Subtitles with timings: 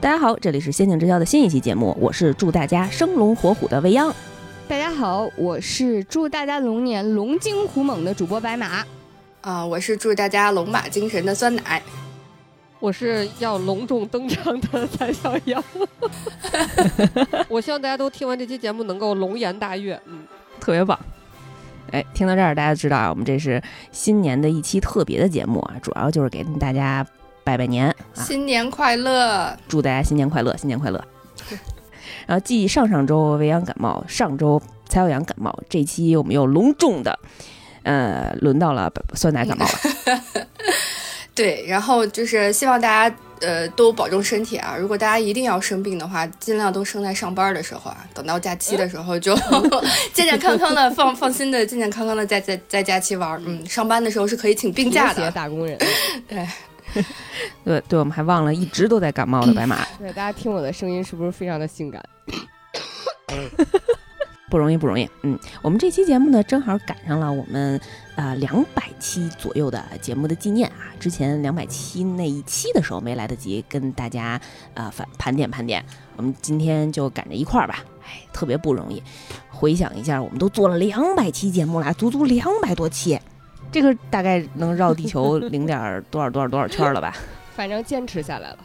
[0.00, 4.10] 大家好，这里是《仙境之交》的新一期节目，我是祝大家生龙活虎的未央。
[4.66, 8.82] 大家好，我是祝大家龙年龙精虎猛的主播白马。
[9.42, 11.82] 啊，我是祝大家龙马精神的酸奶。
[12.78, 15.62] 我是要隆重登场的蔡小阳。
[17.50, 20.20] 我希望大家都听完这期节目能够龙颜大悦，嗯，
[20.58, 20.98] 特别棒。
[21.90, 23.62] 哎，听到这儿，大家知道啊，我们这是
[23.92, 27.06] 新年的一期特别的节目啊，主要就是给大家
[27.42, 31.04] 拜拜年，新年快乐，祝大家新年快乐，新年快乐。
[32.26, 37.18] 然后继上上周未央感冒，上周蔡小阳感冒，这期我们又隆重的，
[37.82, 40.46] 呃，轮到了酸奶感冒了。
[41.34, 44.76] 对，然后就是希望大家呃都保重身体啊！
[44.78, 49.34] 如果大家一定要生病的话，尽量都生在上班的时候啊，等到假期的时候就
[50.12, 53.40] 健健康康的放放心的健健康康的在在在假期玩。
[53.46, 55.30] 嗯，上班的时候是可以请病假的。
[55.30, 55.78] 打工人，
[56.28, 56.46] 对，
[57.64, 59.84] 对对，我们还忘了一直都在感冒的白马。
[59.98, 62.02] 对，大家听我的声音是不是非常的性感？
[64.50, 65.08] 不容易，不容易。
[65.22, 67.80] 嗯，我们这期节目呢，正好赶上了我们
[68.16, 70.90] 呃两百期左右的节目的纪念啊。
[70.98, 74.40] 之前两百期那一期的时候没来得及跟大家
[74.74, 75.84] 呃反盘点盘点，
[76.16, 77.84] 我们今天就赶着一块儿吧。
[78.02, 79.00] 哎，特别不容易。
[79.48, 83.20] 回想一下，我们都做了两百期节目了，足足两百多期，
[83.72, 87.14] 这个大概能绕地球 零点多少多少多少圈了吧？
[87.54, 88.58] 反正坚持下来了，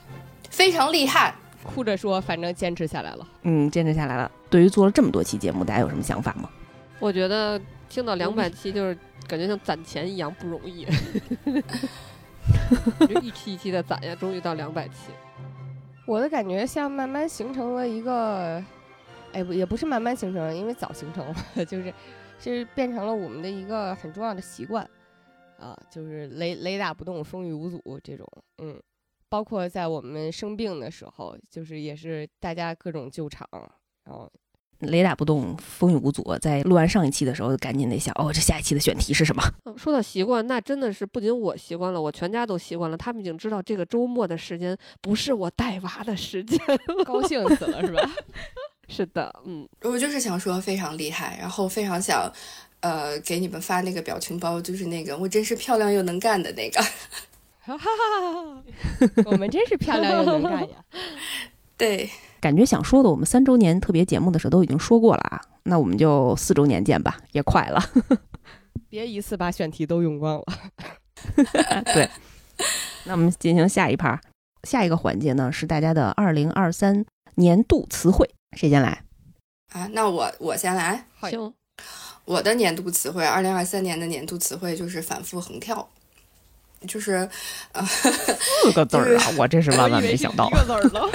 [0.49, 1.33] 非常厉害。
[1.63, 3.27] 哭着说，反正坚持下来了。
[3.41, 4.29] 嗯，坚持下来了。
[4.49, 6.47] 对于做了这么多期节目，大家有什么想法吗？
[6.99, 8.95] 我觉得听到两百期，就是
[9.27, 10.85] 感觉像攒钱一样不容易。
[13.07, 15.09] 就一期一期的攒呀，终于到两百期。
[16.05, 18.63] 我的感觉像慢慢形成了一个，
[19.33, 21.25] 哎不，也不是慢慢形成，因为早形成
[21.55, 21.91] 了，就是
[22.39, 24.87] 是变成了我们的一个很重要的习惯
[25.65, 28.27] 啊，就是雷雷打不动，风雨无阻这种，
[28.61, 28.79] 嗯。
[29.27, 33.49] 包括在我们生病的时候，就是也是大家各种救场，
[34.05, 34.31] 然后
[34.79, 36.37] 雷打不动，风雨无阻。
[36.37, 39.43] 在录完上一期的时候，赶紧得想，哦，这下一期的选题是什么？
[39.75, 42.95] 说到习惯，那真的是不仅我习惯了，我全家都习惯了。
[42.95, 46.57] 他们已经知道这个周末的时间不是我带娃的时间，
[47.03, 48.01] 高兴死了是吧？
[48.87, 52.31] 是的，嗯，我就是想说非常厉害，然后非常想，
[52.85, 56.79] 呃，给你们发那个表情包，就是那个我真是漂亮又能干的那个。
[57.61, 58.63] 哈哈哈！
[59.25, 60.75] 我们真是漂亮又能干呀！
[61.75, 62.07] 对，
[62.39, 67.83] 感觉想说的，我们三周年特别节目的时候都已经说过了啊，那我们就四周年见吧，也快了。
[68.87, 70.45] 别一次把选题都用光了。
[71.91, 72.07] 对，
[73.05, 74.21] 那我们进行下一盘，
[74.61, 77.03] 下一个环节呢是大家的二零二三
[77.33, 79.01] 年度词汇，谁先来？
[79.73, 81.07] 啊，那我我先来。
[81.21, 81.51] 行，
[82.25, 85.87] 我的年度词汇，二零二三年的年度词汇就是反复横跳。
[86.87, 87.27] 就是，
[87.73, 89.33] 四个字儿啊！
[89.37, 90.47] 我真是万万没想到。
[90.49, 91.09] 一个字儿了。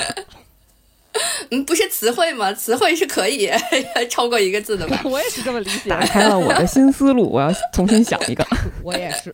[1.51, 2.53] 嗯，不是词汇吗？
[2.53, 3.49] 词汇是可以
[4.11, 5.01] 超过一个字的吧？
[5.07, 5.91] 我也是这么理解。
[5.91, 8.45] 打开了我的新思路，我要重新想一个。
[8.83, 9.33] 我也是。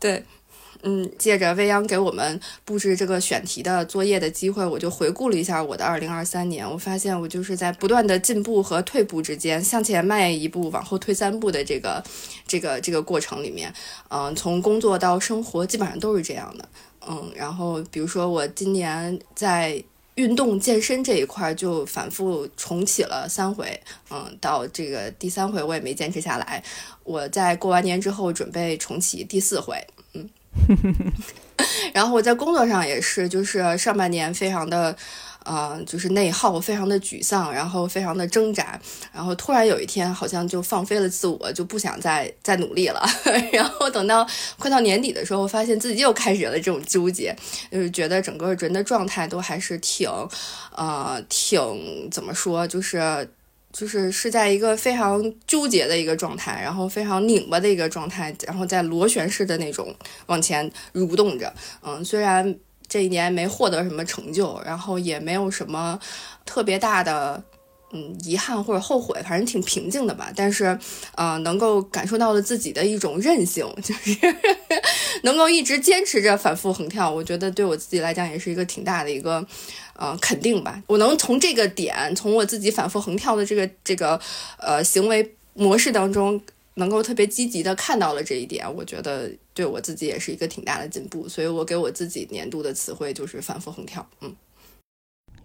[0.00, 0.24] 对。
[0.86, 6.70] 嗯，借着未央给我们布置这个选题的作业的机会，我就回顾了一下我的二零二三年。
[6.70, 12.04] 我发现我就是在不断的进步和退步之间，向前迈一步，往后退三步的这个
[12.46, 13.72] 这个这个过程里面，
[14.10, 16.68] 嗯，从工作到生活基本上都是这样的。
[17.08, 19.82] 嗯，然后比如说我今年在
[20.16, 23.80] 运动健身这一块就反复重启了三回，
[24.10, 26.62] 嗯，到这个第三回我也没坚持下来。
[27.04, 29.76] 我在过完年之后准备重启第四回。
[31.92, 34.96] 然后我在工作上也是，就是上半年非常的，
[35.44, 38.78] 呃，就是内耗，非常的沮丧，然后非常的挣扎，
[39.12, 43.00] 然后突然有一天好像就放飞了自我，就不想再再努力了。
[43.52, 44.26] 然后等到
[44.58, 47.34] 快到年底的时候，发现自己又开始了这种纠结，
[47.70, 50.10] 就是觉得整个人的状态都还是挺，
[50.74, 53.28] 呃，挺怎么说，就是。
[53.74, 59.92] 就是是在一个非常纠结的一个状态，然后非常拧巴的一个状态，然后在螺旋式的那种
[60.26, 61.52] 往前蠕动着。
[61.82, 62.54] 嗯，虽然
[62.86, 65.98] 这一年没获得什么成就，然后也没有什么
[66.46, 67.42] 特别大的
[67.94, 70.30] 嗯遗憾或者后悔，反正挺平静的吧。
[70.36, 70.78] 但是，
[71.14, 74.18] 呃，能够感受到了自己的一种韧性， 就是
[75.24, 77.10] 能够一直坚持着反复横跳。
[77.10, 79.46] 我觉得对我自己来讲也是一个挺大的一个。
[79.96, 80.82] 呃，肯定吧。
[80.88, 84.20] 我能从这个点，从我自己反复横跳的这个这个
[84.58, 86.42] 呃行为模式当中，
[86.74, 91.28] 能够特别积极的看到了这一点，我觉得对我自己也是一个挺大的进步。
[91.28, 94.04] 所以我给我自己年度的词汇就是反复横跳。
[94.20, 94.34] 嗯，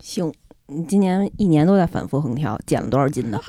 [0.02, 0.34] 行，
[0.70, 3.40] 你今年一年都在反复横跳，减了多少斤呢？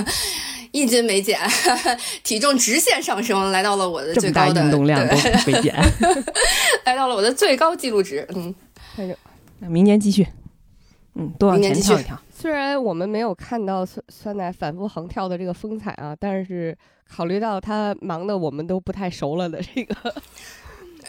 [0.72, 1.38] 一斤没减，
[2.24, 5.14] 体重直线上升，来到了我的最高的运动量都
[5.46, 5.74] 没减，
[6.86, 8.26] 来到了我的最高记录值。
[8.34, 8.54] 嗯，
[8.96, 9.14] 那就
[9.68, 10.26] 明年继续，
[11.14, 12.18] 嗯，多往前明年继续跳一跳。
[12.30, 16.74] 虽然我们没有看到酸酸奶反复横跳的这个风采啊，但是
[17.06, 19.94] 考虑到他忙的我们都不太熟了的这个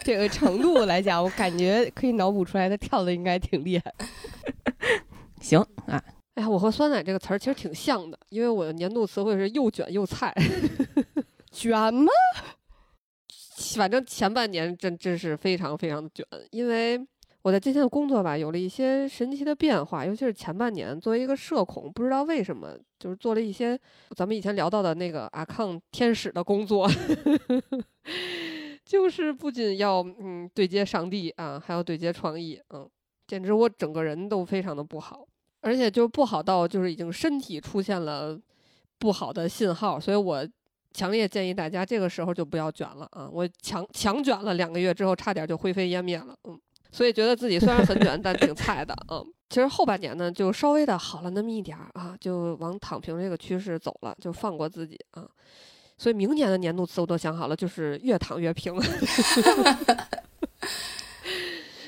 [0.02, 3.94] 这个程度来讲，我感觉可以脑补出来他跳的应该挺厉害。
[5.44, 6.02] 行啊，
[6.36, 10.34] 哎呀，我和酸奶这个词儿其实挺像的，因为我的年度词汇是又卷又菜。
[11.52, 12.10] 卷吗？
[13.76, 16.98] 反正前半年真真是非常非常的卷，因为
[17.42, 23.78] 我在今天的工作吧有了一些神奇的变化，尤其是前半年，作为一个社恐，不知道为什么就是做了一些
[24.16, 26.88] 咱们以前聊到的那个阿康天使的工作，
[28.82, 32.88] 就是不仅要嗯对接上帝啊，还要对接创意，嗯，
[33.28, 35.24] 简直我整个人都非常的不好，
[35.64, 38.38] 而且就不好到就是已经身体出现了
[38.98, 40.46] 不好的信号，所以我。
[40.96, 43.28] 强烈建议大家这个时候就不要卷了啊！
[43.32, 46.56] 我强强卷了两个月之后，差点就灰飞烟灭了，嗯，
[46.92, 49.20] 所以觉得自己虽然很卷，但挺菜的，嗯。
[49.50, 55.28] 其实后半年呢，就稍微的好了那么一点儿啊，就往躺平这个趋势走了，就放过自己啊。
[55.98, 58.72] 所以明年的年度词我都想好了，就是越躺越平，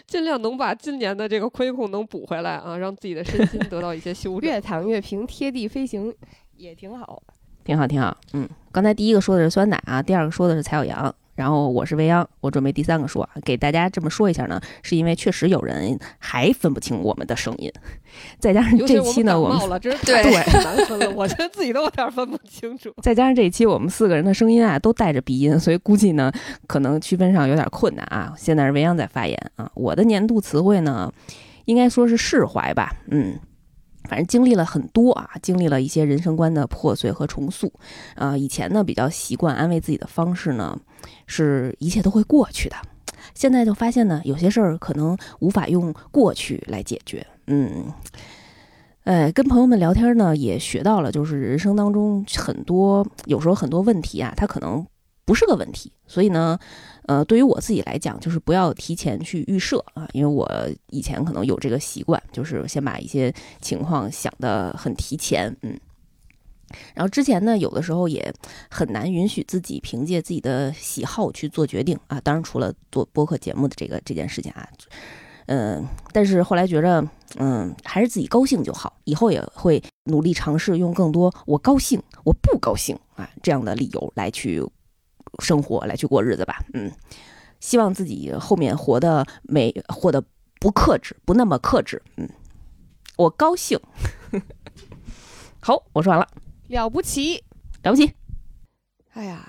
[0.07, 4.49] 尽量能把今年的这个亏空能补回来啊，让自己的身心得到一些修 正。
[4.51, 6.15] 越躺越平，贴地飞行
[6.57, 7.23] 也挺好。
[7.65, 8.17] 挺好，挺好。
[8.33, 17.71] 嗯，刚才第一个说的是酸奶啊，第二个说的是蔡小阳，然后我是未央，我准备第三个说，给大家这么说一下呢，是因为确实有人还分不清我们的声音，
[18.41, 22.93] 再加上这期呢，我们了，真是对太难 分了，我觉得自己都有点分不清楚。
[23.03, 26.33] 再加上这一期我们四个人的声音啊都带着鼻音，所以估计呢
[26.67, 28.33] 可能区分上有点困难啊。
[28.37, 31.13] 现在是未央在发言啊，我的年度词汇呢
[31.67, 33.39] 应该说是释怀吧，嗯。
[34.09, 37.73] 反正经历了很多啊，经历了一些人生观的破碎和重塑，
[38.15, 40.79] 呃，以前呢比较习惯安慰自己的方式呢，
[41.27, 42.77] 是一切都会过去的，
[43.35, 47.93] 现在就发现呢，有些事儿可能无法用过去来解决，嗯，
[49.05, 54.87] 呃，跟朋友们聊天呢，也学到了，就是人生当中很多有时候很多问题啊，它可能
[55.25, 56.59] 不是个问题，所以呢。
[57.09, 60.51] 呃，对于我自己来讲，就是不要提前去预设啊，因为我
[60.91, 65.79] 以前可能有这个习惯，就是先把一些情况想得很提前，嗯。
[66.95, 68.33] 然后之前呢，有的时候也
[68.71, 72.21] 很难允许自己凭借自己的喜好去做决定啊。
[72.21, 74.69] 当然，除了做播客节目的这个这件事情啊，
[75.47, 77.07] 嗯，但是后来觉着，
[77.37, 78.97] 嗯，还是自己高兴就好。
[79.05, 84.65] 以后也会努力尝试用更多我高兴、我不高兴啊这样的理由来去。
[85.43, 86.91] 生活来去过日子吧，嗯，
[87.61, 90.23] 希望自己后面活得没活得
[90.59, 92.27] 不克制，不那么克制，嗯，
[93.19, 93.79] 我高兴。
[95.61, 96.27] 好，我说完了，
[96.69, 97.43] 了不起，
[97.85, 98.13] 了不起。
[99.13, 99.47] 哎呀，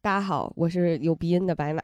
[0.00, 1.80] 大家好，我是有鼻音的白马。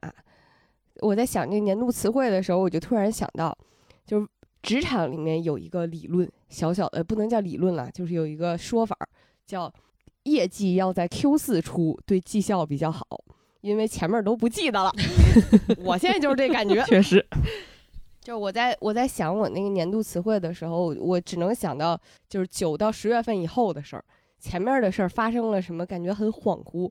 [1.01, 3.57] 我在想这年度词汇的时候，我就突然想到，
[4.05, 4.27] 就是
[4.63, 8.97] 职场里面有一个理论，小小的不能叫理论了，就是有一个说法
[9.47, 9.73] 叫。
[10.25, 13.07] 业绩要在 Q 四出，对绩效比较好，
[13.61, 14.91] 因为前面都不记得了。
[15.79, 17.25] 我现在就是这感觉，确实。
[18.21, 21.97] 就我在我在想我那个年度词汇的时候，我只能想到
[22.29, 24.05] 就是九到十月份以后的事儿，
[24.39, 26.91] 前面的事儿发生了什么，感觉很恍惚。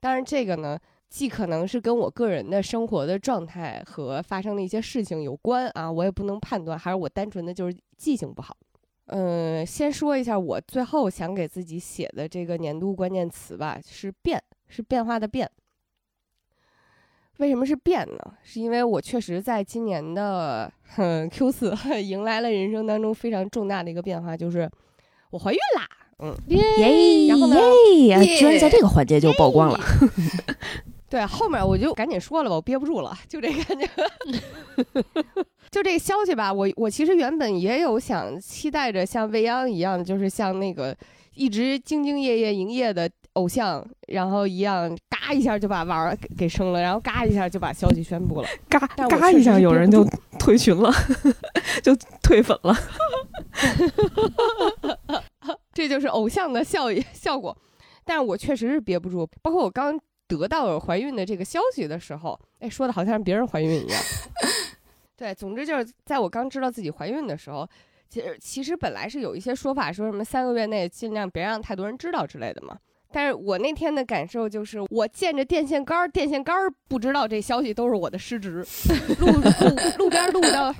[0.00, 8.56] 当然，这个呢，既可能是跟我个人的生活的状态和发生的一些事情有关啊，我也不能判断，还是我单纯的就是记性不好。
[9.06, 15.50] 嗯，先说一下我最后想给自己写的这个年度关键词吧，是变，是变化的变。
[17.38, 18.34] 为什么是变呢？
[18.42, 20.72] 是因为我确实在今年的
[21.30, 24.70] Q 四迎来了人生当中非常重大的一个变化，就是
[25.30, 25.88] 我怀孕啦。
[26.18, 27.56] 嗯，耶，然后呢，
[28.38, 29.80] 居然在这个环节就曝光了。
[31.10, 33.88] 对，后面我就赶紧说了吧，我憋不住了，就这感觉。
[35.70, 40.96] 就这个消息吧，我我其实原本也有想期待着像未央一样，就是像那个
[41.34, 48.78] 一直兢兢业业营业的偶像，然后一样，嘎一下就把娃儿给给生了，然后嘎一下就把消息宣布了，嘎
[49.08, 50.04] 嘎一下有人就
[50.38, 50.92] 退群了，
[51.82, 52.76] 就退粉了。
[55.74, 57.56] 这就是偶像的效 效果，
[58.04, 64.00] 但是我确实是憋不住，包括我刚得到怀孕的这个消息的时候，哎，说的好像别人怀孕一样。
[65.16, 67.68] 对，总之就是在我刚知道自己怀孕的时候，
[68.08, 72.78] 其实其实本来是有一些说法，说什么三个月内尽量别让太多人知道之类的嘛。
[73.12, 78.66] 但是我那天的感受就是，我见着电线杆儿，电线杆儿不知道这消息都是我的失职，
[79.20, 79.40] 路路
[79.98, 80.74] 路边录到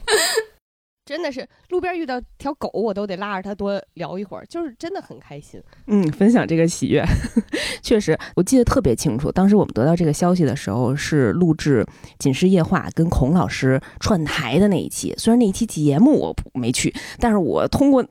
[1.05, 5.63] 真的是路边遇到条狗，我都得拉着它多聊一会儿，就是真的很开心。
[5.87, 7.05] 嗯，分享这个喜悦，
[7.83, 9.31] 确实，我记得特别清楚。
[9.31, 11.85] 当时我们得到这个消息的时候，是录制
[12.19, 15.15] 《锦诗夜话》跟孔老师串台的那一期。
[15.19, 18.03] 虽然那一期节目我没去，但是我通过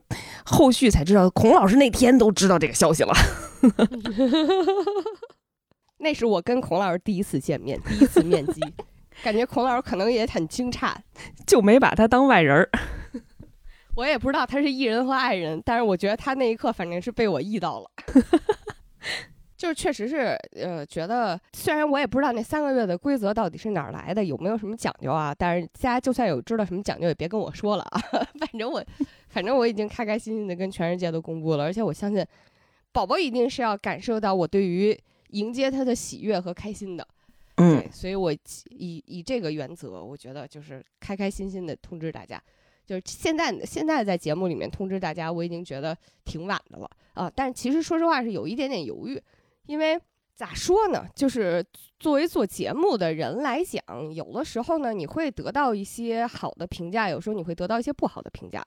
[0.44, 3.12] 后续才知道，孔老师那天都知道这个消息了。
[5.98, 8.60] 那是我跟孔老师第一次见面，第一次面基。
[9.22, 10.94] 感觉孔老师可能也很惊诧，
[11.46, 12.68] 就没把他当外人儿。
[13.96, 17.90] 我也不知道他是艺人和爱人，但是我觉得他那一刻反正是被我意到了。
[19.56, 25.34] 就是确实是，呃，觉得虽然我也不知道那三个月的规则到底是哪儿来的，有没有什么讲究啊？
[25.38, 28.00] 但是大家就算有知道什么讲究，也别跟我说了啊。
[28.38, 28.84] 反正我，
[29.28, 32.22] 反正我已经开开心心的跟全世界都公布了，而且我相信，
[32.92, 37.06] 宝宝一定是要感受到我对于迎接他的喜悦和开心的。
[37.56, 38.32] 嗯，所以我
[38.70, 42.42] 以以这个原则，我觉得就是开开心心的通知大家，
[42.84, 47.30] 就是现在现在在节目里面通知大家，我已经觉得挺晚的了啊。
[47.34, 49.22] 但其实说实话是有一点点犹豫，
[49.66, 50.00] 因为
[50.34, 51.64] 咋说呢，就是
[52.00, 58.66] 作为做节目的人来讲，有的时候呢你会得到一些好的评价，有时候你会得到一些不好的评价。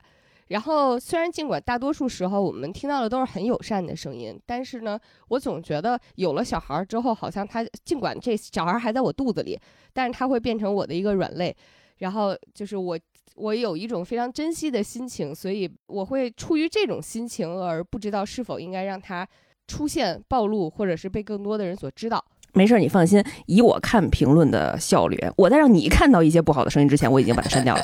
[0.49, 4.99] 然后，虽然尽管大多数时候我们听到的都是很友善的声音，但是呢，
[5.29, 9.59] 我总觉得有了小孩之后，好像他尽管这小孩还在我肚子里，
[9.93, 11.55] 但是他会变成我的一个软肋。
[11.97, 12.99] 然后就是我，
[13.35, 19.27] 我有一种非常珍惜的心情，所以我会出于这种心情而不知道是否应该让他
[19.67, 22.23] 出现、暴露，或者是被更多的人所知道。
[22.53, 27.83] 没事，你放心，以我看评论的效率，我在让你看到一些不好的声音之前，我已经把它删掉了。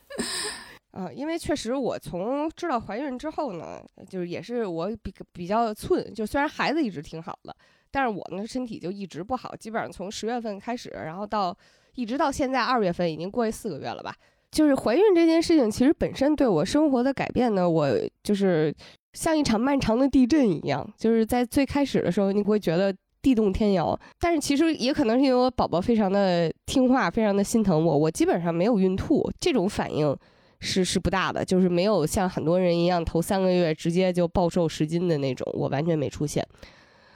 [0.92, 7.54] 啊，因为确实，我从知道怀孕之后呢，就是也是我比比较寸，就虽然孩子一直挺好的，
[7.90, 11.56] 但是我呢身体就一直不好，基本上从十月份开始，然后到
[11.94, 14.14] 一直到现在二月份，已经过去四个月了吧。
[14.50, 17.90] 就是怀孕这件事情，其实本身对我生活的改变呢，我
[18.22, 18.74] 就是
[19.12, 30.16] 像一场漫长的地震一样，就是在最开始的时候，你会觉得地动天摇，但是其实也可能是因为我宝宝非常的听话，非常的心疼我，我基本上没有孕吐这种反应。
[30.60, 36.46] 是是不大的，就是没有像很多人一样头三个月直接就暴瘦十斤的那种，我完全没出现，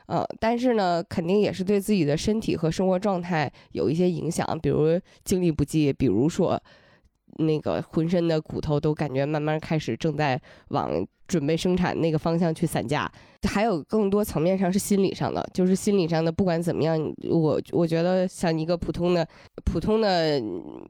[0.07, 6.63] 呃，但是呢，肯定也是对自己的身体和生活状态有一些影响，比如精力不济，比如说。
[7.39, 13.11] 那个浑身的骨头都感觉慢慢开始正在往准备生产那个方向去散架，
[13.49, 16.31] 还有更多层面上是心理上的，就是心理上的。
[16.31, 16.99] 不管怎么样，
[17.31, 19.27] 我我觉得像一个普通的
[19.65, 20.43] 普通的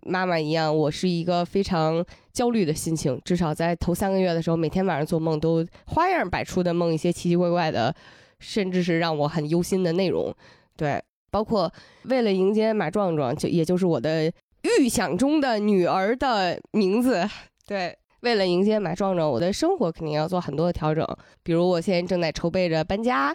[0.02, 3.20] 妈妈一样，我是一个非常焦虑的心情。
[3.24, 7.94] 至少在头三个月的时候，每天晚上做梦都花样百出的梦一些奇奇怪怪的，
[8.40, 10.34] 甚至是让我很忧心的内容。
[10.76, 11.72] 对，包括
[12.06, 14.32] 为了迎接马壮壮，就也就是我的。
[14.62, 17.28] 预想中的女儿的名字，
[17.66, 21.06] 对，为了迎接马壮壮，我的生活肯定要做很多的调整。
[21.42, 23.34] 比如，我现在正在筹备着搬家，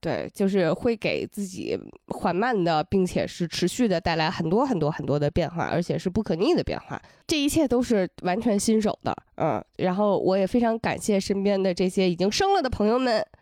[0.00, 1.78] 对，就是会给自己
[2.08, 7.00] 缓慢的，并且是持续的带来很多很多很多的变化，而且是不可逆的变化。
[7.26, 9.62] 这一切都是完全新手的，嗯。
[9.78, 13.24] 然后，我也非常感谢身边的这些已经生了的朋友们。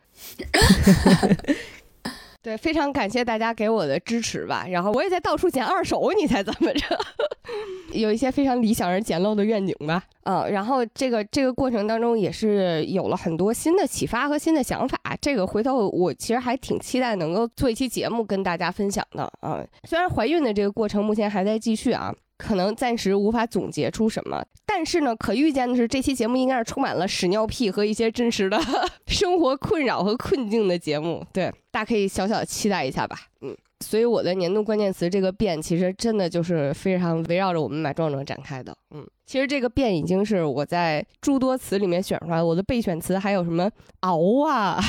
[2.42, 4.66] 对，非常感谢大家给我的支持吧。
[4.68, 6.98] 然后我也在到处捡二手，你猜怎么着？
[7.92, 10.02] 有一些非常理想而简陋的愿景吧。
[10.22, 14.98] 嗯，然后这个这个过程当中也是有了很多新的启发和新的想法。
[15.20, 19.30] 这个回头我其实还挺期待能够做一期节目跟大家分享的。
[19.42, 22.14] 嗯，虽然怀孕的这个过程目前还在继续啊。
[22.40, 28.58] 可能暂时无法总结出什么，但是呢，可预见的是，这期节目应该是充满了屎尿屁和一些真实的
[29.06, 31.24] 生活困扰和困境的节目。
[31.32, 33.16] 对，大家可以小小期待一下吧。
[33.42, 38.74] 嗯，所以我的年度关键词这个变，其实真的就是非常围绕着我们马壮壮展开的。
[38.92, 43.70] 嗯，其实这个变已经是我在诸多词里面选出来，我的备选词还有什么
[44.00, 44.18] 熬
[44.48, 44.80] 啊？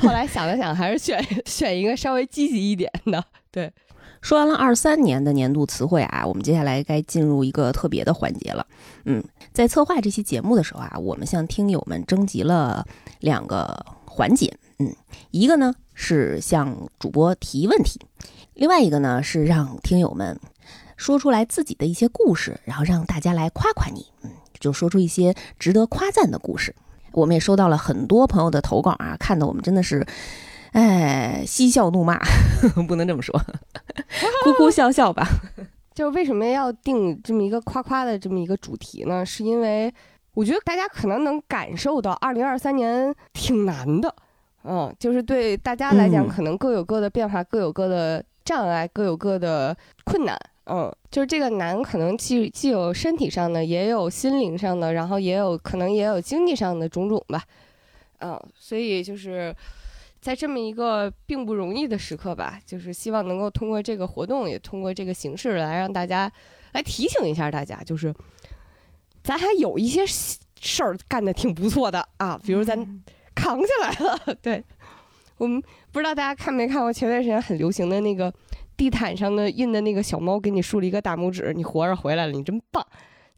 [0.00, 3.22] 后来想了想，还是选 选一个稍微积极一点的。
[3.50, 3.70] 对。
[4.22, 8.64] 说完了二三年的年度词汇啊，我们接下来该进入一个特别的环节了。
[9.04, 12.86] 嗯，在策划这期节目的时候啊，我们向听友们征集了
[13.18, 14.56] 两个环节。
[14.78, 14.94] 嗯，
[15.32, 18.00] 一个呢是向主播提问题，
[18.54, 20.38] 另外一个呢是让听友们
[20.96, 24.06] 说出来自己的一些故事，然后让大家来夸夸你。
[24.22, 26.72] 嗯，就说出一些值得夸赞的故事。
[27.10, 30.06] 我们也收到了很多朋友的投稿啊，看的我们真的是。
[30.72, 32.18] 哎，嬉笑怒骂，
[32.88, 33.38] 不能这么说，
[34.44, 35.26] 哭哭笑笑吧。
[35.94, 39.24] 就是为什么要定这么一个夸夸的这么一个主题呢？
[39.24, 39.92] 是因为
[40.34, 44.14] 我觉得大家可能能感受到，二零二三年挺难的。
[44.64, 57.42] 嗯，就是对大家来讲，可能各有各的变化，各有各的障碍，各有各的困难嗯，就是这个难，可能既既有身体上的，也有心灵上的，然后也有可能也有经济上的种种吧。
[58.20, 59.54] 嗯，所以就是
[60.22, 66.32] 在这么一个并不容易的时刻吧，就是希望能够通过这个活动，也通过这个形式来让大家
[66.72, 68.14] 来提醒一下大家，就是
[69.22, 72.78] 咱还有一些事儿干的挺不错的啊，比如咱
[73.34, 74.34] 扛下来了。
[74.40, 74.64] 对
[75.36, 75.60] 我们
[75.90, 78.32] 不知道大家看没看过前段时间很流行的那个。
[78.74, 82.84] 地毯上的印的那个小猫给你竖了一个大拇指，你活着回来了，你真棒！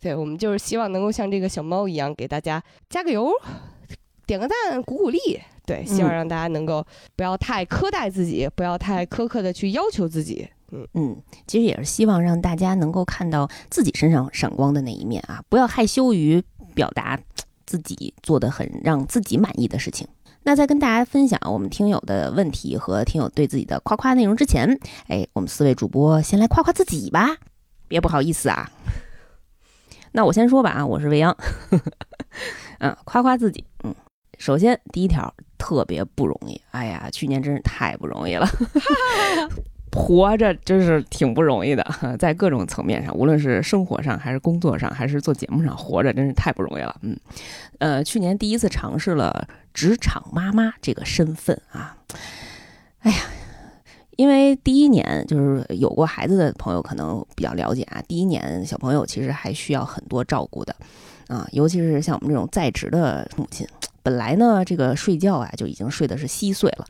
[0.00, 3.30] 对我们就是希望能够像这个小猫一样，给大家加个油，
[4.24, 5.18] 点个赞，鼓鼓励。
[5.66, 6.84] 对，希望让大家能够
[7.16, 10.48] 不要太苛待自己，不要太苛刻的去要求自己。
[10.72, 16.42] 嗯嗯，其实也是希望让大家能够看到自己身上闪光的那一面啊，不要害羞于
[16.74, 17.18] 表达
[17.64, 20.08] 自己做的很让自己满意的事情。
[20.42, 27.36] 那在跟大家分享我们听友的问题和听友对自己的夸夸内容之前，哎，我们四位主播先来夸夸自己吧，
[27.88, 28.70] 别不好意思啊。
[30.12, 31.34] 那我先说吧啊，我是未央，
[32.80, 33.94] 嗯，夸夸自己，嗯，
[34.38, 35.32] 首先第一条
[35.64, 38.46] 特别不容易，哎呀，去年真是太不容易了。
[39.96, 41.82] 活着真是挺不容易的，
[42.18, 46.94] 在各种层面上，无论是生活上，还是工作上，还是做节目上，活着真是太不容易了。
[47.00, 47.18] 嗯，
[47.78, 51.96] 呃，去年第一次尝试了职场妈妈这个身份啊，
[52.98, 53.16] 哎呀，
[54.16, 60.76] 因为第一年就是有过孩子的朋友可能比较了解啊，第一年小朋友其实还需要很多照顾的
[61.28, 63.66] 啊，尤其是像我们这种在职的母亲。
[64.04, 66.86] 本来呢，这个睡觉啊就已经睡的是稀碎了，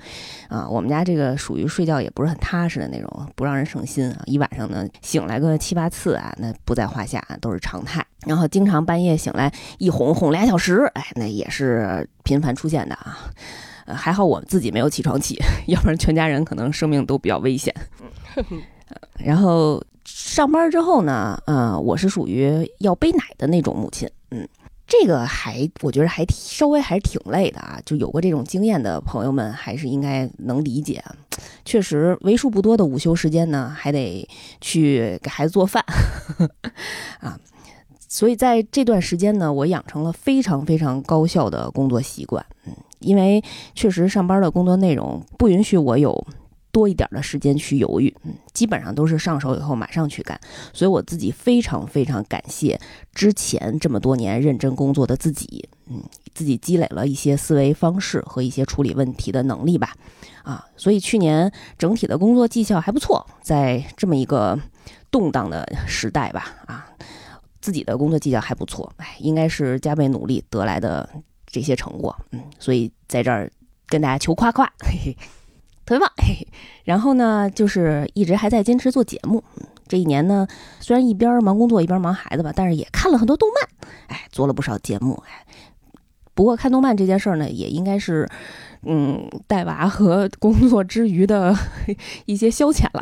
[0.49, 4.21] 啊，我们家这个属于睡觉也不是很踏实的那种，不让人省心啊。
[4.27, 8.05] 一晚上呢醒来个七八次啊，那不在话下，都是常态。
[8.27, 13.31] 然后经常半夜醒来一哄哄俩小时，哎，那也是频繁出现的啊。
[13.87, 17.73] 呃，还好我自己没有起床气， 要不然全家人可能生命都比较危险。
[19.19, 24.49] 然后上班之后呢，呃，我是属于要背奶的那种母亲，嗯。
[24.87, 31.03] 这个还我觉得还稍微还是挺累的啊，就有过这种经验的朋友们还是应该能理解。
[31.65, 34.29] 确实，为数不多的午休时间呢，还得
[34.61, 35.83] 去给孩子做饭
[37.21, 37.39] 啊。
[38.09, 42.45] 所以在这段时间呢，我养成了非常非常高效的工作习惯。
[42.67, 43.43] 嗯，因为
[43.75, 46.27] 确实上班的工作内容不允许我有。
[46.75, 50.39] 多一点的时间去犹豫，嗯，基本上都是上手以后马上去干，
[50.73, 52.79] 所以我自己非常非常感谢
[53.15, 56.03] 之前这么多年认真工作的自己，嗯，
[56.35, 59.95] 自己积累了一些思维方式和一些处理问题的能力吧，
[60.43, 64.59] 啊，所以去年整体的工作绩效还不错，在这么一个
[65.13, 66.89] 动荡的时代吧，啊，
[67.61, 71.09] 自己的工作绩效还不错，哎，应该是加倍努力得来的
[71.47, 73.49] 这些成果，嗯，所以在这儿
[73.87, 75.17] 跟大家求夸夸，嘿嘿。
[75.85, 76.47] 特别棒，嘿，
[76.85, 79.43] 然后呢，就是一直还在坚持做节目。
[79.87, 80.47] 这一年呢，
[80.81, 85.45] 虽然一边忙工作一边忙孩子吧，但是也看了很多动漫，哎，做了不少节目，哎。
[86.33, 88.29] 不过看动漫这件事儿呢，也应该是，
[88.83, 91.55] 嗯，带娃和工作之余的
[92.25, 93.01] 一些消遣了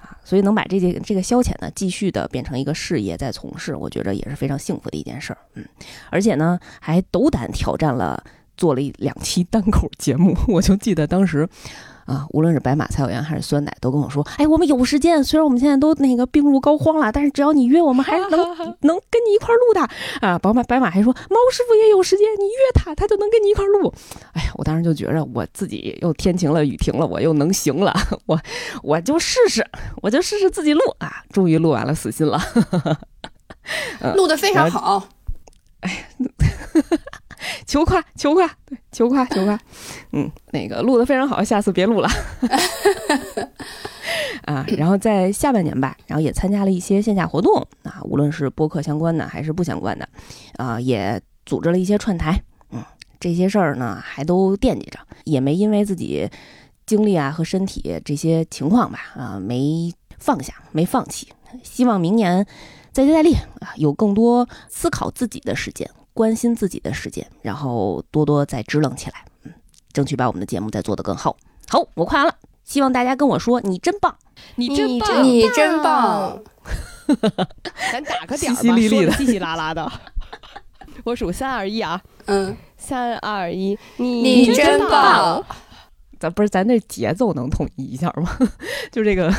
[0.00, 0.18] 啊。
[0.24, 5.38] 所以能把这件这个消遣呢，继续的变成一个事业在从事，我觉得也是非常幸福的一件事儿。
[5.54, 5.64] 嗯，
[6.10, 8.24] 而且呢，还斗胆挑战了。
[8.56, 11.48] 做了一两期单口节目， 我就记得当时，
[12.06, 18.40] 啊，无论是白马、蔡小阳还是酸奶，都跟我说：“哎，我们有时间，虽然我们现在都那个病入膏肓了，但是只要你约，我们还是能
[18.82, 19.80] 能跟你一块录的。”
[20.20, 23.92] 啊，宝马白马还说：“猫师傅也有时间，你约他，他就能跟你一块录。”
[24.34, 27.94] 哎呀，我当时就觉着我自己又天晴了，雨停了，我又能行了，
[28.26, 28.38] 我
[28.82, 29.66] 我就试试，
[30.02, 31.24] 我就试试自己录啊！
[31.32, 32.38] 终于录完了，死心了，
[34.14, 35.08] 录的非常好。
[35.80, 36.04] 哎呀。
[37.66, 39.58] 求夸，求夸，对，求夸，求夸，
[40.12, 42.08] 嗯，那个录的非常好，下次别录了。
[44.44, 50.06] 啊，然后在下半年吧，然后也参加了一些线下活动啊，无论是播客相关的还是不相关的，
[50.56, 52.84] 啊，也组织了一些串台，嗯，
[53.18, 56.28] 这些事儿呢还都惦记着，也没因为自己
[56.84, 61.28] 精力啊和身体这些情况吧，啊，没放下，没放弃，
[61.62, 62.44] 希望明年
[62.92, 65.88] 再接再厉啊，有更多思考自己的时间。
[66.14, 69.52] 关心自己的时间，然后多多再支棱起来，嗯，
[69.92, 71.36] 争取把我们的节目再做得更好。
[71.68, 74.16] 好，我夸完了，希望大家跟我说你真棒，
[74.54, 76.40] 你真棒，你真棒。
[77.92, 79.92] 咱打个点儿吧，说的稀稀拉拉的。
[81.04, 85.44] 我数三二一啊，嗯，三二一，你你真棒。
[86.20, 88.38] 咱不是咱那节奏能统一一下吗？
[88.90, 89.30] 就这个。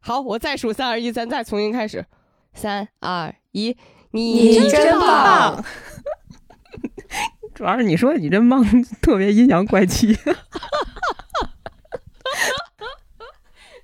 [0.00, 2.06] 好，我再数三二一，咱再重新开始。
[2.54, 3.76] 三二一。
[4.12, 5.64] 你真棒！
[7.54, 8.64] 主要是你说你真棒，
[9.02, 10.16] 特别阴阳怪气。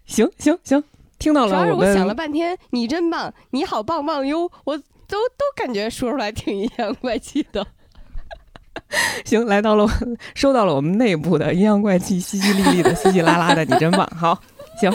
[0.06, 0.82] 行行行，
[1.18, 4.82] 听到了主要是我想了半天，你真棒，你好棒棒哟，我都
[5.36, 7.66] 都感觉说出来挺阴阳怪气的。
[9.24, 9.86] 行，来到了
[10.34, 14.06] 收到了我们内部的阴阳怪气、淅淅沥沥的、稀稀拉拉的，你真棒。
[14.16, 14.40] 好，
[14.80, 14.90] 行，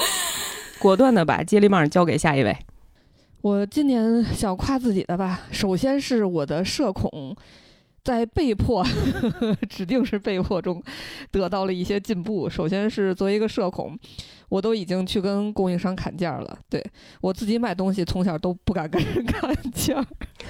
[0.79, 2.57] 果断的把接力棒交给下一位。
[3.43, 7.35] 我今年想夸自己的吧，首先是我的社恐，
[8.01, 8.81] 在被迫
[9.69, 10.81] 指定是被迫中
[11.29, 12.49] 得到了一些进步。
[12.49, 13.99] 首先是作为一个社恐，
[14.47, 16.57] 我都已经去跟供应商砍价了。
[16.69, 16.81] 对
[17.19, 19.95] 我自己买东西，从小都不敢跟人砍价，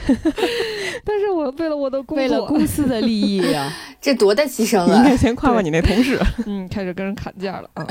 [1.04, 4.86] 但是我为了我的工作，为了公司的利益呀、 这多大牺牲啊！
[4.86, 6.20] 你应该先夸夸你那同事。
[6.46, 7.88] 嗯，开始跟人砍价了啊。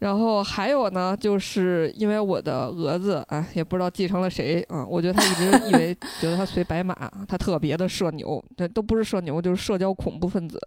[0.00, 4.84] 然后还有呢，就是因为我的蛾子，哎，也不知道继承了谁啊。
[4.84, 6.94] 我觉得他一直以为 觉得他随白马，
[7.28, 10.58] 他特别的社牛，这都不是社牛，就是社交恐怖分子。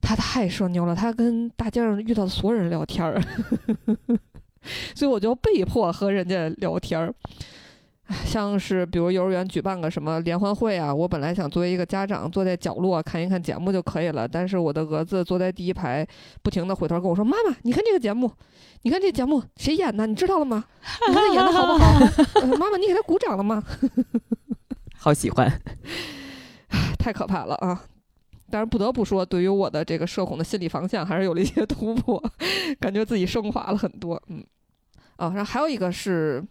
[0.00, 3.20] 他太社牛了，他跟大街上遇到的所有人聊天儿，
[4.94, 7.12] 所以我就被迫和人家聊天儿。
[8.06, 16.06] 唉 像是比如幼儿园举办个什么联欢会啊，我本来想作为一个家长坐在角落看一看节目就可以了，但是我的儿子坐在第一排，
[16.42, 18.30] 不停的回头跟我说：“妈妈，你看这个节目，
[18.82, 20.06] 你看这节目谁演的？
[20.06, 20.64] 你知道了吗？
[21.08, 21.98] 你看他演的好不好？
[22.40, 23.62] 呃妈妈，你给他鼓掌了吗？”
[24.96, 25.50] 好喜欢，
[26.98, 27.82] 太可怕了啊！
[28.48, 32.22] 但是不得不说，对于我的这个社恐的心理防线还是有了一些突破，
[32.78, 34.20] 感觉自己升华了很多。
[34.28, 34.44] 嗯，
[35.16, 36.42] 啊，然后还有一个是，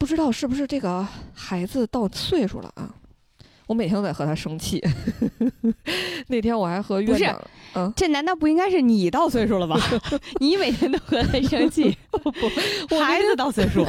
[0.00, 2.88] 不知道是不是这个孩子到岁数了啊？
[3.66, 4.82] 我每天都在和他生气。
[6.28, 7.40] 那天我还和院长，
[7.74, 9.78] 嗯，这难道不应该是你到岁数了吧？
[10.40, 11.94] 你每天都和他生气，
[12.88, 13.84] 不孩子到岁数，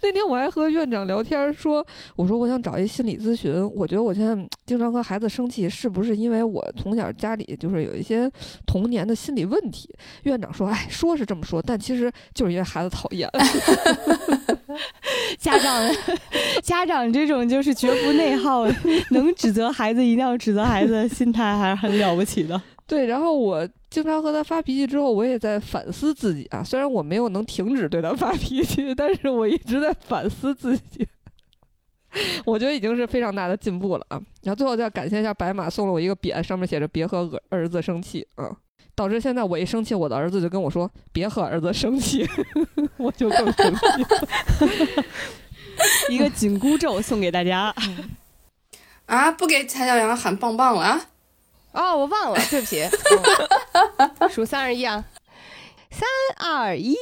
[0.00, 8.30] 那天我还和院长聊天儿说，我说我想找一心理咨询，我觉得我现在嗯经常和孩子生气，是不是因为我从小家里就是有一些
[8.64, 9.92] 童年的心理问题？
[10.22, 13.28] 院长说，哎，说是这么说，但其实就是因为孩子讨厌。
[15.38, 15.90] 家长
[16.62, 18.66] 家长这种就是绝不内耗，
[19.10, 22.60] 能指责孩子一定要指责孩子的心态还是很了不起的。
[22.86, 26.62] 对，然后我经常和他发脾气之后，我也在反思自己啊。
[26.64, 31.06] 虽然我没有能停止对他发脾气，但是我一直在反思自己。
[32.46, 34.18] 我觉得已经是非常大的进步了啊！
[34.42, 38.50] 然后最后再感谢一下白马送了我一个匾，上面写着“别和儿儿子生气”啊，
[38.98, 42.28] 导致现在我一生气，我的儿子就跟我说“别和儿子生气”，
[42.98, 43.80] 我就更生气。
[46.10, 47.72] 一个紧箍咒送给大家。
[49.06, 51.00] 啊，不给蔡小阳喊棒棒了啊！
[51.70, 52.82] 哦，我忘了，对不起。
[52.82, 55.04] 嗯数三二一啊，
[55.92, 56.96] 三二一，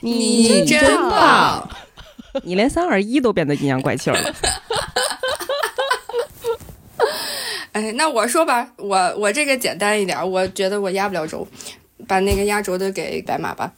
[0.00, 1.66] 你真棒！
[2.34, 2.42] 棒！
[2.44, 4.34] 你连三二一都变得阴阳怪气儿了。
[7.72, 11.46] 哎，那我说吧，我我这个简单一点，我觉得我压不了轴，
[12.06, 13.72] 把那个压轴的给白马吧。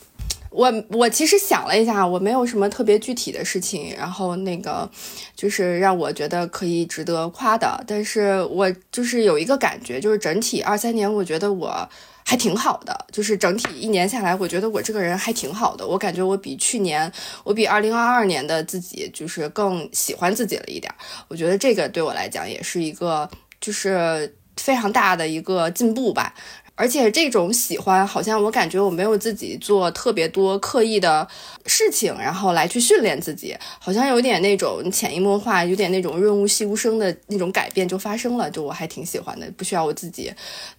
[0.50, 4.88] 我我其实想了一下，我没有什么特别具体的事情，然后那个
[5.34, 11.88] 就是让我觉得可以值得夸的，但是我就是有一个感觉，就是整体二三年，我觉得我
[12.24, 17.10] 还挺好的，就是整体一年下来，我觉得我这个人还挺好的，我感觉我比去年，
[17.42, 20.92] 我比二零二二年的自己就是更喜欢自己了一点，
[21.26, 23.28] 我觉得这个对我来讲也是一个
[23.64, 26.34] 就是非常大的一个进步吧。
[26.76, 31.24] 而且这种喜欢，好像我感觉我没有自己做特别多刻意的
[31.66, 40.32] 事情，然后来去训练自己，好像有点那种潜移默化，有点那种润物细无声的那种改变就发生了，就我还挺喜欢的，不需要我自己，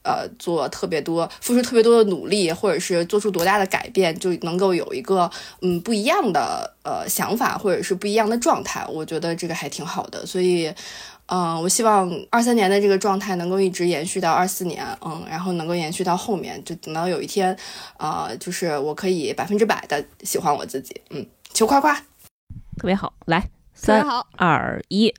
[0.03, 10.69] 呃，做特别多、付出特别多的努力，或者是做出多大的改变，就能够有一个嗯不一样的呃想法，或者是不一样的状态，我觉得这个还挺好的，所以。
[11.27, 17.57] 嗯，我希望二三年的这个状态能够一直延续到二四年，嗯，然后能够延续到后面，就等到有一天，
[17.97, 21.95] 呃，就是我可以百分之百的喜欢我自己，嗯，求夸夸，
[22.77, 24.05] 特别好，来，三，
[24.37, 25.11] 二一，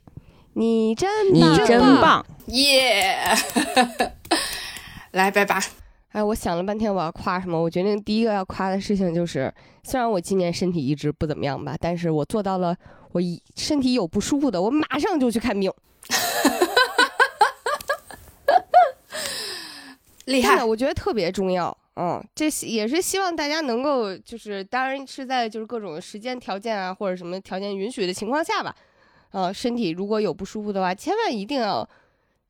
[0.53, 2.25] 你真你棒真棒！
[2.47, 3.17] 耶、
[5.11, 5.61] 来，拜拜。
[6.13, 12.73] 哎，我想了半天我要夸什么，我决定第一个要夸的事情就是，虽然我今年身体一直不怎么样吧，但是我做到了，
[13.11, 15.69] 我一身体有不舒服的，我马上就去看病。
[20.25, 21.75] 厉害，，我觉得特别重要。
[21.95, 28.75] 嗯，这也是希望大家能够，就是当然是在就是各种时间条件啊，或者什么条件允许的情况下吧。
[29.31, 31.87] 啊，身体如果有不舒服的话，千万一定要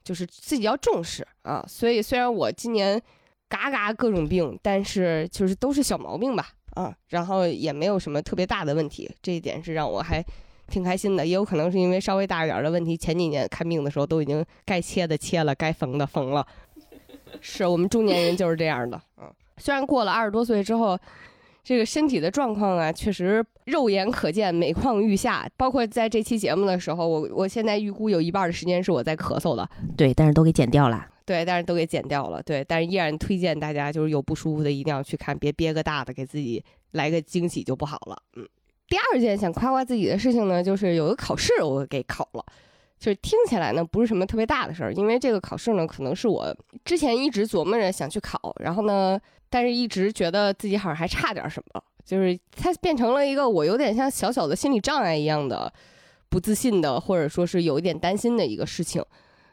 [0.04, 1.64] 就是自己要重视啊。
[1.68, 3.02] 所以虽然我今年
[3.48, 6.50] 嘎嘎各种病，但是就是都是小毛病吧。
[6.74, 10.22] 啊，然后也没有什么特别大的问题，这一点是让我还
[10.68, 11.26] 挺开心的。
[11.26, 16.46] 也有可能是因为稍微大一点的问题，前几年看病的时候都已经该切的切了，该缝的缝了。
[17.42, 20.98] 是我们中年人就是这样的，嗯，虽然过了二十多岁之后，
[21.64, 25.48] 这个身体的状况啊，确实肉眼可见，每况愈下。
[25.58, 31.06] 包括在这期节目的时候，我我现在预估有一半的时间是我在咳嗽的，对，但是都给剪掉了。
[31.26, 38.18] 对，但是都给剪掉了，对，但是依然推荐大家就是有不舒服的一定要去看，别憋个大的，给自己来个惊喜就不好了。
[38.38, 38.48] 嗯，
[38.88, 42.46] 第二件想夸夸自己的事情呢，就是有个考试我给考了，
[42.98, 49.20] 就是听起来呢不是什么特别大的事儿，因为这个考试呢可能是我之前一直琢磨着想去考，然后呢，
[49.50, 55.72] 但是一直觉得自己好像还差点什么，就是它变成了一个我有点像小小的心理障碍一样的
[56.30, 59.04] 不自信的，或者说是有一点担心的一个事情。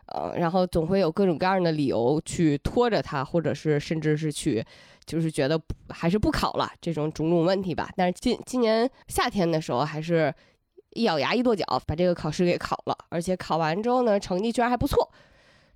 [0.06, 4.62] 呃，然后总会有各种各样的理由去拖着他，或者是甚至是去，
[5.06, 7.90] 就是觉得还是不考了这种种种问题吧。
[7.96, 10.34] 但是今今年夏天的时候，还是
[10.90, 15.10] 一咬牙一跺脚把这个考试给考了，而且考完之后呢，成绩居然还不错。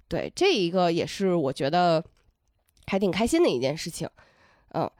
[0.08, 2.02] 对，这一个也是我觉得
[2.86, 4.08] 还挺开心的一件事情。
[4.74, 4.90] 嗯，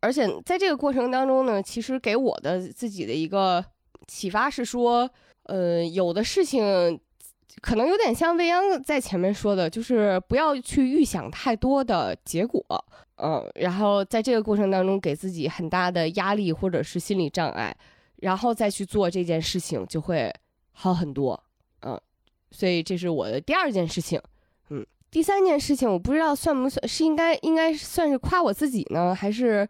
[0.00, 3.64] 而且在这个过程当中呢，其实给我的自己的一个
[4.06, 5.10] 启发是说，
[5.44, 7.00] 呃，有的事情。
[7.60, 12.64] 可能有点像未央在前面说的，就是不要去预想太多的结果，
[13.16, 17.76] 嗯，然后在这个过程当中给自己很大的压力或者是心理障碍，
[18.16, 20.32] 然后再去做这件事情就会
[20.72, 21.40] 好很多，
[21.82, 22.00] 嗯，
[22.50, 24.20] 所以这是我的第二件事情，
[24.70, 29.68] 嗯，第三件事情我不知道算不算是应该应该算是夸我自己呢，还是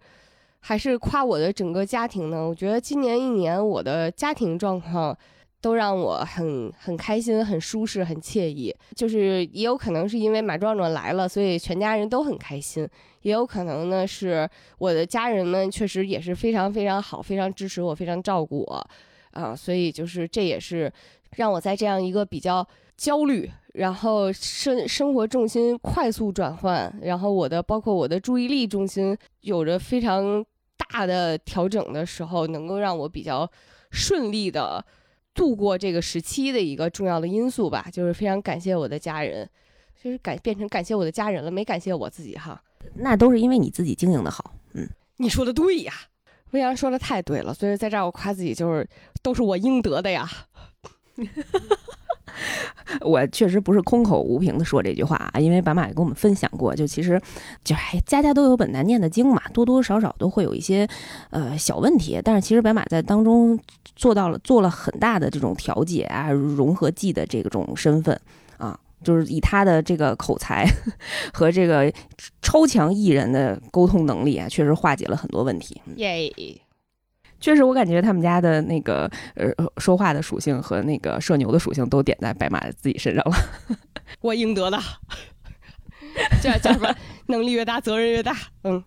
[0.61, 2.49] 还是夸我的整个家庭呢？
[2.49, 5.19] 我觉得今年一年我的家庭状况。
[5.63, 8.75] 都让我很很开心、很舒适、很惬意。
[8.97, 12.85] 就是也有可能是因为马壮壮来了，所以全家人都很开心；
[13.23, 14.47] 也有可能呢是
[14.79, 18.87] 我的家人们确实也是非常非常好，非常支持我，非常照顾我
[19.31, 19.57] 啊。
[19.57, 20.93] 所以就是这也是
[21.37, 30.45] 让我在这样一个比较焦虑，然后生生活重心快速转换，然后我的包括我的注意力重心有着非常
[30.91, 33.49] 大的调整的时候，能够让我比较
[33.93, 34.85] 顺利的。
[35.35, 39.49] 度过这个时期的一个重要的因素吧，就是非常感谢我的家人，
[40.03, 42.63] 就是感变成感谢我的家人了，没感谢我自己哈。
[42.95, 45.93] 那都是因为你自己经营的好，嗯，你说的对呀，
[46.51, 48.87] 魏阳说的太对了，所以在这儿我夸自己就是
[49.23, 50.29] 都是我应得的呀。
[53.03, 57.21] 我确实不是空口无凭的说这句话啊，因为白马也跟我们分享过，就其实
[57.65, 60.89] 就哎，家家都有本难念的经嘛，多多少少都会有一些
[61.31, 63.59] 呃小问题，但是其实白马在当中
[63.95, 68.19] 做到了做了很大的这种调解啊，融合剂的这种身份
[68.59, 70.67] 啊，就是以他的这个口才
[71.33, 71.93] 和这个
[72.41, 75.81] 超强艺人的沟通能力啊，确实化解了很多问题。
[75.97, 76.33] 耶。
[77.43, 83.37] 确实，我感觉他们家的那个呃说话的属性和那个社牛的属性都点在白马自己身上了，
[84.23, 84.79] 我应得的，
[86.41, 86.95] 这叫什么？
[87.27, 88.37] 能力越大，责任越大。
[88.63, 88.83] 嗯，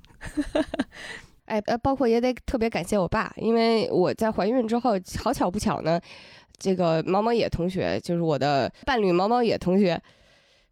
[1.45, 4.91] 哎呃，包括也得特别感谢我爸，因为我在怀孕之后，
[5.21, 5.99] 好巧不巧呢，
[6.57, 10.01] 这个毛毛野同学就是我的伴侣毛毛野同学，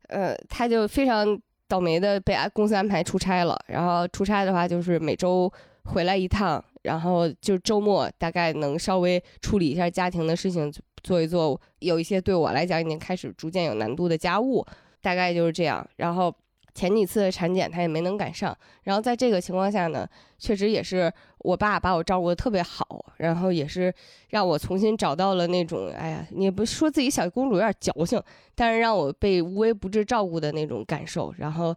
[0.07, 5.51] 呃，他就非常倒霉的被公司安排出差了，然后出差的话就是每周
[5.83, 6.63] 回来一趟。
[6.83, 14.65] 然后就周末大概能稍微处理一下家庭的事情，做一做有一些对我来讲已经开始逐渐有难度的家务，
[15.01, 15.85] 大概就是这样。
[15.97, 16.33] 然后
[16.73, 18.57] 前几次的产检他也没能赶上。
[18.83, 20.07] 然后在这个情况下呢，
[20.39, 23.93] 确实也是我爸把我照顾的特别好，然后也是
[24.29, 28.21] 让我重新找到了那种，哎呀，你不说自己小公主有点矫情，
[28.55, 31.33] 但是让我被无微不至照顾的那种感受。
[31.37, 31.75] 然后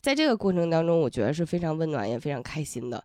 [0.00, 3.02] 在这个过程当中，我觉得是非常温暖也非常开心的。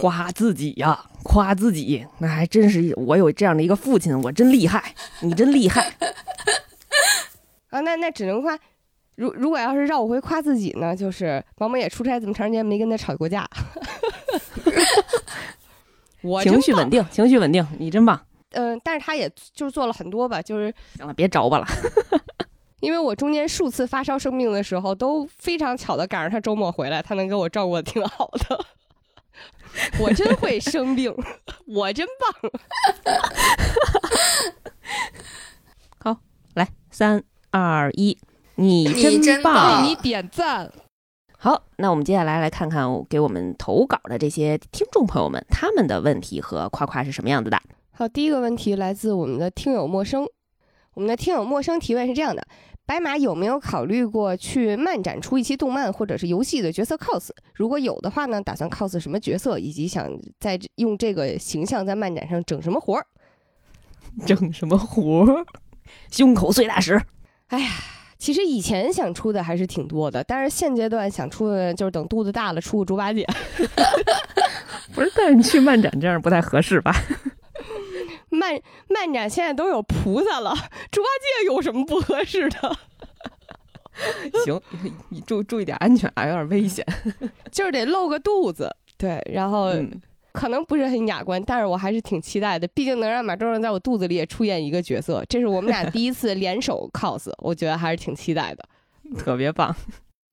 [0.00, 5.92] 夸自己呀，夸自己，那还真是我有这样的一个父亲，我真厉害， 你真厉害
[7.70, 7.80] 啊！
[7.80, 8.58] 那那只能夸，
[9.16, 13.48] 如如果要是让我会夸自己呢，就是毛毛也出差这么长时间没跟他吵过架，
[16.22, 18.20] 我情绪稳定，情绪稳定，你真棒。
[18.52, 21.66] 嗯，但是他也就是做了很多吧，就是行了，别着吧了，
[22.80, 28.64] 因为我中间数次发烧生病的时候，都非常巧的赶上他周末回来，他能给我照顾的挺好的。
[30.00, 31.14] 我真会生病，
[31.66, 32.50] 我真棒。
[35.98, 36.20] 好，
[36.54, 38.18] 来三二一，
[38.56, 38.84] 你
[39.20, 40.72] 真棒，为你点赞。
[41.36, 47.60] 好，那我们接下来来看看给我们投稿的这些听众朋友们，他们的问题和夸夸是什么样子的。
[47.92, 50.26] 好，第一个问题来自我们的听友陌生，
[50.94, 52.46] 我们的听友陌生提问是这样的。
[52.88, 57.28] 白马有没有考虑过去漫展出一期动漫或者是游戏的角色 cos？
[57.52, 63.04] 如果有的话呢，打算 cos 什么角色，以及想在用这个形象在漫展上整什么活儿？
[64.24, 65.44] 整什么活儿？
[66.10, 66.98] 胸口碎大石。
[67.48, 67.68] 哎呀，
[68.16, 73.26] 其实以前想出的还是挺多的，但是现阶段想出的就是等肚子大了出个猪八戒。
[74.94, 76.96] 不是，但是你去漫展这样不太合适吧？
[78.30, 80.54] 漫漫展现在都有菩萨了，
[80.90, 82.76] 猪八戒有什么不合适的？
[84.44, 84.60] 行，
[85.08, 86.86] 你注注意点安全啊，有点危险。
[87.50, 90.00] 就是得露个肚子，对，然后嗯
[90.32, 98.64] 可能不是很雅观，但是我还是挺期待的，毕竟能让马周正在我肚子里也出演一个角色，这是我们俩第一次联手 cos，我觉得还是挺期待的。
[99.16, 99.74] 特别棒。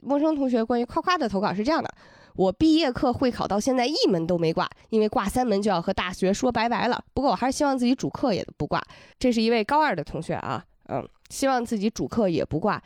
[0.02, 1.90] 陌生同学关于夸夸的投稿是这样的：
[2.36, 7.04] 我毕业课会考到现在一门都没挂，因为挂三门就要和大学说拜拜了。
[7.14, 8.82] 不过我还是希望自己主课也不挂。
[9.18, 12.82] 这是一位高二的同学啊，嗯，希望自己主课也不挂，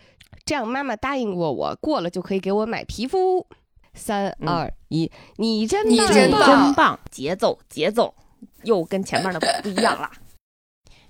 [0.45, 3.45] 这样妈妈答应过我，过了就可以给我买皮肤。
[3.95, 8.13] 三嗯二一，你真你棒你真棒，节奏节奏
[8.63, 10.09] 又跟前面的不一样了。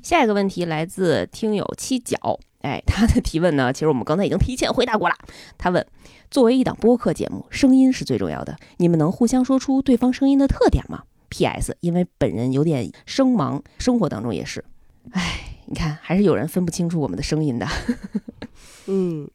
[0.01, 5.15] 下一个问题来自听友七角，哎，他的提问呢，其实我们刚才已经提前回答过了。
[5.57, 5.85] 他问：
[6.29, 11.77] 作为一档播客节目，声音是最重要的，你们能互相说出对方声音的特点吗？P.S.
[11.79, 14.65] 因为本人有点声盲，生活当中也是。
[15.11, 17.67] 哎，你看，还是有人分不清楚我们的声音的。
[18.87, 19.29] 嗯，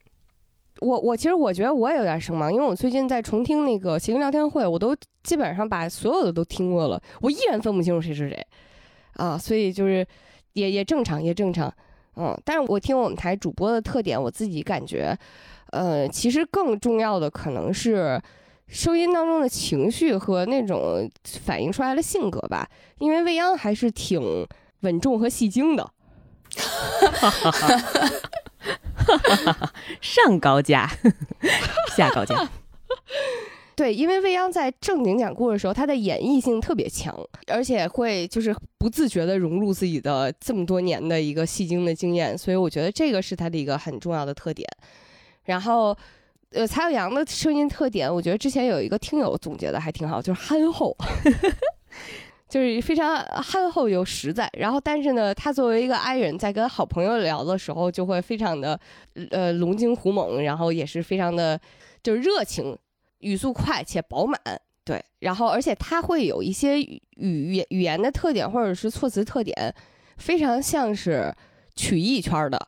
[0.81, 8.45] 我我其实我觉得我也有点声盲，因为我最近在重听那个谐星聊天会，我都基本上把所有的都听过了，我依然分不清楚谁是谁
[9.13, 10.05] 啊，所以就是
[10.53, 11.73] 也也正常，也正常，
[12.17, 15.17] 嗯，但是我听我们台主播的特点，我自己感觉，
[15.71, 18.21] 呃，其实更重要的可能是。
[18.67, 24.19] 声音当中的情绪和那种反映出来的性格吧，因为未央还是挺
[24.79, 25.87] 稳重和戏精的，
[30.01, 30.89] 上高架，
[31.95, 32.35] 下高架。
[33.75, 37.13] 对，因为未央在正经讲故事的时候，他的演绎性特别强，
[37.47, 44.65] 而且会就是不自觉的融入自己的这么多年的一个戏精的经验，所以我觉得这个是他的一个很重要的特点。
[45.43, 45.95] 然后，
[46.51, 50.95] 呃，蔡小阳的声音特点，我觉得之前有一个听友总结的还挺好，就是憨厚，
[52.47, 54.49] 就是非常憨厚又实在。
[54.57, 58.79] 然后，但是呢，他作为一个 i 人，在跟好朋友聊的时候，就会非常的
[59.31, 61.59] 呃龙精虎猛，然后也是非常的
[62.01, 62.73] 就是热情。
[63.25, 64.39] 语速快且饱满，
[64.83, 69.73] 对，然后而且他会有一些语语言语言的特点或者是措辞特点，
[70.17, 71.33] 非常像是
[71.75, 72.67] 曲艺圈的，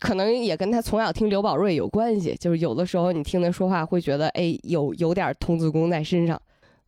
[0.00, 2.36] 可能也跟他从小听刘宝瑞有关系。
[2.38, 6.38] 就是有的时候你听他说话会觉得，哎，有有点童子功在身上。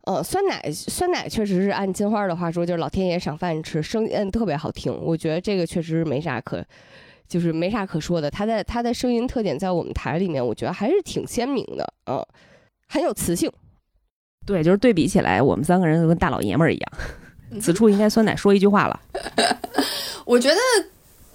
[0.03, 4.95] 呃，酸奶酸奶确实是按金花的话说，就是老天爷赏饭吃，声音特别好听。
[5.01, 6.63] 我觉得这个确实是没啥可，
[7.27, 8.29] 就是没啥可说的。
[8.29, 12.23] 他的他的声音特点在我们台里面，我觉得还是挺鲜明的，嗯。
[12.87, 13.51] 很有磁性，
[14.45, 16.91] 对，就是对比起来，我们三个人就跟大老爷们儿一样。
[17.61, 18.99] 此处应该酸奶说一句话了。
[20.25, 20.57] 我觉得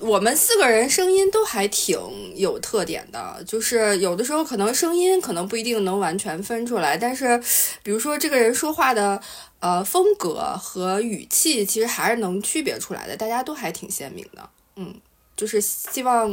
[0.00, 1.98] 我们四个人声音都还挺
[2.36, 7.42] 有特点的，就是有的时候可能声音可能不一定能完全分出来，但是
[7.82, 9.18] 比如说这个人说话的
[9.60, 14.50] 呃风格和语气，其实还是能区别出来的，大家都还挺鲜明的。
[14.76, 14.94] 嗯，
[15.34, 16.30] 就是希望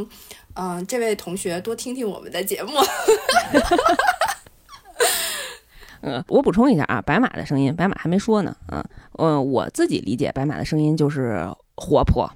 [0.56, 2.74] 嗯、呃这位同学多听听我们的节目。
[6.02, 8.56] 嗯，我补充一下啊，白马的声音，白马还没说呢。
[8.72, 8.84] 嗯，
[9.14, 12.30] 呃，我自己理解白马的声音就是活泼，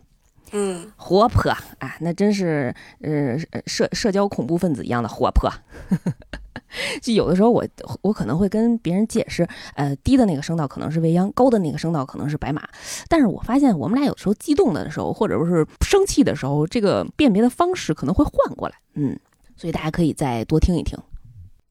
[0.52, 5.50] 嗯，活泼啊，那真是呃社社交恐怖分子一样的活泼。
[7.02, 7.64] 就有的时候我
[8.02, 12.68] 我可能会跟别人解释，呃，低的那个声道可能是未央，高的那个声道可能是白马。
[13.08, 18.76] 但是我发现我们俩有时候激动的时候，或者是生气的时候，这个辨别的方式可能会换过来。
[18.96, 19.18] 嗯，
[19.56, 20.98] 所以大家可以再多听一听。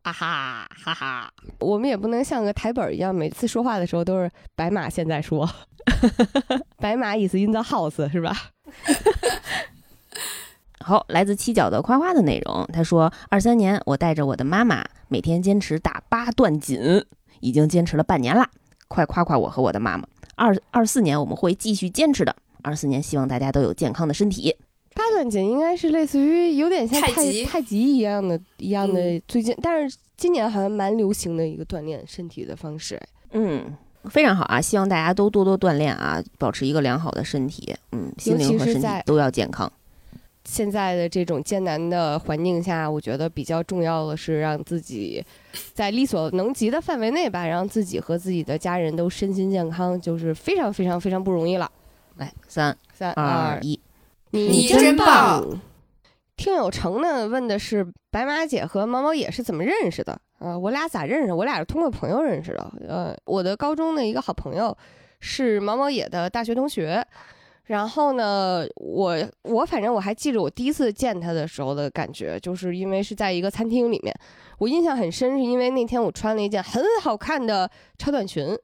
[0.03, 1.33] 啊哈哈哈！
[1.61, 5.49] 我们也不能像个台本一样，每次说话的时候都是白马现在说，
[6.79, 8.37] 白马 is in the house 是吧？
[10.85, 17.05] 好，来自七角的夸夸的内容，他说：二三年我带着我的妈妈每天坚持打八段锦，
[17.39, 18.51] 已经坚持了半年啦，
[18.89, 20.05] 快夸夸我和我的妈妈。
[20.35, 24.57] 二二四年我们会继续坚持的，二四年希望大家都有健康的身体。
[24.95, 33.01] 八段锦应该是类似于有点像太太极太极一样的一样的嗯，最近但是今年好像蛮流行的一个锻炼身体的方式。
[33.33, 33.77] 嗯，
[34.11, 37.75] 非常好啊，希望大家都多多锻炼啊，保持一个良好的身体。
[37.93, 39.71] 嗯，心灵和身体都要健康。
[40.45, 45.25] 现在的这种艰难的环境下，我觉得比较重要的是让自己
[45.73, 51.71] 在力所能及的范围内吧，让自己和自己的家人都身心健康，就是非常非常非常不容易了。
[52.17, 53.79] 来，三三二一，
[54.33, 55.61] 你真棒！
[56.37, 60.19] 听友程呢问的是白马姐和毛毛野是怎么认识的？
[60.39, 61.33] 呃，我俩咋认识？
[61.33, 62.73] 我俩是通过朋友认识的。
[62.89, 64.77] 呃，我的高中的一个好朋友
[65.21, 67.07] 是毛毛野的大学同学。
[67.67, 74.13] 然后呢，我我反正我还记着我第一次见他的时候的感觉，就是因为是在一个餐厅里面，
[74.59, 78.59] 我印象很深，是因为那天我穿了一件很好看的超短裙，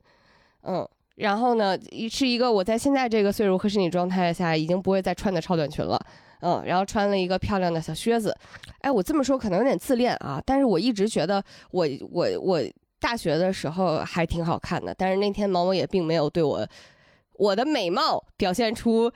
[0.63, 0.87] 嗯，
[1.19, 1.77] 然后呢，
[2.11, 6.01] 是一个我在现在这个岁数和身体状态下已经不会再穿的超短裙了，
[6.41, 8.33] 嗯，然后穿了一个漂亮的小靴子，
[8.81, 11.43] 哎，我这么说可能有点自恋啊，但是我一直觉得
[11.73, 12.63] 我我我
[13.01, 16.67] 大学的时候还挺好看的，但是那天毛毛也并没有对我
[17.35, 19.11] 我的美貌表现出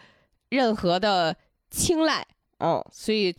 [0.49, 1.37] 任何的
[1.71, 2.27] 青睐，
[2.59, 3.33] 嗯，所以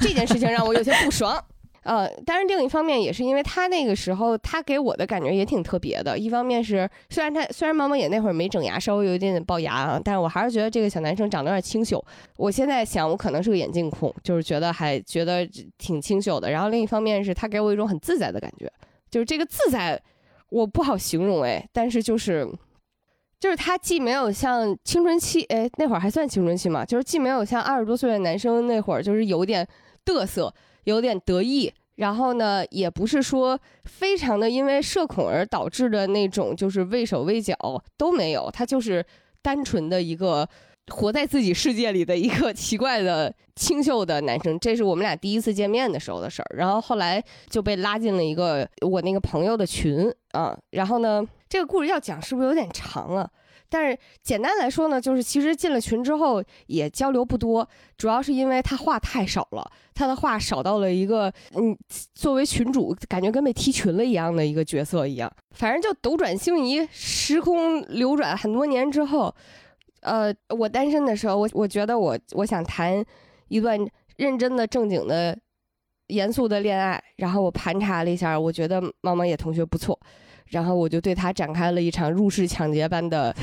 [0.00, 1.42] 这件事情让我有些不爽。
[1.84, 6.16] 呃，当然，另一方面也是因为他那个时候，他给我的感觉也挺特别的。
[6.16, 12.00] 一方面是，虽然他虽然毛毛也那会儿没整牙，稍微有一点点龅牙啊，但是我还是觉得这个小男生长得有点清秀。
[12.36, 15.44] 我现在想，我可能是个眼镜控，就是觉得还觉得
[15.76, 16.52] 挺清秀的。
[16.52, 18.70] 然后另一方面是他给我一种很自在的感觉，
[19.10, 20.00] 就是这个自在，
[20.50, 22.48] 我不好形容哎，但是就是，
[23.40, 29.66] 就是他既没有像青春期，哎，那会儿还算青春期嘛，就是既没有像二十多岁的男生那会儿就是有点
[30.04, 30.54] 嘚瑟。
[30.84, 37.54] 有点得意，然后呢，也不是说非常的因为社恐而导致的那种，就是畏手畏脚
[37.96, 38.50] 都没有。
[38.50, 39.04] 他就是
[39.40, 40.48] 单纯的一个
[40.88, 44.58] 活在自己世界里的一个 奇怪的清秀的男生。
[44.58, 46.56] 这是我们俩第一次见面的时候的事儿。
[46.56, 50.58] 然后后来就被拉进了一个我那个朋友的群啊。
[50.70, 53.30] 然后呢，这个故事要讲是不是有点长啊？
[53.72, 57.66] 但是简单来说呢，就是其实进了群之后也交流不多，
[57.96, 61.74] 主要是因为他话太少了，他的话少到了一个嗯，
[62.14, 65.32] 作为群主感觉跟被踢群了一样的一个角色一样。
[65.52, 69.34] 反正就斗转星移，时空流转很多年之后，
[70.02, 73.02] 呃，我单身的时候，我我觉得我我想谈
[73.48, 73.78] 一段
[74.18, 75.34] 认真的、正经的、
[76.08, 79.98] 严肃的恋爱，然后我盘查了一下，我觉得猫猫野同学不错。
[80.52, 83.34] 然后我就对他展开了一场入室抢劫般的，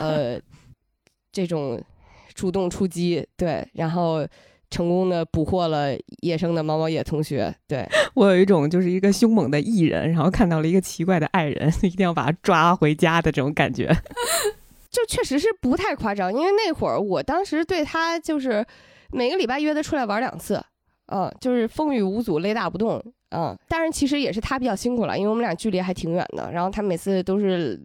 [0.00, 0.40] 呃，
[1.30, 1.78] 这种
[2.34, 4.26] 主动出击，对，然后
[4.70, 5.90] 成功的捕获了
[6.22, 7.54] 野生的毛毛野同学。
[7.66, 7.84] 对
[8.14, 13.88] 我有一种就是一个凶猛的艺人，然后看到了一个奇怪的爱人， 一定要把他抓回家的这种感觉，
[14.90, 16.32] 就确实是不太夸张。
[16.32, 18.64] 因为那会儿我当时对他就是
[19.10, 20.62] 每个礼拜约他出来玩两次，
[21.06, 23.02] 嗯，就是风雨无阻，雷打不动。
[23.30, 26.50] 嗯，但是其实也是他比较辛苦了，因为我们俩距离还挺远的。
[26.50, 27.78] 然后他每次都是，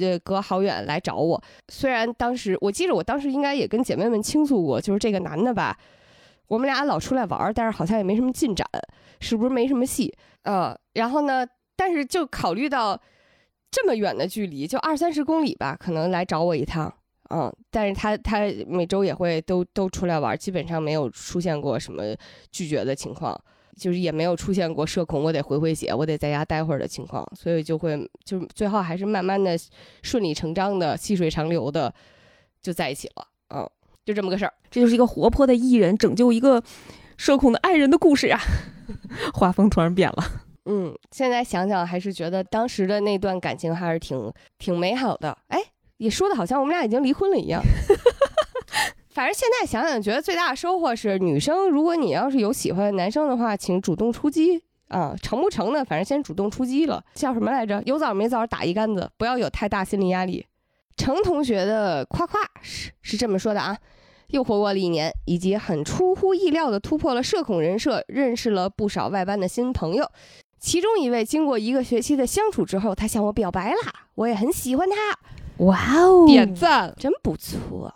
[0.00, 1.42] 呃，隔好远来找我。
[1.68, 5.76] 虽然当时我记得，我当时应该也跟姐妹们倾诉过，就是这个男的吧，
[6.48, 8.66] 我们俩老出来玩，但是好像也没什么进展，
[9.20, 10.14] 是不是没什么戏？
[10.44, 12.98] 呃，然后呢，但是就考虑到
[13.70, 16.90] 这么远的距离，就二三十公里吧，可能来找我一趟，
[17.28, 22.02] 嗯，但是他他每周也会都都出来玩，基本上没有出现过什么
[22.50, 23.38] 拒绝的情况。
[23.76, 29.56] 就是也没有出现过社恐，我得回回血，我得在家待会儿的情况，所以就会就最后还是慢慢的
[30.02, 31.92] 顺理成章的细水长流的
[32.62, 33.68] 就在一起了，嗯，
[34.04, 34.52] 就这么个事儿。
[34.70, 36.62] 这就是一个活泼的艺人拯救一个
[37.16, 38.40] 社恐的爱人的故事啊！
[39.34, 40.24] 画风突然变了，
[40.64, 45.36] 嗯，现在想想还是觉得当时的那段感情还是挺挺美好的。
[45.48, 45.60] 哎，
[45.98, 47.62] 也说的好像我们俩已经离婚了一样。
[49.16, 55.82] 反正现在想想，觉得最大的收获是，女生如果你要是有喜欢的男生的话，请主动出击啊，成不成呢？
[55.82, 57.02] 反正先主动出击了。
[57.14, 57.82] 叫什么来着？
[57.86, 60.44] 有枣没枣打一竿子，不要有太大心理压力。
[60.98, 63.74] 程同学的夸夸是是这么说的啊，
[64.26, 70.06] 又活过了一年，以及很出乎意料的突破了社恐人设，认识了不少外班的新朋友。
[70.60, 73.78] 其中一位经过一个学期的相处之后，他向我表白了，
[74.16, 75.64] 我也很喜欢他。
[75.64, 77.90] 哇哦，点赞，真不错。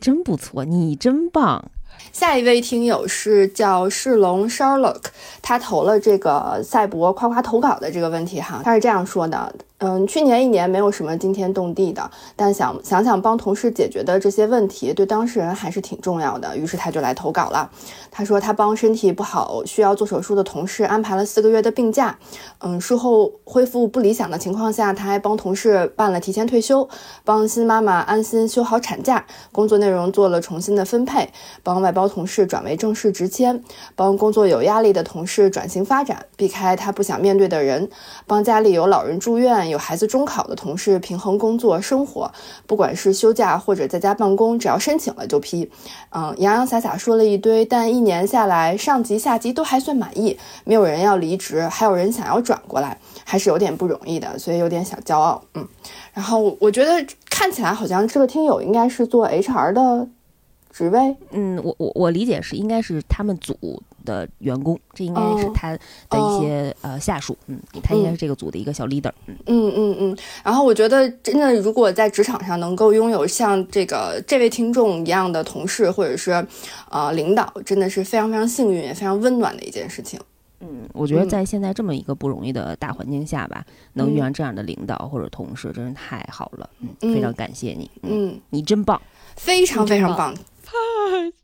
[0.00, 1.70] 真不错，你真棒。
[2.12, 5.02] 下一位听友是叫世龙 Sherlock，
[5.42, 9.54] 他投了这个赛博夸夸投稿的这个问题哈，他是这样说的。
[9.82, 16.54] 嗯，去年一年没有什么惊天动地的，但想想想帮同事解决的这些问题，对当事人还是挺重要的。
[16.54, 17.70] 于是他就来投稿了。
[18.10, 22.18] 他说他帮身体不好需要做手术的同事安排了四个月的病假。
[22.58, 26.86] 嗯，术后恢复不理想的情况下，他还帮同事办了提前退休，
[27.24, 31.30] 帮新妈妈安心休好产假，工作内容做了重新的分配，
[31.62, 33.64] 帮外包同事转为正式直签，
[33.96, 37.88] 帮工作有压力的同事转型发展，避开他不想面对的人，
[38.26, 39.69] 帮家里有老人住院。
[39.70, 42.30] 有孩子中考的同事平衡工作生活，
[42.66, 45.70] 不管是休假或者在家办公，只要申请了就批。
[46.10, 55.42] 嗯，洋洋洒洒说了一堆，但一年下来，上级下级都还算满意，没有人要离职，还有人想要转过来，还是有点不容易的，所以有点小骄傲。
[55.54, 55.66] 嗯，
[56.12, 60.08] 然后我觉得看起来好像这个听友应该是做 HR 的
[60.72, 61.16] 职位。
[61.30, 63.82] 嗯，我我我理解是应该是他们组。
[64.04, 65.70] 的员工，这应该是他
[66.08, 70.16] 的一些呃下属，嗯，他应该是这个组的一个小 leader，嗯嗯嗯嗯。
[70.44, 76.46] 然后我觉得，真的如果在职场上能够拥有像这个这位听众一样的同事或者是
[76.90, 80.20] 呃领导，真的是非常非常幸运也非常温暖的一件事情。
[80.60, 86.68] 嗯，我觉得嗯在现在这么一个不容易的大环境下吧，能遇嗯上这样的领导或者同事，真是太好了。
[86.80, 87.90] 嗯，嗯非常感谢你。
[88.02, 89.00] 嗯，嗯，你真棒。
[89.36, 90.34] 非常非常棒。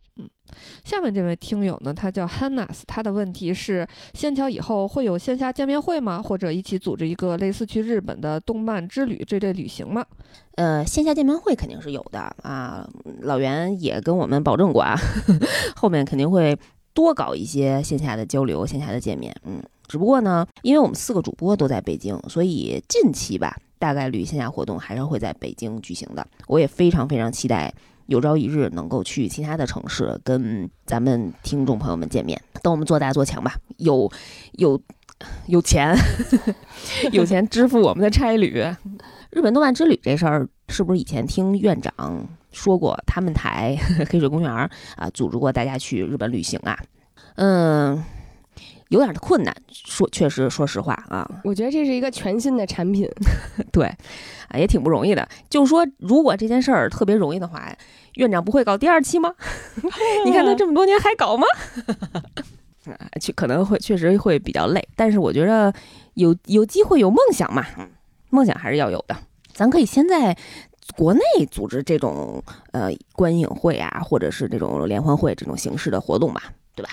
[0.86, 3.84] 下面这位听友呢，他叫 Hannas，他的问题是：
[4.14, 6.22] 仙桥以后会有线下见面会吗？
[6.22, 10.06] 或者一起组织一个类似去日本的动漫之旅这类旅行吗？
[10.54, 12.88] 呃，线下见面会肯定是有的啊，
[13.22, 14.94] 老袁也跟我们保证过啊，
[15.74, 16.56] 后面肯定会
[16.94, 19.34] 多搞一些线下的交流、线下的见面。
[19.44, 26.24] 嗯，只不过呢，因为我们四个主播都在北京，所以近期吧，大概率线下活动还是会在北京举行的。
[26.46, 27.74] 我也非常非常期待。
[28.06, 34.10] 有朝一日能够去其他的城市跟咱们听众朋友们见面，等我们做大做强吧，有
[34.52, 34.80] 有
[35.46, 35.96] 有钱，
[37.12, 38.64] 有钱支付我们的差旅。
[39.30, 43.76] 日本动漫之旅这事儿，是不是以前听院长说过，他们台
[44.08, 44.70] 黑水公园啊
[45.12, 46.78] 组织过大家去日本旅行啊？
[47.34, 48.02] 嗯，
[48.88, 53.08] 有点儿困难，说确实，说实话啊，我觉得这是一个全新的产品，
[53.72, 53.86] 对，
[54.48, 55.28] 啊，也挺不容易的。
[55.50, 57.74] 就是说，如果这件事儿特别容易的话，
[58.14, 59.34] 院长不会搞第二期吗？
[60.24, 61.46] 你看他这么多年还搞吗？
[62.86, 65.74] 啊，确可能会确实会比较累，但是我觉得
[66.14, 67.88] 有有机会有梦想嘛，嗯
[68.30, 69.16] 梦想还是要有的。
[69.52, 70.36] 咱可以先在
[70.96, 71.20] 国内
[71.50, 76.42] 组织这种呃观影会啊，或者是这种联欢会这种形式的活动吧，
[76.76, 76.90] 对吧？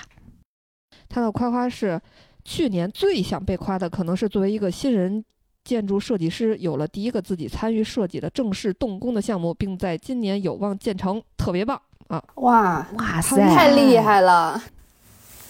[1.14, 2.00] 他的夸夸是
[2.44, 5.24] 去年最想被夸的，可能是作为一个新人
[5.62, 12.20] 建筑设计师，有了第一个自己参与设计的正式动工的项目，并在今年有望建成，特别棒啊！
[12.34, 14.60] 哇，哇塞，太厉害了！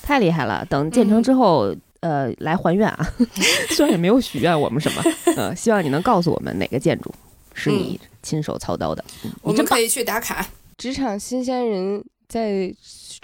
[0.03, 0.63] 太厉害了！
[0.67, 3.15] 等建成之后，呃，来还愿啊。
[3.75, 5.03] 虽然也没有许愿我们什么，
[5.35, 7.11] 呃，希望你能告诉我们哪个建筑
[7.55, 9.03] 是你亲手操刀的。
[9.41, 10.47] 我们可以去打卡。
[10.77, 12.71] 职场新鲜人在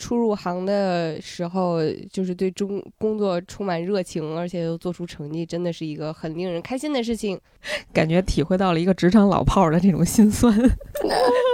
[0.00, 1.78] 初入行的时候，
[2.10, 7.38] 就是对中工作充满热情，而且又做出成绩，真的是一个很令人开心的事情。
[7.92, 10.58] 感觉体会到了一个职场老炮儿的这种心酸。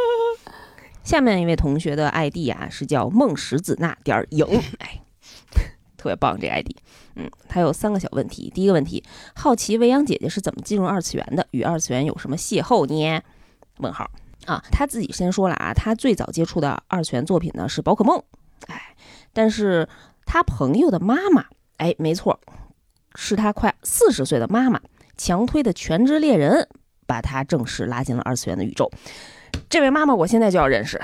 [1.03, 4.47] 下面一位同学的 ID 啊是叫梦石子娜点儿影，
[4.78, 5.03] 哎，
[5.97, 6.68] 特别棒这 ID。
[7.16, 8.49] 嗯，他有三个小问题。
[8.55, 9.03] 第一个问题，
[9.34, 11.44] 好奇未央姐姐是怎么进入二次元的？
[11.51, 13.20] 与二次元有什么邂逅呢？
[13.78, 14.09] 问号
[14.47, 18.22] 啊，他自己先说了啊，他最早接触的二次元作品呢是宝可梦，
[18.68, 18.94] 哎，
[19.32, 19.88] 但是
[20.24, 21.44] 他朋友的妈妈，
[21.76, 22.38] 哎，没错，
[23.14, 24.80] 是他快四十岁的妈妈
[25.16, 26.53] 强推的《全职猎人》，
[27.07, 28.90] 把他正式拉进了二次元的宇宙。
[29.68, 31.01] 这位妈妈，我现在就要认识，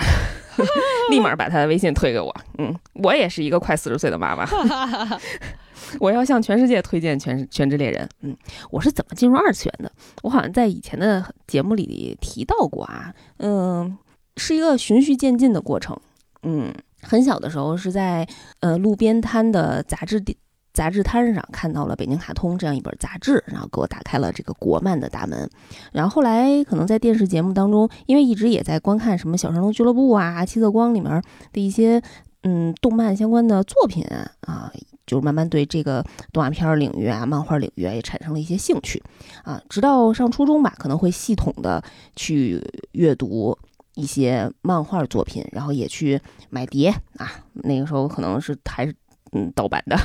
[1.10, 2.34] 立马把她的微信推给我。
[2.58, 4.46] 嗯，我也是一个快四十岁的妈妈，
[6.00, 8.04] 我要向全世界推荐全《全职猎人》。
[8.20, 8.36] 嗯，
[8.70, 9.90] 我是怎么进入二次元的？
[10.22, 13.14] 我好像在以前的节目里提到过啊。
[13.38, 13.96] 嗯，
[14.36, 15.96] 是一个循序渐进的过程。
[16.42, 16.72] 嗯，
[17.02, 18.26] 很小的时候是在
[18.60, 20.36] 呃路边摊的杂志店。
[20.74, 25.46] 杂志摊上看到了《北京卡通》这样一本杂志，然后给我打开了这个国漫的大门。
[25.92, 31.22] 然后后来可能在电视节目当中，因为一直也在观看什么《小神龙俱乐部》啊、《七色光》里面
[31.52, 32.02] 的一些
[32.44, 34.02] 嗯动漫相关的作品
[34.46, 34.72] 啊，
[35.12, 36.02] 就是慢慢对这个
[36.32, 39.02] 动画片领域啊、漫画领域啊也产生了一些兴趣
[39.44, 39.62] 啊。
[39.68, 41.84] 直到上初中吧，可能会系统的
[42.16, 42.60] 去
[42.92, 43.56] 阅读
[43.94, 46.88] 一些漫画作品，然后也去买碟
[47.18, 47.30] 啊。
[47.52, 48.94] 那个时候可能是还是。
[49.34, 49.98] 嗯，盗版的，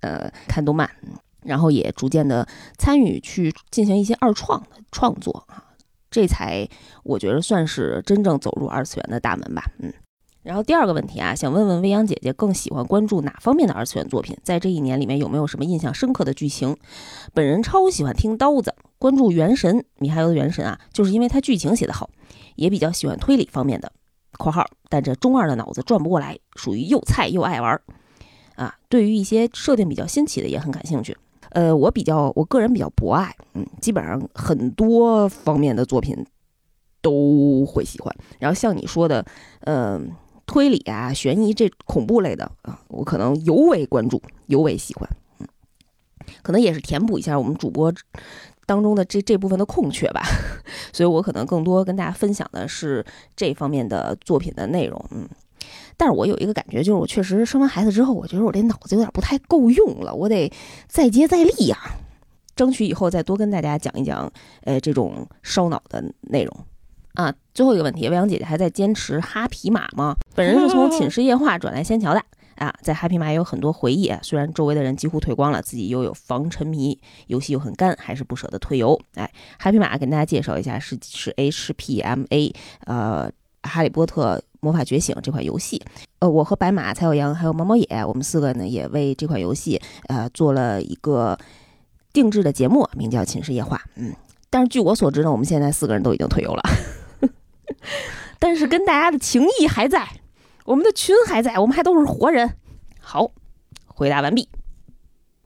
[0.00, 0.90] 呃，看动漫，
[1.44, 2.44] 然后也逐渐的
[2.76, 5.62] 参与去进行一些二创的创作啊，
[6.10, 6.68] 这才
[7.04, 9.62] 我觉得算是真正走入二次元的大门吧。
[9.78, 9.94] 嗯，
[10.42, 14.36] 然后第二个问题啊，想问问未央姐姐更喜欢关注哪方面的二次元作品？
[14.42, 16.76] 在这一年里面有没有什么印象深刻的剧情？
[17.34, 22.08] 本人超喜欢听刀子，关注《原神》米哈游的《原神》啊，就是因为它剧情写得好，
[22.56, 23.92] 也比较喜欢推理方面的
[24.38, 27.82] （括号），但这中二的脑子转不过来，属于又菜又爱玩儿。
[28.56, 31.16] 啊，对于一些设定比较新奇的也很感兴趣。
[31.50, 36.16] 呃，我比较，我个人比较博爱，嗯，基本上很多方面的作品
[37.00, 38.14] 都会喜欢。
[38.38, 39.24] 然后像你说的，
[39.60, 40.00] 呃，
[40.50, 45.08] 推理啊、悬疑这恐怖类的啊，我可能尤为关注，尤为喜欢。
[45.38, 45.46] 嗯，
[46.42, 47.94] 可能也是填补一下我们主播
[48.66, 50.22] 当中的这这部分的空缺吧。
[50.92, 55.00] 所以我可能更多跟大家分享的是这方面的作品的内容。
[55.12, 55.28] 嗯。
[55.96, 60.52] 但是我有一个感觉，就是我确实生完孩子之后，我觉得我这脑子有点不太够用了，我得
[60.88, 61.94] 再接再厉呀、啊，
[62.56, 64.28] 争取以后再多跟大家讲一讲，
[64.64, 66.56] 呃，这种烧脑的内容
[67.14, 67.34] 啊。
[67.54, 70.16] 最后一个问题，未央姐姐还在坚持哈皮马吗？
[70.34, 72.22] 本人是从寝室夜话转来仙桥的
[72.56, 78.98] 啊，在哈皮马也有很多回忆，虽然周围的人几乎退光了，自己又有防沉迷，游戏又很干，还是不舍得退游。
[79.14, 82.54] 哎，哈皮马跟大家介绍一下，是是 HPMA，
[82.86, 83.30] 呃。
[83.62, 85.82] 哈利波特魔法觉醒》这款游戏。
[86.20, 91.36] 呃，我和白马、蔡小阳还有毛毛野，我们四个呢也为这款游戏呃做了一个
[92.10, 93.76] 定制的节目，名叫《寝室夜话》。
[93.96, 94.14] 嗯，
[94.48, 96.62] 但是据我所知呢，我们现在四个人都已经退游了，
[98.38, 100.08] 但是跟大家的情谊还在，
[100.64, 102.56] 我们的群还在，我们还都是活人。
[103.00, 103.30] 好，
[103.86, 104.48] 回答完毕。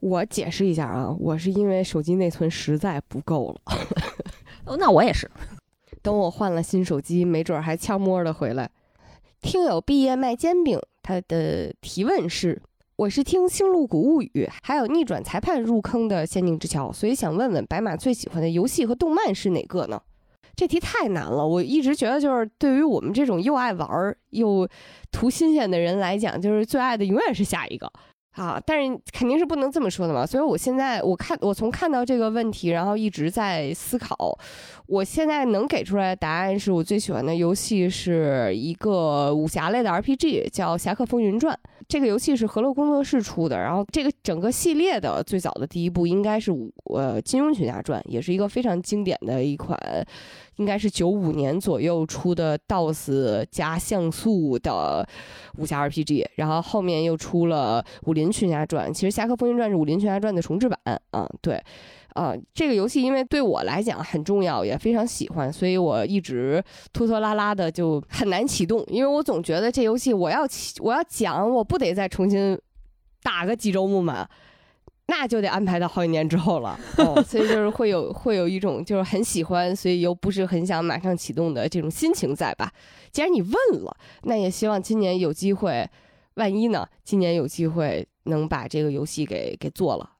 [0.00, 3.60] 我解释一下啊，我是因为手机内存实在不够了。
[4.66, 5.30] 哦，那我也是。
[6.02, 8.70] 等我换了新手机，没准还悄摸的回来。
[9.40, 12.60] 听友毕业卖煎饼，他的提问是：
[12.96, 14.30] 我是听《星露谷物语》
[14.62, 20.02] 还有《逆转裁判》入坑的仙境之桥，所以想问问白马最喜欢的游戏和动漫是哪个呢？
[20.56, 24.68] 这题太难了，我一直觉得就是对于我们这种又爱玩又
[25.10, 27.90] 图新鲜的人来讲，就是最爱的永远是下一个。
[28.32, 34.36] 啊，但是肯定是不能这么说的嘛，所以我现在我看我从看到这个问题，然后一直在思考，
[34.86, 41.54] 我现在能给出来的答案是我最喜欢的游戏是一个武侠类的 RPG，叫《侠客风云传》。
[41.88, 46.50] 这个游戏是河洛工作室出的，然后这个整个系列的最早的第一部应该是
[46.84, 49.78] 呃《金庸群侠传》，也是一个非常经典的一款。
[50.56, 55.04] 应该是九五年左右出的 DOS 加像素的
[55.58, 58.88] 武侠 RPG，然后后面又出了《武林群侠传》。
[58.94, 60.78] 其实《侠客风云传》是《武林群侠传》的重制版
[61.10, 61.60] 啊，对，
[62.14, 72.58] 啊，这个游戏因为对我来讲很重要，也非常喜欢，所以我一直拖拖拉拉的就很难启动，因为我总觉得这游戏我要起我要讲，我不得再重新
[73.22, 74.26] 打个几周目嘛。
[75.06, 82.72] 那就得安排到好几年之后了， 哦，所以就是会有会有一种就是很喜欢，所以又不是很想马上启动的这种心情在吧？
[83.12, 83.52] 既然你问
[83.82, 85.86] 了，那也希望今年有机会，
[86.36, 86.88] 万一呢？
[87.04, 90.13] 今年有机会能把这个游戏给给做了啊，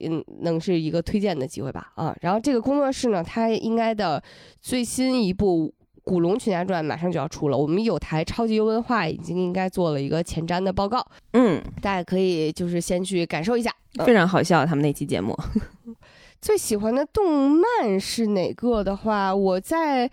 [0.00, 1.92] 嗯，能是一个推荐的机会吧？
[1.94, 4.22] 啊，然后这个工作室呢，它应该的
[4.60, 5.72] 最新一部。
[6.12, 13.70] 《古龙群侠传》马上就要出了，我们有台超级优文化已经应该做了一个前瞻的报告，嗯，大家可以就是先去感受一下，
[14.04, 15.36] 非常好笑他们那期节目。
[16.40, 20.10] 最喜欢的动漫是哪个的话，我在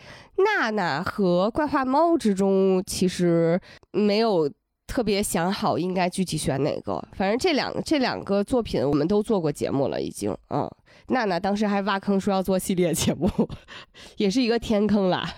[0.59, 3.59] 娜娜和怪画猫之中其实
[3.93, 4.51] 没有
[4.87, 10.67] 特别想好应该具体选哪个，反正这两这两个作品我们都做过节目了，已经啊，
[11.09, 13.29] 娜娜当时还挖坑说要做系列节目，
[14.17, 15.29] 也是一个天坑啦。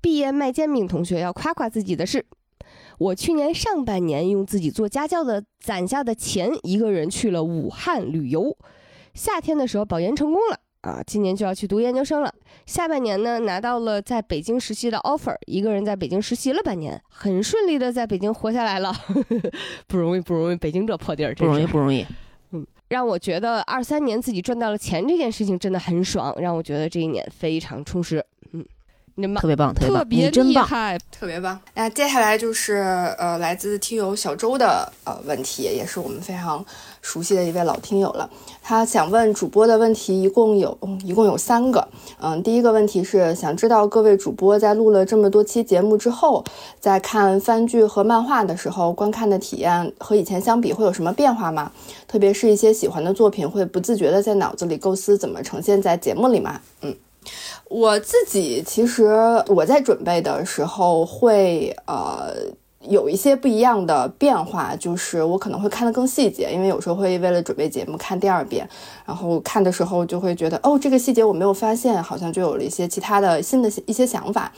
[0.00, 2.26] 毕业卖煎饼同学要夸夸自己的是，
[2.98, 8.56] 我去年上半年用自己做家教的攒下的钱，一个人去了武汉旅游。
[9.14, 12.32] 夏天的时候保研成功了啊，今年就要去读研究生了。
[12.66, 18.94] 下半年呢，拿到了在北京实习的 offer，一个人在北京实习了半年，很顺利的在北京活下来了，
[19.88, 22.06] 不容易不容易，北京这破地儿不容易不容易。
[22.52, 28.24] 嗯，让我觉得二三年自己赚到了钱这件事情真的很爽，让我觉得这一年非常充实。
[29.40, 31.60] 特别棒，特别厉害，特别棒。
[31.74, 32.74] 那接下来就是
[33.18, 36.64] 呃，来自听友小周的呃问题，也是我们非常
[37.00, 38.28] 熟悉的一位老听友了。
[38.62, 41.86] 他想问主播的问题一共有一共有三个。
[42.20, 46.44] 嗯，第一个问题是想知道各位主播在录了这么多期节目之后，
[46.78, 51.72] 在看番剧和漫画的时候，观看的体验和以前相比会有什么变化吗？
[52.06, 56.60] 特别是一些喜欢的作品，会不自觉的在脑子里构思怎么呈现在节目里吗？
[56.82, 56.94] 嗯。
[57.68, 59.12] 我自己其实
[59.48, 62.32] 我在准备的时候会呃
[62.88, 68.68] 有一些不一样的变化，就是我可能会看得更细节，因为有时候会为了准备节目看第二遍，
[69.04, 74.52] 然后看的时候就会觉得哦这个细节我没有发现，好像就有了一些其他的新的一些想法。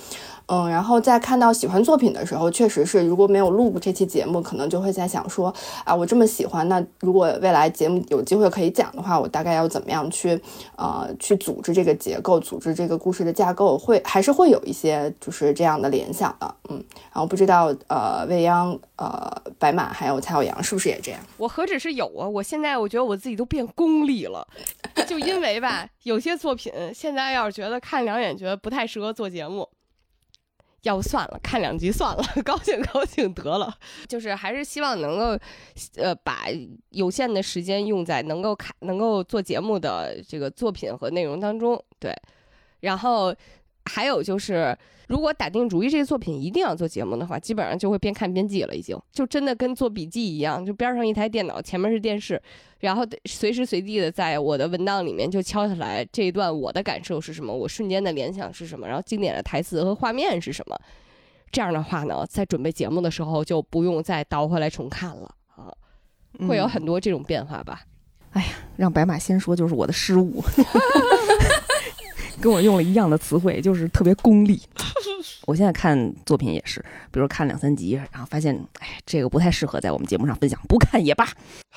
[0.52, 10.40] 嗯，然后在看到喜欢作品的时候，确实是如果没有录这期节目，可能就会在想说啊，我这么喜欢，那如果未来节目有机会可以讲的话，我大概要怎么样去
[10.74, 16.52] 呃去组织这个结构，组织这个故事的架构，会还是会有一些就是这样的联想的。
[16.68, 16.82] 嗯，
[17.12, 21.20] 然后不知道呃未央呃白马还有蔡小阳是不是也这样？
[21.36, 24.44] 我何止是有啊，我现在我觉得我自己都变功利了，
[25.06, 29.68] 就因为吧，有些作品现在要是觉得看两眼觉得不太适合做节目。
[30.82, 33.72] 要不算了，看两集算了， 高兴高兴得了。
[34.08, 35.38] 就是还是希望能够，
[35.96, 36.46] 呃，把
[36.90, 41.82] 有限的时间用在能够看、能够做节目的这个作品和内容当中。
[41.98, 42.14] 对，
[42.80, 43.34] 然后。
[43.92, 44.76] 还有就是，
[45.08, 52.40] 如果打定主意这个作品一定要做节目的话，基本上就会边看边记了，已经就真的跟做笔记一样，就边上一台电脑，前面是电视，
[52.78, 60.78] 然后随时随地的在我的文档里面就敲下来这一段我的感受是什么，我瞬间的联想是什么，然后经典的台词和画面是什么。
[61.50, 65.74] 这样的话呢，在准备节目的时候就不用再倒回来重看了啊，
[66.46, 67.82] 会有很多这种变化吧。
[68.30, 70.40] 哎呀，让白马先说就是我的失误。
[72.40, 74.60] 跟我用了一样的词汇，就是特别功利。
[75.46, 76.80] 我现在看作品也是，
[77.10, 81.28] 比如看两三集，然后发现，哎，这个不太适合在我们节目上分享，不看也罢。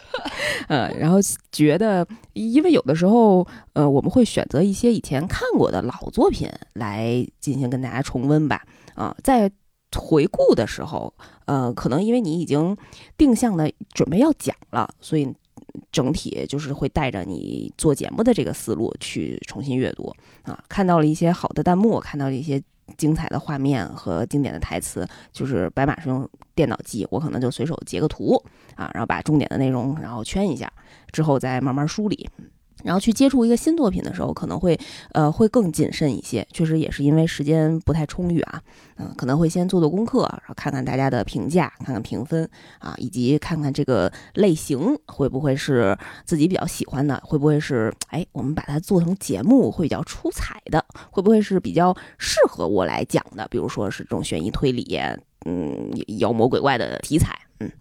[0.70, 1.18] 呃，然后
[1.52, 8.62] 觉得，因为有的时候，呃，我们会选择一些以前看过的老作品来进行跟大家重温吧。
[8.96, 9.52] 啊，在
[9.96, 11.14] 回顾的时候，
[11.46, 12.78] 呃，可能因为你已经
[13.18, 15.34] 定向的准备要讲了，所以。
[15.92, 20.14] 整体就是会带着你做节目的这个思路去重新阅读
[20.44, 22.62] 啊，看到了一些好的弹幕，看到了一些
[22.98, 28.36] 精彩的画面和经典的台词，就是白马是用电脑记，我可能就随手截个图
[28.76, 30.72] 啊，然后把重点的内容然后圈一下，
[31.12, 32.30] 之后再慢慢梳理。
[32.84, 34.80] 然后去接触一个新作品的时候，可能会，
[35.14, 36.46] 呃，会更谨慎一些。
[36.52, 38.62] 确实也是因为时间不太充裕啊，
[38.98, 42.48] 嗯，可能会先做做功课，然后看看大家的评价，看看评分
[42.80, 55.00] 啊，以及看看这个类型会不会是自己比较喜欢的，会不会是，哎，我们把它做成节目会比较出彩的，会不会是比较适合我来讲的，比如说是这种悬疑推理，
[55.46, 57.72] 嗯，妖魔鬼怪的题材，嗯，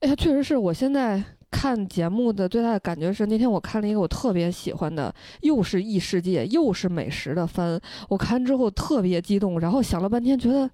[0.00, 1.22] 哎呀，确实是我现在。
[1.50, 7.80] 看节目的最大的感觉是，那天我看了一个我特别喜欢的，又是异世界又是美食的番。
[8.08, 10.70] 我看完之后特别激动，然后想了半天，觉得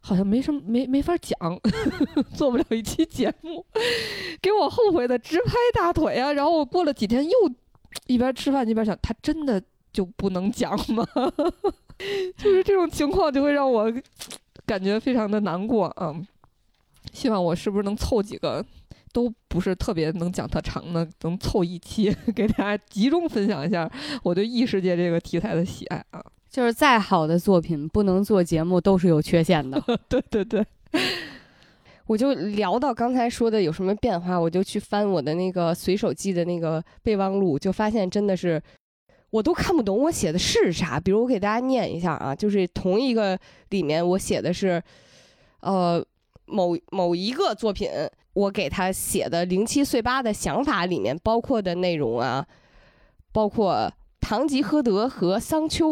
[0.00, 1.36] 好像没什么没没法讲，
[2.34, 3.64] 做不了一期节目，
[4.40, 6.32] 给我后悔的直拍大腿啊！
[6.32, 7.30] 然后我过了几天又
[8.06, 11.06] 一边吃饭一边想，他真的就不能讲吗？
[12.36, 13.92] 就是这种情况就会让我
[14.66, 16.14] 感觉非常的难过啊！
[17.12, 18.64] 希望我是不是能凑几个。
[19.12, 23.90] 都不是特别能讲特长的，能凑一期给大家集中分享一下
[24.22, 26.24] 我对异世界这个题材的喜爱啊！
[26.48, 29.82] 就是再好的作品不能做节目都是有缺陷的。
[30.08, 30.64] 对对对，
[32.06, 38.62] 我就聊到刚才说的有什么变化，我就去翻我的那个随手记的那个备忘录，就发现真的是
[39.30, 40.98] 我都看不懂我写的是啥。
[40.98, 43.38] 比如我给大家念一下啊，就是同一个
[43.68, 44.82] 里面我写的是，
[45.60, 46.02] 呃，
[46.46, 47.90] 某某一个作品。
[48.34, 52.46] 我给他写的零七碎八的想法里面包括的内容啊，
[53.32, 53.74] 包括
[54.20, 55.90] 《堂吉诃德》和《桑丘》，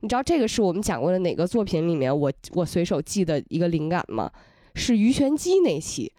[0.00, 4.30] 你知道这个是我们讲过的哪个作品里面我我随手记的一个灵感吗？
[4.74, 6.12] 是鱼玄机那期，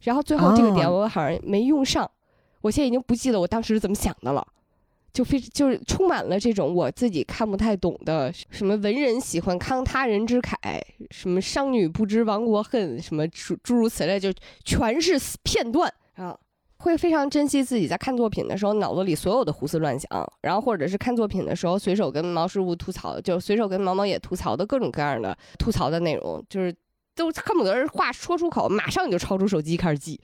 [0.00, 2.10] 然后最后这个点我好像没用上，
[2.62, 4.46] 我现在已经不记得我当时是怎么想的了。
[5.12, 10.56] 就非就是充满了这种我自己看不太懂的，什么文人喜欢慷他人之慨，
[11.10, 14.32] 什么商女不知亡国恨，什么诸诸如此类，就
[14.64, 16.36] 全是片段啊。
[16.82, 26.74] 会非常珍惜自己在看作品的时候脑子里所有的胡思乱想，然后或者是看作品的时候随手跟毛师傅吐槽，就随手跟毛毛也吐槽的各种各样的吐槽的内容，就是
[27.14, 30.18] 都恨不得话说出口，马上你就抄出手机开始记，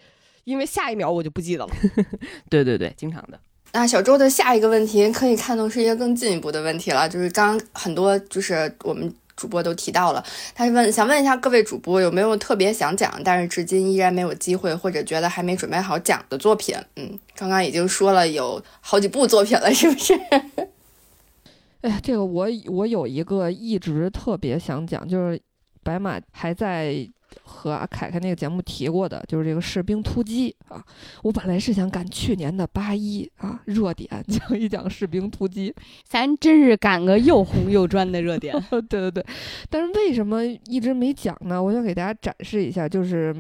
[0.45, 1.75] 因为下一秒我就不记得了。
[2.49, 3.39] 对对对，经常的。
[3.73, 16.75] 那小周的下一个问题可以看作是一个更进一步的问题了，就是刚很多就是我们主播都提到了，他问想问一下各位主播有没有特别想讲，但是至今依然没有机会或者觉得还没准备好讲的作品。
[16.95, 20.15] 嗯，刚刚已经说了有好几部作品了，是不是？
[21.83, 25.39] 哎呀，这个我我有一个一直特别想讲，就是
[25.83, 27.07] 白马还在。
[27.43, 30.85] 和阿凯凯那个节目提过的，就是这个士兵突击啊。
[31.23, 35.75] 我本来是想赶去年的八一啊热点， 讲一讲士兵突击。
[36.05, 38.55] 咱真是赶个又红又专的热点。
[38.71, 39.25] 对对对，
[39.69, 41.63] 但是为什么一直没讲呢？
[41.63, 43.35] 我想给大家展示一下，就是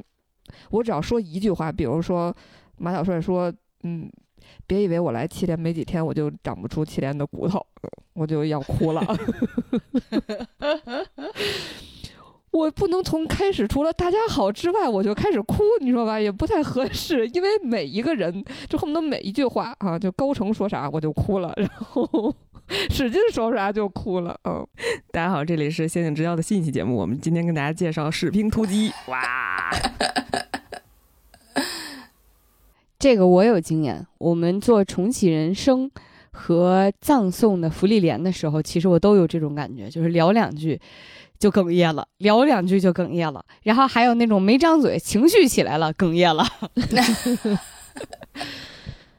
[0.70, 2.34] 我只要说一句话，比如说
[2.78, 3.52] 马小帅说
[3.84, 4.10] ：“嗯，
[4.66, 7.64] 别以为我来七连没几天，我就长不出七连的骨头，
[8.14, 9.02] 我就要哭了。”
[12.56, 22.34] 我不能从开始除了大家好之外我就开始哭，你说吧，也不太合适，因为每一个人就恨不得每一句话啊，就高成说啥我就哭了，然后
[22.88, 24.34] 使劲说啥就哭了。
[24.44, 24.66] 嗯，
[25.12, 29.70] 大家好，这里是《仙境之交》的新一期节目，我们今天跟大家介绍《士兵突击 》。哇，
[32.98, 35.90] 这个我有经验，我们做重启人生
[36.30, 40.80] 和葬送的福利莲的时候，其实我都有这种感觉，就是聊两句。
[41.38, 46.46] 就哽咽了，聊两句就哽咽了，然后还有那种没张嘴，情绪起来了，哽咽了。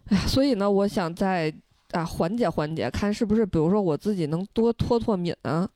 [0.28, 1.54] 所以呢，我想再
[1.92, 5.68] 啊缓解缓解，看是不是，比如说我自己能多脱脱敏啊，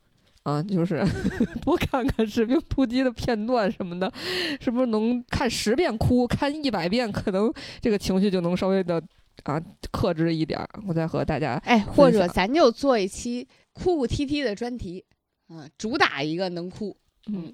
[0.44, 1.06] 啊，就是
[1.62, 4.12] 多看看士兵突击的片段什么的，
[4.60, 9.02] 是不是能看十遍哭，看一百遍，可能这个情绪就能稍微的
[9.44, 9.62] 啊
[9.92, 10.60] 克制一点。
[10.88, 15.04] 我再和大家哎，或者咱就做一期哭哭啼啼的专题。
[15.52, 16.96] 啊，主打一个能哭，
[17.28, 17.52] 嗯，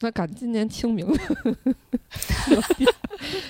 [0.00, 1.06] 那赶今年清明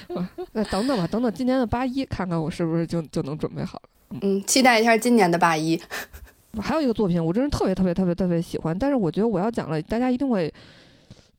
[0.53, 3.88] 那等等吧，等等今年的八一，看看我是不是就就能准备好了。
[4.22, 5.80] 嗯，期待一下今年的八一。
[6.61, 10.53] 还有一个作品，我真是特别特别特别特别喜欢，但是我觉得我要讲了，大家一定会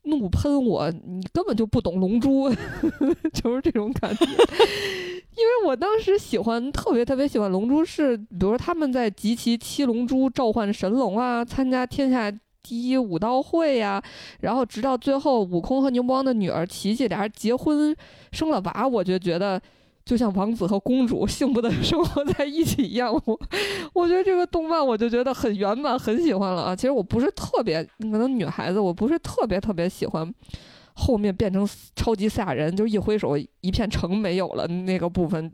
[0.04, 2.48] 怒喷我，你根本就不懂《龙珠》，
[3.34, 4.24] 就是这种感觉。
[4.24, 12.32] 因为我当时喜欢，特别特别喜欢《龙珠》，是比如说他们在集齐七龙珠召唤神龙啊，参加天下
[12.62, 14.02] 第一武道会呀，
[14.40, 17.94] 然后直到最后悟空和牛魔王的女儿琪琪俩人结婚
[18.30, 19.60] 生了娃，我就觉得。
[20.04, 23.40] 就像王子和公主幸福的生活在一起一样，我
[23.94, 26.74] 我觉得这个动漫我就觉得很圆满，很喜欢了啊。
[26.74, 30.28] 其实我不是特别，可能女孩子我不是特别特别喜欢
[30.94, 35.48] 后面变成超级赛亚人，就一挥手一片城没有了那个部分。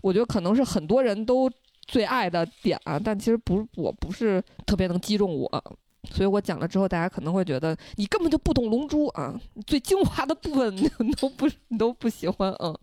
[0.00, 1.48] 我觉得可能是很多人都
[1.86, 5.64] 最爱的点啊，但其实不，我不是特别能击中我，
[6.10, 12.74] 所以我讲了之后，大家可能会觉得你根本就不懂龙珠啊，最精华的部分 你都不你都不喜欢啊。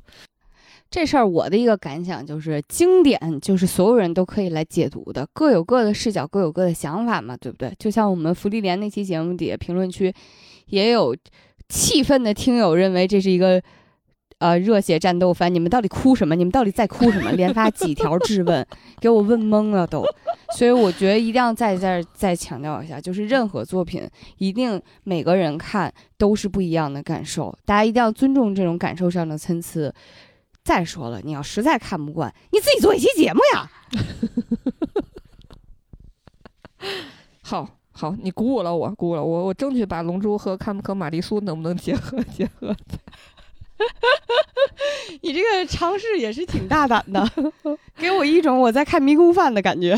[0.89, 7.71] 这事儿我的一个感想就是，经典就是所有人都可以来解读的，各有各的视角，各有各的想法嘛，对不对？
[7.77, 10.11] 就像我们福利连那期节目底下评论区，
[10.67, 11.15] 也有
[11.67, 13.61] 气愤的听友认为这是一个
[14.39, 16.35] 呃热血战斗番，你们到底哭什么？
[16.35, 17.31] 你们到底在哭什么？
[17.33, 18.65] 连发几条质问，
[18.99, 20.03] 给我问懵了都。
[20.57, 29.93] 所以我觉得一定要在这儿再强调一下，就是任何作品一定每个人看都是不一样的感受，大家一定要尊重这种感受上的参差。
[30.63, 33.69] 再说了，你要实在看不惯，你自己做一期节目呀。
[37.41, 42.75] 好好，你鼓舞了我，鼓舞了我，我争取把《龙珠》和《看不可玛丽苏》能不能结合结合。
[45.21, 47.29] 你这个尝试也是挺大胆的，
[47.97, 49.95] 给我一种我在看迷宫饭的感觉。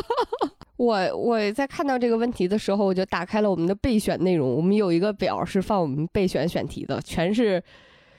[0.76, 7.62] 我我在看到这个问题的时候，我就打开了我们的备选内容，我们有一个表是放我们备选选题的，全是。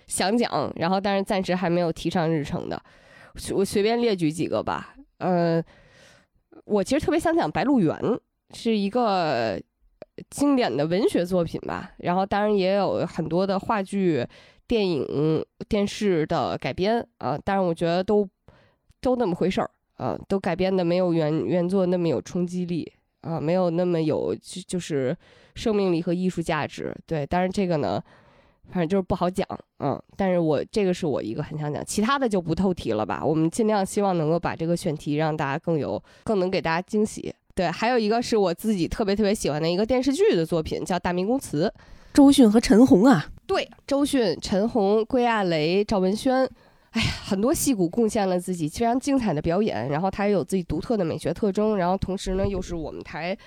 [0.06, 2.80] 想讲，然后但是暂时还没有提上日程的，
[3.56, 4.94] 我随便列举几个吧。
[5.20, 5.64] 呃，
[6.66, 7.96] 我其实特别想讲《白鹿原》，
[8.54, 9.58] 是一个
[10.30, 11.94] 经典的文学作品吧。
[12.00, 14.28] 然后当然也有很多的话剧、
[14.68, 18.28] 电影、电视的改编啊，但是我觉得都
[19.02, 22.92] 都那么回事儿啊，都改编的没有原原作那么有冲击力
[23.22, 24.36] 啊，没有那么有
[24.68, 25.16] 就是
[25.56, 26.96] 生命力和艺术价值。
[27.06, 28.02] 对，但是这个呢。
[28.72, 29.46] 反正就是不好讲，
[29.80, 33.22] 嗯，但是我这个是我一个很想讲，其他的就不透题了吧。
[33.24, 37.32] 我们尽量希望能够把这个选题让大家更有，更能给大家惊喜。
[37.54, 41.72] 对，还有一个是我自己特别特别喜欢的一个电视剧的作品，叫《大明宫词》，
[42.14, 43.33] 周迅和陈红啊。
[43.46, 46.48] 对，周迅、陈红、归亚蕾、赵文轩，
[46.92, 53.38] 哎呀，很多戏骨贡献了自己非常精彩的表演，然后他也有自己独特的美学特征，然后同时呢，又是我们台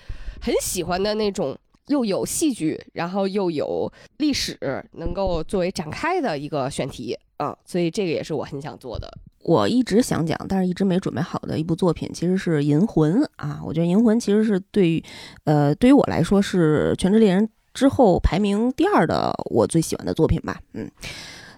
[0.40, 1.57] 很喜欢的那种。
[1.88, 4.59] 又有戏剧，然后又有历史，
[4.94, 9.09] 能够作为展开的一个选题啊，所以这个也是我很想做的。
[9.44, 13.62] 我一直想讲，但是一直没准备好的一部作品，其实是《银魂》啊。
[13.64, 15.05] 我觉得《银魂》其实是对于，
[15.44, 17.47] 呃，对于我来说是《全职猎人》
[17.77, 20.59] 之后排名第二的我最喜欢的作品吧。
[20.72, 20.91] 嗯，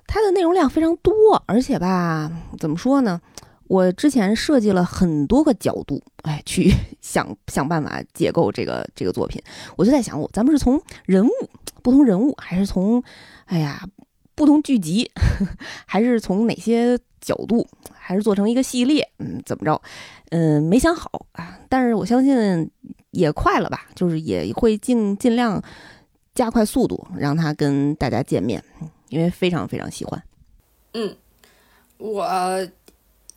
[0.09, 3.21] 它的内容量非常多，而且吧，怎么说呢？
[3.69, 9.41] 我之前设计了很多个角度，哎，去 想想办法解构这个这个作品。
[9.77, 11.31] 我就在想，我咱们是从人物
[11.83, 13.03] 不同人物，还是从
[13.45, 13.87] 哎呀
[14.35, 15.11] 不同剧集，
[15.87, 19.07] 还是从哪些角度，还是做成一个系列？
[19.19, 19.81] 嗯，怎么着？
[20.31, 21.59] 嗯，没想好啊。
[21.69, 22.71] 但是我相信
[23.11, 25.63] 也快了吧，就是也会尽尽量
[26.39, 28.63] 加快速度，让他跟大家见面，
[29.09, 30.23] 因为非常非常喜欢。
[30.95, 31.17] 嗯，
[31.97, 32.69] 我。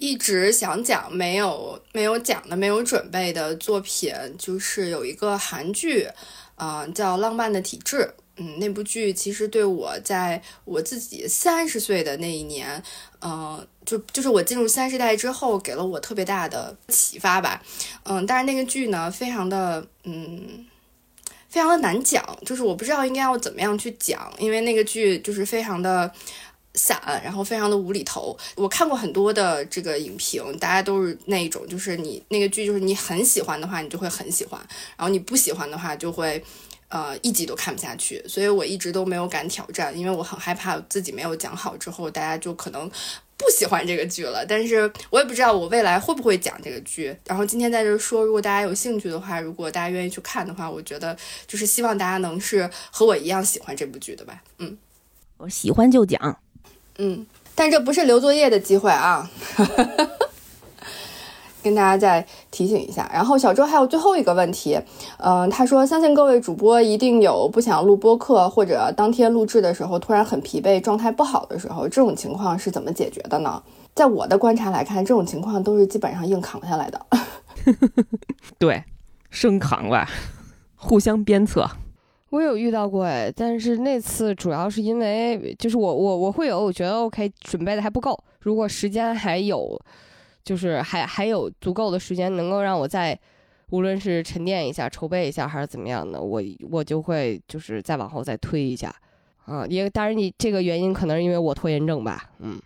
[0.03, 6.07] 一直想讲没有没有讲的没有准备的作品，就是有一个韩剧，
[6.55, 7.97] 啊，叫《浪漫的体质》。
[8.37, 12.81] 嗯，那部剧其实对我在我自己三十岁的那一年，
[13.19, 17.61] 嗯，就就是我进入三十代之后，给了我特别大的启发吧。
[18.01, 20.65] 嗯，但是那个剧呢，非常的嗯，
[21.51, 26.11] 非常的难讲，就是我不知道应该要怎么样去讲，因为那个剧就是非常的。
[26.73, 28.33] 散，然后非常的无厘头。
[28.55, 34.57] 我看过很多的这个影评，大家都是那一种，就是你那个剧，就是你很喜欢的话，你就会很喜欢；
[34.95, 36.41] 然后你不喜欢的话，就会
[36.87, 38.23] 呃一集都看不下去。
[38.25, 42.89] 所以我一直都没有敢挑战，因为我很害怕自己没有讲好之后，大家就可能
[43.41, 44.45] 不喜欢这个剧了。
[44.45, 47.15] 但是我也不知道我未来会不会讲这个剧。
[47.25, 54.41] 然后今天在这说，如果大家有兴趣的话，如果大家愿意去看的话，我觉得就是希望大家能是和我一样喜欢这部剧的吧。
[54.59, 54.77] 嗯，
[55.37, 56.39] 我喜欢就讲。
[56.97, 57.25] 嗯，
[57.55, 59.29] 但这不是留作业的机会啊，
[61.63, 63.09] 跟大家再提醒一下。
[63.13, 64.79] 然后小周还有最后一个问题，
[65.17, 73.61] 嗯，他说相信各位主播一定有不想录播客或者当天录制的时候突然很疲惫、状态不好的时候，这种情况是怎么解决的呢？
[73.93, 77.05] 在我的观察来看，这种情况都是基本上硬扛下来的。
[78.57, 78.83] 对，
[79.29, 80.07] 生扛吧，
[80.75, 81.69] 互相鞭策。
[82.29, 89.77] 我有遇到过哎，但是那次主要是因为就是我我我会有我觉得 OK 准备的还不够，如果时间还有，
[90.43, 93.17] 就是还还有足够的时间能够让我再
[93.69, 98.93] 无论是沉淀一下、筹备一下还是怎么样的，我我就会就是再往后再推一下
[99.45, 99.65] 啊。
[99.67, 102.59] 因为当然你这个原因可能是因为我拖延症吧，嗯，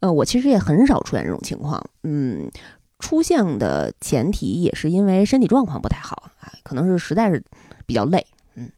[0.00, 2.50] 呃，我其实也很少出现这种情况，嗯，
[2.98, 7.42] 出现的前提也是因为身体状况不太好啊，可能是实在是
[7.86, 8.26] 比较累。
[8.56, 8.70] 嗯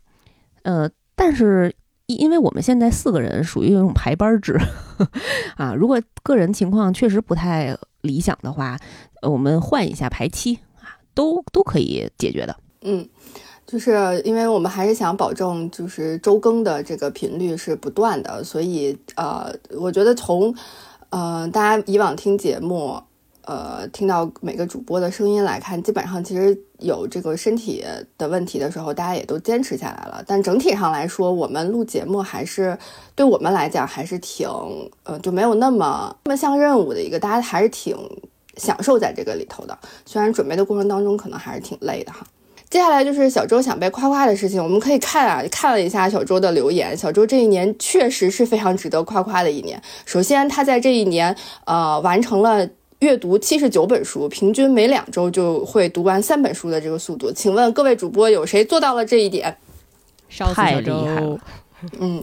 [0.65, 1.75] 呃，但是
[2.07, 4.59] 因因为我们现在四个人属于一种排班制
[5.57, 8.79] 啊，如果个人情况确实不太理想的话，
[9.23, 12.57] 我们换一下排期啊，都都可以解决的。
[12.83, 13.09] 嗯，
[13.67, 20.55] 就是因为我们还是想保证就是周更的这个频率是不断的，所以呃，我觉得从
[21.11, 23.03] 呃大家以往听节目。
[23.45, 27.85] 呃，听到每个主播的声音来看，基本上其实有这个身体
[28.17, 30.23] 的问题的时候，大家也都坚持下来了。
[30.25, 32.79] 但整体上来说，我们录节目还是
[33.17, 34.49] 对我们来讲还是挺
[35.03, 37.97] 呃，就没有那么那么像任务的一个，大家还是挺
[38.59, 39.77] 享受在这个里头的。
[40.07, 42.25] 虽然准备的过程当中可能还是挺累的哈。
[42.71, 49.83] 接下来就是小周想被夸夸的事情，我们可以看啊，看了一下小周的留言，小周这一年确实是非常值得夸夸的一年。
[50.07, 52.69] 首先，他在这一年呃完成了。
[53.03, 59.57] 阅读七十九本书，平均每两周就会读完三本书的这个速度，请问各位主播有谁做到了这一点？
[60.55, 61.41] 太厉害了！
[61.99, 62.23] 嗯，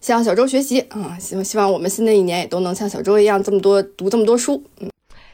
[0.00, 1.18] 向小周学习啊！
[1.20, 4.64] 希望希望我们新的一年也都能像小周一样这么多读这么多书。
[4.80, 4.88] 嗯，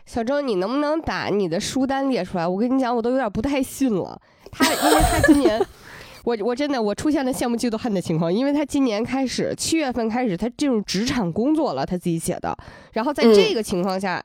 [0.05, 2.44] 小周，你能不能把你的书单列出来？
[2.44, 4.20] 我跟你讲，我都有点不太信了。
[4.51, 5.64] 他因为他今年，
[6.24, 12.59] 我我真的我出现了羡慕嫉妒恨的情况，因为他今年开始七月份开始他进入职场工作了，他自己写的。
[12.94, 14.20] 然后在这个情况下。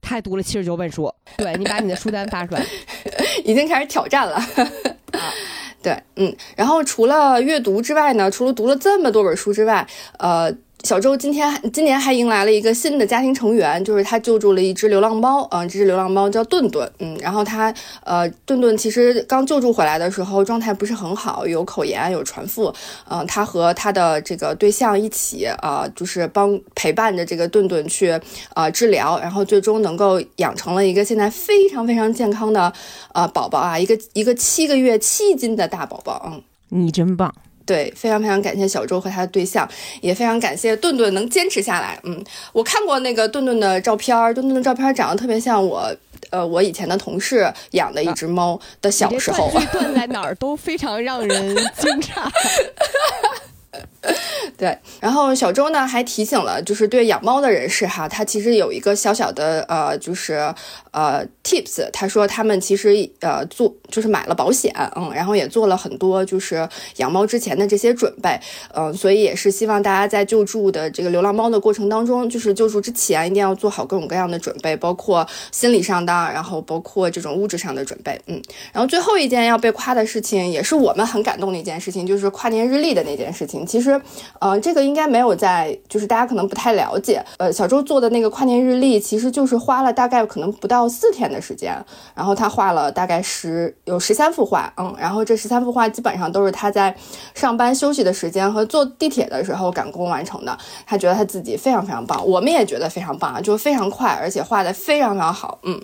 [0.00, 2.64] 他还读了七十九本书，对你把你的书单发出来，
[3.44, 4.34] 已经开始挑战了。
[4.36, 5.32] 啊，
[5.82, 9.86] 对，嗯，然后除了阅读之外呢，除了读了这么多本书之外，
[10.18, 10.52] 呃。
[10.82, 17.72] 小周今天今年还迎来了一个新的家庭成员，就是他救助了一只流浪猫，嗯，这只流浪猫叫顿顿，嗯，然后他
[18.02, 22.74] 呃，顿顿其实刚救助回来的时候状态不是很好，有口炎，有传腹，
[23.08, 28.18] 嗯，他和他的这个对象一起，呃，就是帮陪伴着这个顿顿去
[28.54, 32.72] 呃治疗，然后最终能够养成了一个现在非常非常健康的
[33.12, 37.32] 呃宝宝啊，一个一个七个月七斤的大宝宝，嗯，你真棒。
[37.70, 39.68] 对，非常非常感谢小周和他的对象，
[40.00, 41.96] 也非常感谢顿顿能坚持下来。
[42.02, 42.20] 嗯，
[42.52, 45.88] 我看过那个顿顿的照片，顿顿的照片长得特别像我，
[46.30, 49.48] 呃，我以前的同事养的一只猫的小时候。
[49.72, 52.28] 断在哪儿都非常让人惊诧。
[54.56, 60.52] 对，然后小周呢还提醒了，就是对养猫的人士哈，他其实有一个小小的呃，就是
[60.90, 61.88] 呃 tips。
[61.92, 68.38] 他说他们其实呃做就是买了保险，嗯，然后也做了很多就是养猫之前的这些准备，
[68.74, 78.42] 嗯，所以也是希望大家在救助的这个流浪猫的过程当中，就是救助之前一定要做好各种各样的准备，包括心理上的，然后包括这种物质上的准备，嗯。
[78.72, 84.00] 然后最后一件要被夸的事情，也是我们很感动的一件事情，就是跨年日历的那件事情，其实。
[84.40, 87.22] 呃，这个应该没有在，就是大家可能不太了解。
[87.36, 91.76] 呃，小周做的那个跨年日历，其实就是花了大概可能不到四天的时间，
[92.14, 96.96] 然后他画了大概十有十三幅画，嗯，然后这十三幅画基本上都是他在
[97.34, 100.56] 上班休息的时间和坐地铁的时候赶工完成的。
[100.86, 105.58] 他觉得他自己非常非常棒，我们也觉得非常棒啊，就非常快，而且画的非常非常好。
[105.64, 105.80] 嗯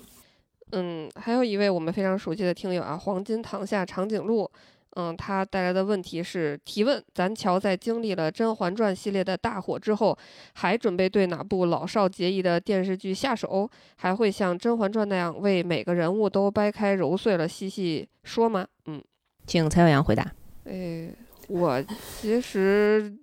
[0.72, 4.50] 嗯，还有一位我们非常熟悉的听友啊，黄金堂下长颈鹿。
[4.98, 10.16] 嗯，他带来的问题是提问：咱乔在经历了《甄嬛传》系列的大火之后，
[10.54, 13.70] 还准备对哪部老少皆宜的电视剧下手？
[13.96, 18.66] 还会像《甄嬛传》那样为每个人物都掰开揉碎了细细说吗？
[18.86, 19.02] 嗯，
[19.46, 20.32] 请蔡小阳回答。
[20.64, 21.10] 哎，
[21.48, 21.82] 我
[22.18, 23.14] 其实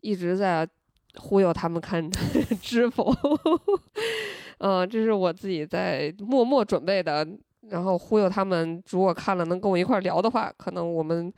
[0.00, 0.64] 一直在
[1.16, 2.08] 忽悠他们看
[2.62, 3.12] 《知否》，
[4.58, 7.26] 嗯，这是我自己在默默准备的。
[7.68, 11.32] 然后忽悠他们，如果看了能跟我一块聊的话，可能我们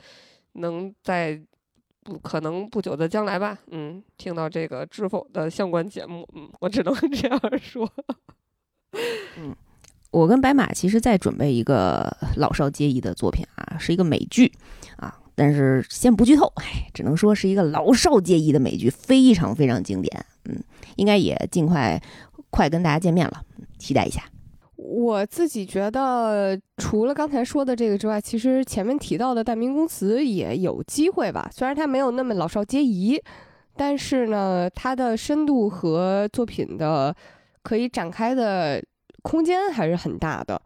[0.53, 1.39] 能在
[2.03, 7.91] 不可能不久的将来吧，嗯，听到这个知否的相关节目，嗯，我只能 这样说。
[9.37, 9.55] 嗯，
[10.11, 14.51] 我跟白马其实在准备一个老少皆宜的作品啊，是一个美剧
[14.97, 20.63] 啊，但是先不剧透，哎，只能说是一个老少皆宜的美剧，非常非常经典，嗯，
[20.95, 22.01] 应该也尽快
[22.49, 23.43] 快跟大家见面了，
[23.77, 24.23] 期待一下。
[24.83, 31.47] 我自己觉得，除了刚才说的这个之外，其实前面提到的《大明宫词》也有机会吧。
[31.53, 33.21] 虽然它没有那么老少皆宜，
[33.75, 37.15] 但是呢，它的深度和作品的
[37.61, 38.83] 可以展开的
[39.21, 40.59] 空间还是很大的。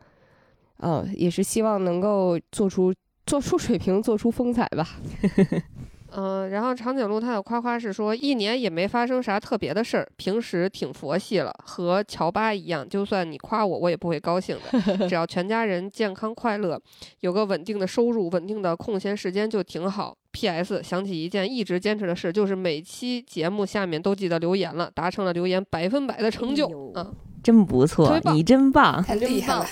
[0.80, 2.93] 嗯，也是希望能够做出
[3.26, 4.88] 做出水平，做出风采吧。
[6.18, 14.80] 嗯，然后长颈鹿它的夸夸是说，一年也没发生啥特别的事儿，平时挺佛系了，和乔巴一样，就算你夸我，我也不会高兴的。
[15.09, 16.80] 只要全家人健康快乐，
[17.20, 20.16] 有个稳定的收入，稳定的空闲时间就挺好。
[20.32, 20.84] P.S.
[20.84, 26.68] 想起一件一直坚持的事，就是每期节目下面都记得留言了，达成了留言百分百的成就。
[26.93, 29.01] 嗯，真不错你真棒。
[29.01, 29.66] 太厉害了。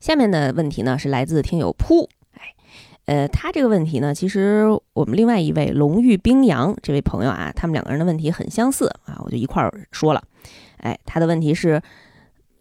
[0.00, 2.23] 下面的问题呢是来自听友扑，哎，
[3.06, 10.22] 呃，他这个问题呢，其实我们另外一位龙玉冰阳这位朋友啊，他们两个人的问题很相似啊，我就一块儿说了。
[10.78, 11.82] 哎，他的问题是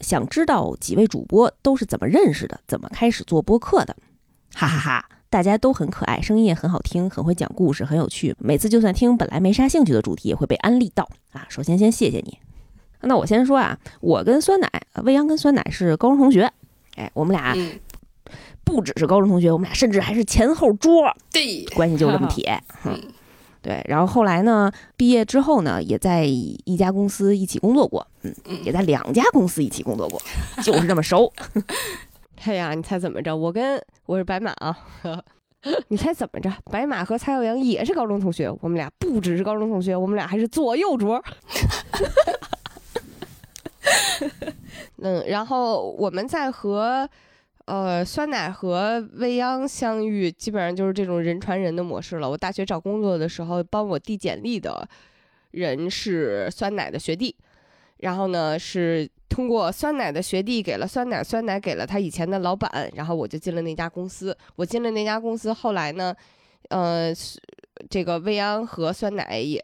[0.01, 3.95] 想知道几位主播都是怎么认识的，怎么开始做播客的，
[4.53, 8.35] 哈哈哈大家都很可爱，声音也很好听，很会讲故事，很有趣。
[8.37, 11.45] 每次就算听本来没啥兴趣的主题，也会被安利到啊。
[11.49, 12.37] 首先先谢谢你。
[13.01, 14.69] 那我先说啊，我跟酸奶，
[15.03, 16.51] 未央跟酸奶是高中同学，
[16.95, 17.55] 哎，我们俩，
[18.63, 22.61] 不只是高中同学，我们俩甚至还是前后桌，对，关系就这么铁。
[22.85, 23.01] 嗯嗯，
[23.61, 23.83] 对。
[23.87, 30.21] 然后后来呢，毕业之后呢，也在一家公司一起工作过，嗯，嗯也在两家公司一起工作过，
[30.63, 31.31] 就是这么熟。
[32.45, 33.35] 哎呀，你猜怎么着？
[33.35, 34.77] 我跟我是白马啊，
[35.87, 36.51] 你猜怎么着？
[36.71, 41.23] 白马和蔡耀阳也是高中同学，我们俩不只是高中同学，我们俩还是左右桌。
[44.97, 47.09] 嗯，然后我们在和
[47.65, 52.29] 呃酸奶和未央相遇，基本上就是这种人传人的模式了。
[52.29, 54.87] 我大学找工作的时候，帮我递简历的
[55.51, 57.35] 人是酸奶的学弟，
[57.97, 64.37] 然后呢是通过酸奶的学弟给了酸奶，酸奶给了他以前的老板，然后我就进了那家公司。
[64.55, 66.13] 我进了那家公司，后来呢，
[66.69, 67.13] 呃，
[67.89, 69.61] 这个未央和酸奶也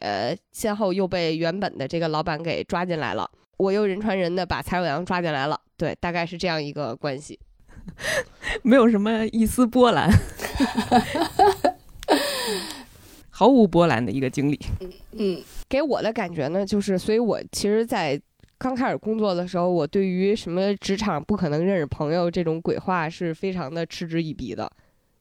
[0.52, 3.30] 先后又被原本的这个老板给抓进来了。
[3.58, 7.38] 我又人传人的把蔡耀阳抓进来了，对，大概是这样一个关系。
[8.64, 10.10] 没有什么一丝波澜，
[13.30, 14.60] 毫无波澜的一个经历。
[15.14, 18.20] 嗯给我的感觉呢，就是，所以我其实，在
[18.58, 24.70] 刚开始工作的时候，我对于什么职场不可能认识朋友这种鬼话是非常的嗤之以鼻的。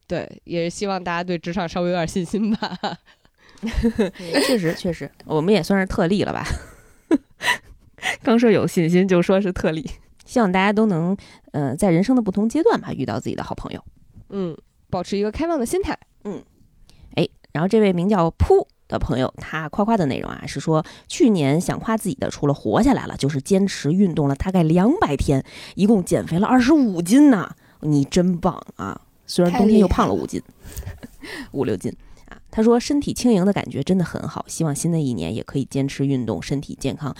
[0.06, 2.78] 对，也是希望大家对职场稍微有点信心吧。
[4.46, 6.46] 确实，确实， 我们也算是特例了吧。
[8.22, 9.84] 刚说有信心，就说是特例。
[10.28, 11.16] 希望大家都能，
[11.52, 13.82] 呃，在人生的不同阶段吧，遇到自己的好朋友。
[14.28, 14.54] 嗯，
[14.90, 15.98] 保持一个开放的心态。
[16.24, 16.44] 嗯
[17.14, 25.42] 哎，然后这位名叫噗的朋友，他夸夸的内容啊是说，去年想夸自己的，除了活下来了，就是坚持运动了大概两百天，
[25.74, 27.56] 一共减肥了二十五斤呢。
[27.80, 29.00] 你真棒啊！
[29.24, 30.42] 虽然冬天又胖了五斤，
[31.52, 31.90] 五六斤
[32.28, 32.36] 啊。
[32.50, 37.14] 他说身体轻盈的感觉真的很好，希望新的一年也可以坚持运动，身体健康。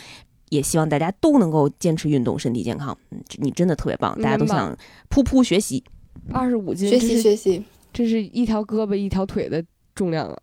[0.51, 2.97] 也希望大家都能够坚持运动，身体健康。
[3.11, 4.79] 嗯，你真的特别棒，大家都真棒向
[5.11, 5.83] 噗噗学习。
[6.33, 7.65] 二十五斤，学习学习。
[7.93, 10.39] 这是一条胳膊一条腿的重量啊！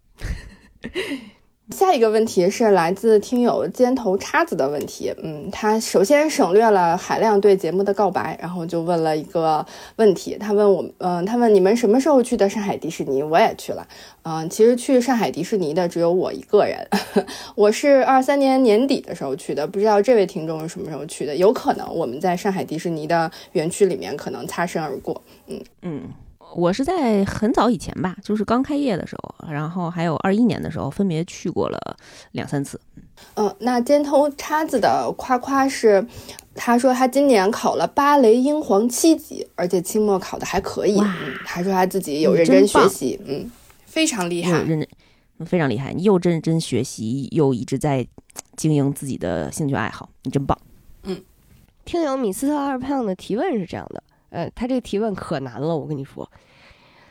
[1.72, 13.24] 下一个问题是来自听友尖头叉子的问题，嗯，他首先省略了海量对节目的告白，然后就问了一个问题，他问我，嗯、他问你们什么时候去的上海迪士尼？
[13.24, 13.88] 我也去了，
[14.22, 16.88] 嗯、其实去上海迪士尼的只有我一个人，
[17.56, 25.60] 我是二三年年底的时候去的，不知道这位听众是什么时候去的，有可能我们在上海迪士尼的园区里面可能擦身而过，嗯。
[25.82, 26.02] 嗯，
[26.56, 31.98] 我是在很早以前吧，就是刚开业的时候，然后还有二一年的时候，分别去过了
[32.32, 32.80] 两三次。
[33.36, 36.06] 嗯，那尖头叉子的夸夸是，
[36.54, 40.96] 他说他今年考了芭蕾英皇七级，而且期末考的还可以。
[40.98, 43.52] 哇嗯，他说他自己有认真学习，嗯，
[43.86, 44.52] 非常厉害。
[44.52, 44.88] 又认真，
[45.46, 48.08] 非常厉害，你又认真学习，又一直在
[48.56, 50.58] 经营自己的兴趣爱好，你真棒。
[51.04, 51.22] 嗯
[51.84, 54.02] 听友米斯特二胖的提问是这样的，
[54.36, 56.30] 呃，他这个提问可难了，我跟你说，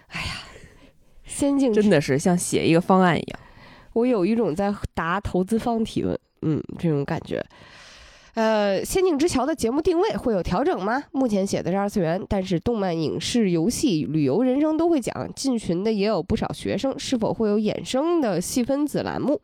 [0.08, 0.44] 哎呀，
[1.24, 3.40] 先进真的是像写一个方案一样。
[3.94, 7.42] 我有一种在答投资方提问，嗯，这种感觉。
[8.34, 11.04] 呃，《仙境之桥》的节目定位会有调整吗？
[11.12, 15.32] 目前写的是二次元，但是动漫、影视、游戏、旅游、人生都会讲。
[15.34, 19.40] 进群的也有不少学生，是否会有衍生的细分子栏目？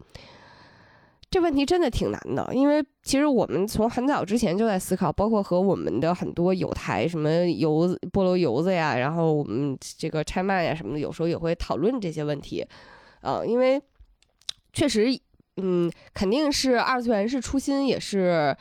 [1.30, 12.66] 这问题真的挺难的，因为其实我们从很早之前就在思考，包括和我们的很多友台，什么游、菠萝游子呀，然后我们这个拆漫呀什么的，有时候也会讨论这些问题。
[13.20, 13.80] 啊、因为
[14.72, 15.06] 确实，
[15.58, 18.56] 嗯，肯定是二次元是初心，也是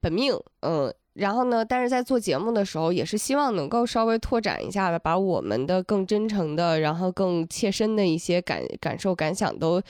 [0.00, 0.92] 本命，嗯。
[1.14, 9.82] 然后呢，但是在做节目的时候，也是希望能够稍微拓展一下的，把我们的更真诚的，然后更切身的一些感感受、感想都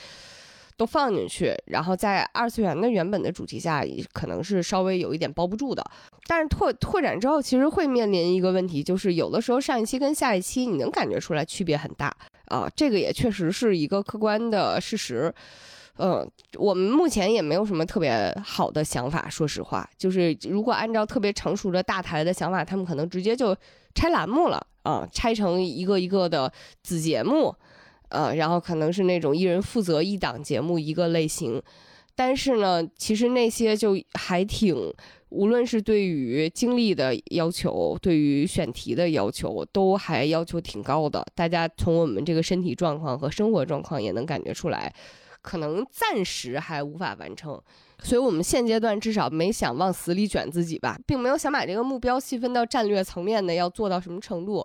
[0.81, 5.91] 都放进去，然后在二次元的原本的主题下，可能是稍微有一点包不住的。
[6.25, 12.11] 但是拓拓展之后，其实会面临一个问题，就是有的时候上一期跟下一期，你能感觉出来区别很大
[12.47, 15.31] 啊，这个也确实是一个客观的事实。
[15.99, 16.27] 嗯，
[16.57, 23.55] 我们目前也没有什么特别好的想法，说实话，就是如果按照特别成熟的大台的想法，他们可能直接就
[23.93, 26.51] 拆栏目了啊，拆成一个一个的
[26.81, 27.53] 子节目，
[28.11, 31.61] 呃，然后可能是那种一人负责一档节目一个类型，
[32.15, 34.93] 但是呢，其实那些就还挺，
[35.29, 41.25] 无论是对于精力的要求，对于选题的要求，都还要求挺高的。
[41.33, 44.93] 大家从我们这个身体状况和生活状况也能感觉出来。
[45.43, 47.59] 可能暂时还无法完成，
[48.03, 54.63] 所以我们现阶段至少没想往死里卷自己吧，并没有想把这个目标细分到战略层面的要做到什么程度，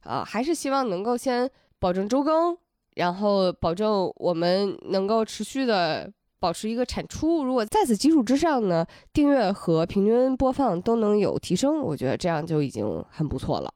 [0.00, 1.48] 啊，还是希望能够先
[1.78, 2.58] 保证周更，
[2.96, 7.44] 然后保证我们能够持续的保持一个产出。
[7.44, 13.72] 如果在此基础之上呢，订阅和平均播放都能有提升，我觉得这样就已经很不错了。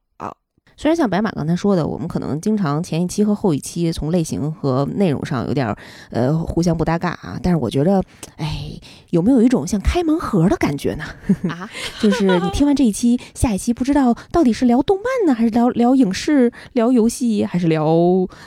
[0.81, 5.75] 虽然像白马刚才说的，我们可能经常前一期和后一期从类型和内容上有点
[6.09, 8.01] 呃互相不搭嘎啊，但是我觉得，
[8.37, 8.71] 哎，
[9.11, 11.03] 有没有一种像开盲盒的感觉呢？
[11.53, 17.85] 啊，就是你听完这一期，下一期不知道到底是聊动漫呢，还是聊聊影视、聊游戏，还是聊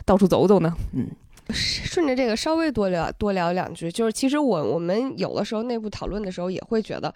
[0.05, 0.75] 到处走走呢？
[0.93, 1.07] 嗯，
[1.53, 7.15] 顺着这个稍微多聊多聊两句，就是其实我我们有的时候内部讨论的时候也会觉得，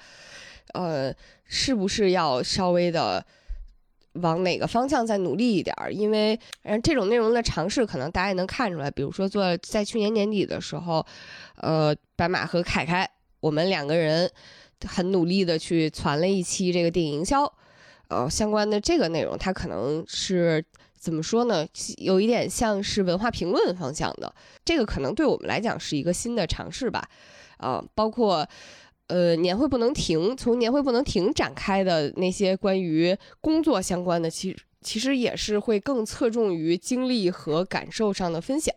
[0.74, 1.12] 呃，
[1.45, 3.27] 是不是要稍微的。
[4.19, 5.93] 往哪个方向再努力一点儿？
[5.93, 8.90] 因为，嗯，这种内容的尝试，可能大家也能看出来。
[8.90, 11.05] 比如说，做在去年年底的时候，
[11.57, 13.09] 呃，白马和凯凯，
[13.40, 14.31] 我们两个人
[14.86, 17.53] 很努力的去传了一期这个电影营销，
[18.09, 20.65] 呃，相关的这个内容，它可能是
[20.99, 21.66] 怎么说呢？
[21.97, 24.35] 有一点像是文化评论方向的，
[24.65, 27.09] 这个可能对我们来讲是一个新的尝试吧，
[27.57, 28.49] 啊，包括。
[29.09, 38.74] 呃，年会不能停，从年会不能停展开的那些关于工作相关的，其实其实也是会更侧重于经历和感受上的分享。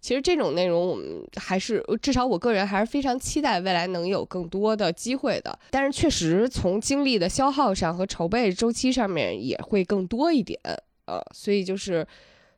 [0.00, 5.58] 其实这种内容，我们还是至少我个人还是非常期待未来能有更多的机会的。
[5.70, 10.58] 但是确实从精力的消耗上和筹备周期上面也会更多一点，
[11.06, 12.06] 呃，所以就是。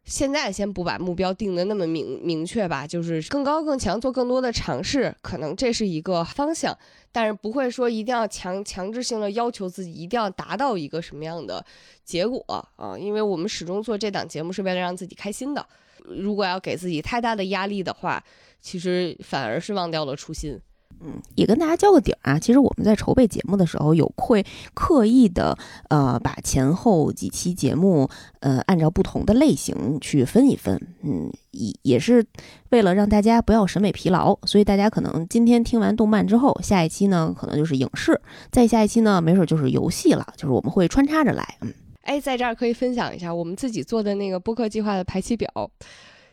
[0.05, 6.77] 现在先不把目标定的那么明明确吧，就是更高更强，做更多的尝试，可能这是一个方向，
[7.13, 11.65] 但是不会说一定要强强制性的要求自己一定要达到一个什么样的
[12.05, 12.45] 结果
[12.77, 15.65] 啊，因为我们始终做这档节目是为了让自己开心的，
[16.05, 18.23] 如果要给自己太大的压力的话，
[18.61, 20.61] 其实反而是忘掉了初心。
[21.05, 22.39] 嗯，也跟大家交个底儿啊。
[22.39, 25.57] 其实我们在筹备节目的时候，有会刻意的
[25.89, 28.09] 呃，把前后几期节目
[28.41, 30.81] 呃，按照不同的类型去分一分。
[31.03, 32.25] 嗯，也也是
[32.71, 34.39] 为了让大家不要审美疲劳。
[34.45, 38.21] 所以大家可能今天听完动漫之后，下一期呢可能就是影视，
[38.51, 40.27] 再下一期呢没准就是游戏了。
[40.37, 41.57] 就是我们会穿插着来。
[41.63, 41.73] 嗯，
[42.03, 45.49] 哎，在这儿可以分享一下我们自己做的那个播客计划的排期表。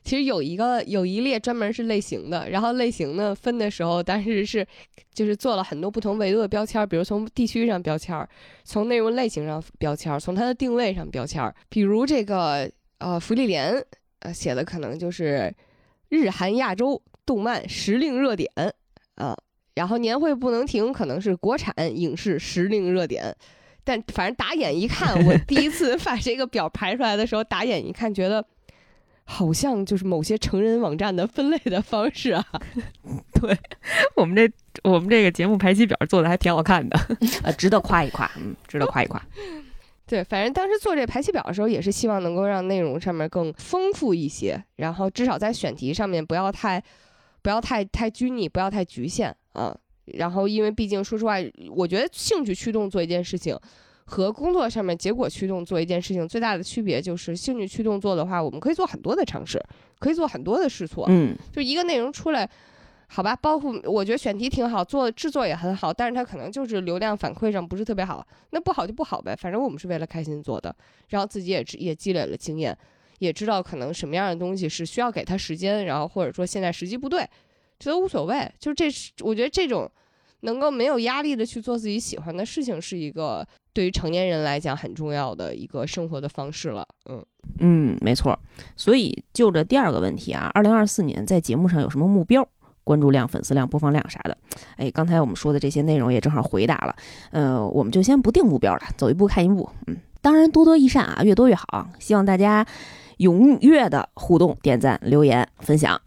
[0.10, 4.66] 其实有一个有一列专门是类型的，然后类型呢分的时候，当时是
[5.14, 8.28] 就是做了很多不同维度的标签，比如从地区上标签，
[8.64, 11.54] 从内容类型上标签，从它的定位上标签。
[11.70, 12.68] 比如这个
[12.98, 13.72] 呃福利莲
[14.22, 15.54] 呃写的可能就是
[16.10, 18.52] 日韩亚洲动漫时令热点
[19.14, 19.38] 啊，
[19.76, 23.32] 然后年会不能停可能是国产影视时令热点，
[23.84, 28.44] 但反正打眼一看，我第一次把这个表排出来的时候，打眼一看觉得。
[29.32, 32.44] 好像就是某些成人网站的分类的方式啊，
[33.40, 33.56] 对
[34.16, 34.52] 我们这
[34.84, 37.00] 我们这个节目排期表做的还挺好看的，
[37.44, 39.24] 呃，值得夸一夸，嗯，值得夸一夸。
[40.08, 46.84] 对，反正当时做这排期表的时候，也是希望能够让内容上面更丰富一些，然后至少在选题上面不要太
[47.44, 49.78] 不要太太拘泥，不要太局限啊。
[50.06, 51.36] 然后，因为毕竟说实话，
[51.76, 53.56] 我觉得兴趣驱动做一件事情。
[54.10, 59.64] 和工作上面结果驱动做一件事情最大的区别就是兴趣驱动做的话，我们可以做很多的尝试，
[60.00, 61.06] 可以做很多的试错。
[61.10, 62.50] 嗯，就一个内容出来，
[63.08, 70.76] 好吧，包括我觉得选题挺好，做制作也很好，但是它可能就是流量反馈上不是特别好，那不好就不好呗，反正我们是为了开心做的，
[71.10, 72.76] 然后自己也也积累了经验，
[73.20, 77.28] 也知道可能什么样的东西是需要给他时间，然后或者说现在时机不对，
[77.78, 78.52] 这都无所谓。
[78.58, 79.90] 就是这是我觉得这种
[80.42, 83.46] 能够没有压力的去做自己喜欢的事情，是一个。
[83.72, 86.86] 对于成年人来讲，很重要的一个生活的方式了。
[87.10, 87.24] 嗯
[87.60, 88.38] 嗯，没错。
[88.76, 92.46] 所以就着第二个问题啊，二零二四年在节目上有什么目标？
[92.84, 94.36] 关注量、粉丝量、播放量啥的？
[94.76, 96.96] 哎，刚才我们说的这些内容也正好回答了。
[97.32, 99.70] 呃，我们就先不定目标了，走一步看一步。
[99.88, 101.88] 嗯，当然多多益善啊，越多越好。
[102.00, 102.66] 希望大家
[103.20, 106.00] 踊跃的互动、点赞、留言、分享。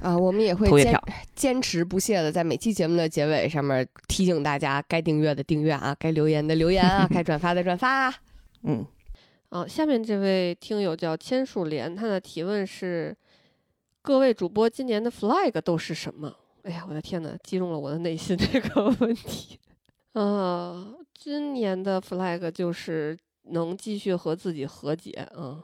[0.00, 1.00] 啊，我们也会坚。
[1.34, 8.14] 坚持不懈的在每期节目的结尾上面提醒大家，该订阅的订阅啊，该留言的留言啊， 该转发的转发啊。
[8.62, 8.84] 嗯，
[9.50, 13.14] 啊，下面这位听友叫千树莲，他的提问是：
[14.00, 16.34] 各位主播今年的 flag 都是什么？
[16.62, 19.58] 哎呀，我的天呐，击中了我的内心这个问题。
[20.14, 25.26] 啊， 今年的 flag 就是能继续和自己和解。
[25.36, 25.62] 嗯，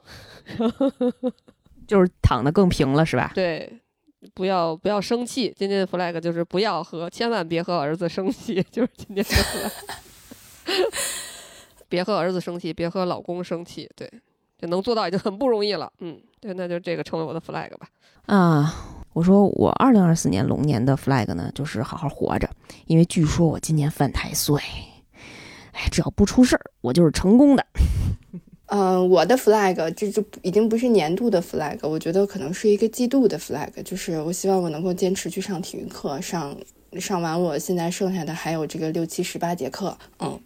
[1.86, 3.32] 就是躺得更平了，是吧？
[3.34, 3.80] 对，
[4.34, 5.52] 不要不要生气。
[5.56, 9.70] 今天的 flag 就是不要和，千万别和儿子生气， 就是今天的 flag。
[11.88, 14.10] 别和儿子生气，别和老公生气，对，
[14.58, 15.92] 这能做到已经很不容易了。
[16.00, 17.88] 嗯，对，那就这个成为我的 flag 吧。
[18.26, 18.74] 啊，
[19.12, 22.50] 我说我二零二四年龙年的 flag 呢，就是好好活着，
[22.86, 24.60] 因为据说我今年犯太岁，
[25.76, 27.64] 哎，只要不出事儿，我就是成功的。
[28.68, 36.56] 嗯， 我的 flag 这就已经不是年度的 flag，我觉得可能是一个季度的 flag，就是我希望我能够坚持去上体育课，上
[36.98, 40.40] 上完我现在剩下的还有这个六七十八节课，嗯，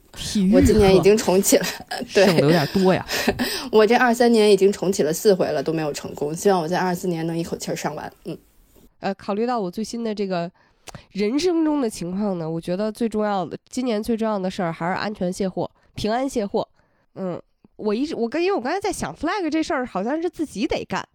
[0.52, 1.66] 我今年已经重启了，
[2.12, 3.06] 对，剩的有点多呀。
[3.70, 8.36] 我这二三年已经重启了四回了，都没有成功，希望我在二四年能一口气儿上完，嗯，
[8.98, 10.50] 呃，考虑到我最新的这个
[11.12, 16.66] 人生中的情况呢，我觉得最重要的，今年最重要的事儿还是安全卸货，平安卸货。
[17.14, 17.40] 嗯，
[17.76, 21.06] 我一直我跟因为我刚才在想 flag 这事儿，好像是自己得干，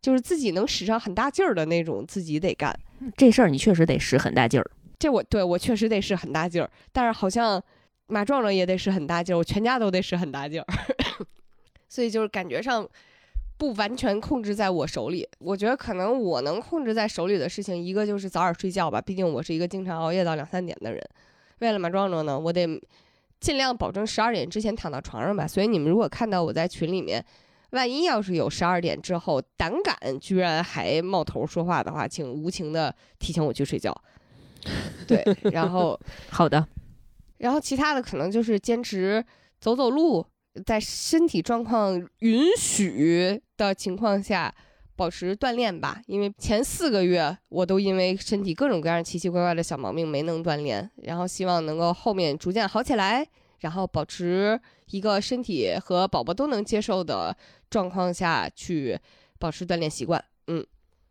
[0.00, 2.76] 就是自己能使上很大劲儿的那种，自己得干。
[3.16, 4.70] 这事儿你确实得使很大劲儿。
[4.98, 7.62] 这我对我确实得使很大劲儿，但是好像
[8.06, 10.66] 马壮壮也得使很大劲儿，我全家都得使很大劲儿，
[11.88, 12.88] 所以就是感觉上
[13.58, 15.28] 不完全控制在我手里。
[15.40, 21.02] 我觉得可能我能控制在手里的事情，一个就是早点睡觉吧，毕竟我是一个经常熬夜到两三点的人。
[21.58, 22.66] 为了马壮壮呢，我得
[23.40, 25.46] 尽量保证十二点之前躺到床上吧。
[25.46, 27.24] 所以你们如果看到我在群里面，
[27.70, 33.92] 万一要是有十二点之后胆敢居然还冒头说话的话，请无情的提醒我去睡觉。
[35.06, 35.98] 对，然后
[36.30, 36.64] 好的，
[37.38, 39.24] 然后其他的可能就是坚持
[39.60, 40.24] 走走路，
[40.64, 44.54] 在身体状况允许的情况下
[44.96, 46.00] 保持锻炼吧。
[46.06, 53.28] 因为前四个月我都因为身体各种各样奇奇怪怪的小毛病没能锻炼，然后希望能够后面逐渐好起来，
[53.58, 57.36] 然后保持一个身体和宝宝都能接受的
[57.68, 58.98] 状况下去
[59.38, 60.24] 保持锻炼习惯。
[60.46, 60.66] 嗯，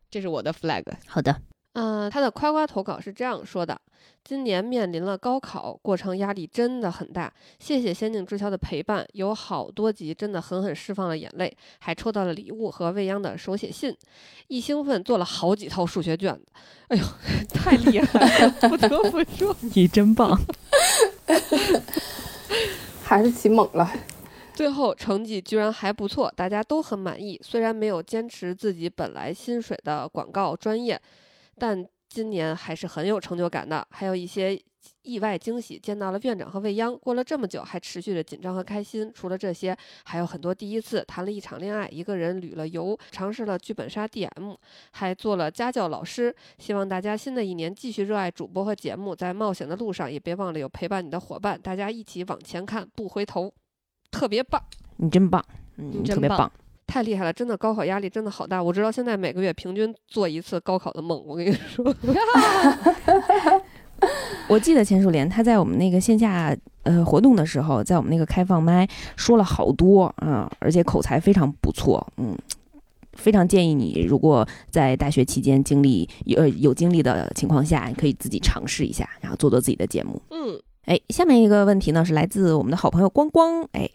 [0.09, 0.83] 这是我的 flag。
[1.05, 1.41] 好的。
[1.79, 3.79] 嗯，他的夸夸投稿是这样说的：
[4.23, 7.31] 今年面临了高考，过程压力真的很大。
[7.59, 13.95] 谢谢仙境之桥的陪伴，有好多集真的狠狠释放了眼泪，还抽到了礼物和未央的手写信。
[14.47, 16.47] 一兴奋做了好几套数学卷子，
[16.87, 17.03] 哎呦，
[17.53, 20.35] 太厉害了，不得不说， 你真棒，
[23.05, 23.87] 还是起猛了。
[24.55, 27.39] 最后成绩居然还不错，大家都很满意。
[27.43, 30.99] 虽然没有坚持自己本来薪水的广告专业。
[31.57, 34.59] 但今年还是很有成就感的，还有一些
[35.01, 36.97] 意外惊喜，见到了院长和未央。
[36.97, 39.11] 过了这么久，还持续着紧张和开心。
[39.13, 39.75] 除了这些，
[40.05, 44.55] 还有很多第一次：谈了一场恋爱，一个人旅了游，尝试了剧本杀 DM，
[44.91, 46.33] 还做了家教老师。
[46.57, 53.53] 希望大家新的一年继续热爱主播和节目，在冒险的路上也别忘了有陪伴你的伙伴，大家一起往前看，不回头。
[54.09, 54.63] 特别棒，
[54.95, 55.43] 你真棒，
[55.75, 56.49] 嗯，特别棒。
[56.87, 58.63] 太厉害了，真的高考压力真的好大。
[58.63, 61.21] 我知道现在每个月平均做一次高考的梦。
[61.27, 61.85] 我跟你说，
[64.47, 68.87] 我记得钱树莲他在我们那个线下呃活动的时候，在我们那个开放麦
[69.17, 72.05] 说了好多啊，而且口才非常不错。
[72.15, 72.33] 嗯，
[73.13, 80.21] 非常建议你，如果在大学期间经历有有经历的情况下，你可以自己尝试一下，然后做做自己的节目。
[80.31, 83.67] 嗯，哎，下面一个问题呢是来自我们的好朋友光光。
[83.73, 83.89] 哎，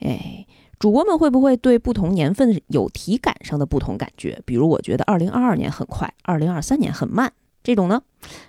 [0.00, 0.46] 哎。
[0.78, 4.40] 主播们会不会对不同年份有体感上的不同感觉？
[4.44, 7.32] 比如我觉得二零二二年很快，二零二三年很慢，
[7.62, 8.02] 这种呢？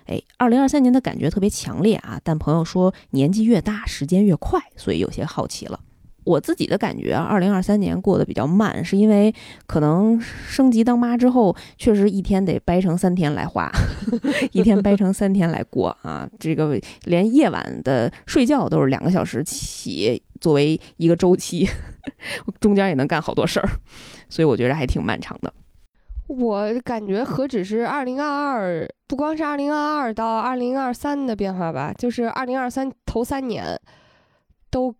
[0.06, 2.20] 哎，二零二三年的感觉特别强烈啊！
[2.24, 5.80] 但朋友说年纪越大，时间越快，所以有些好奇了。
[6.24, 9.32] 我自己的感觉啊，二零二三年过得比较慢，是因为
[9.68, 13.70] 可能升级当妈之后，确实一天得掰成三天来花，
[14.50, 16.28] 一天掰成三天来过啊！
[16.40, 21.68] 这个连夜晚的睡觉都是两个小时起，作为一个周期，
[22.60, 23.68] 中间也能干好多事儿，
[24.28, 25.52] 所以我觉得还挺漫长的。
[26.28, 33.80] 我感觉何止是二零二二，不光是二零二二到二零二三的变化吧，就是二零二三头三年
[34.70, 34.94] 都。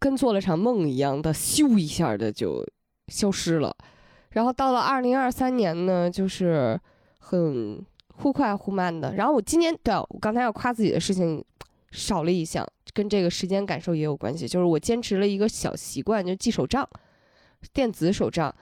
[0.00, 2.64] 跟做了场梦一样的，咻一下的就
[3.08, 3.74] 消失了。
[4.30, 6.80] 然后到了二零二三年呢，就是
[7.18, 7.84] 很
[8.14, 9.12] 忽快忽慢的。
[9.16, 11.44] 然后我今年对我刚才要夸自己的事情
[11.90, 12.64] 少了一项，
[12.98, 16.84] 跟这个时间感受也有关系，就是我坚持了一个小习惯，就记手账，
[17.72, 18.52] 电子手账。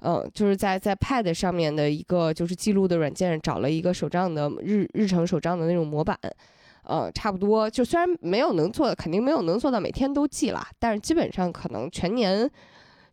[0.00, 6.18] 嗯，就是在在 Pad 上面的一个就是记录的软件找了一个手账的日日程手账的那种模板，
[6.84, 12.48] 嗯，差不多就虽然没有能做，肯定没有能做到每天都记啦，但是基本上可能全年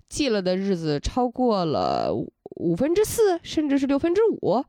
[0.09, 2.13] 记了的日子超过了
[2.57, 4.61] 五分之四，甚至是六分之五。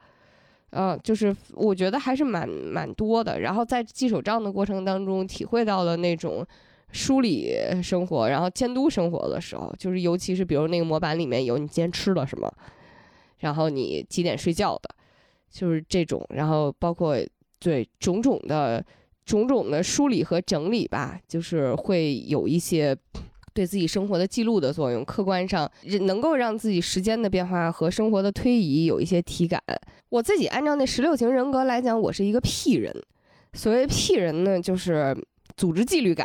[0.76, 3.40] 嗯，就是我觉得还是蛮蛮多的。
[3.40, 6.44] 然后在记手账的过程当中，体会到了那种
[6.90, 12.52] 梳理生活，然后监督生活的时候，就是尤其是比如那个模板里面有你今天吃了什么，
[13.38, 14.94] 然后你几点睡觉的，
[15.50, 16.26] 就是这种。
[16.30, 17.16] 然后包括
[17.60, 18.84] 对种种的
[19.24, 22.96] 种种的梳理和整理吧，就是会有一些。
[23.54, 25.70] 对自己生活的记录的作用，客观上
[26.00, 29.62] 能够让自己时间的变化和生活的推移有一些体感。
[30.14, 32.94] 我自己按照那十六型人格来讲，我是一个 P 人。
[33.52, 35.12] 所谓 P 人呢，就是
[35.56, 36.24] 组织纪律感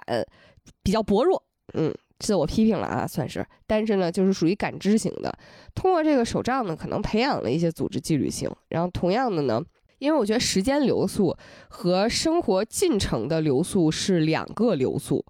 [0.83, 1.43] 比较薄弱。
[1.73, 3.43] 嗯，自我批评了啊，算是。
[3.65, 5.35] 但是呢，就是属于感知型的。
[5.73, 8.47] 通过这个手账呢，可能培养了一些组织纪律性。
[8.67, 9.59] 然后同样的呢，
[9.97, 11.35] 因为我觉得时间流速
[11.69, 15.25] 和生活进程的流速是两个流速。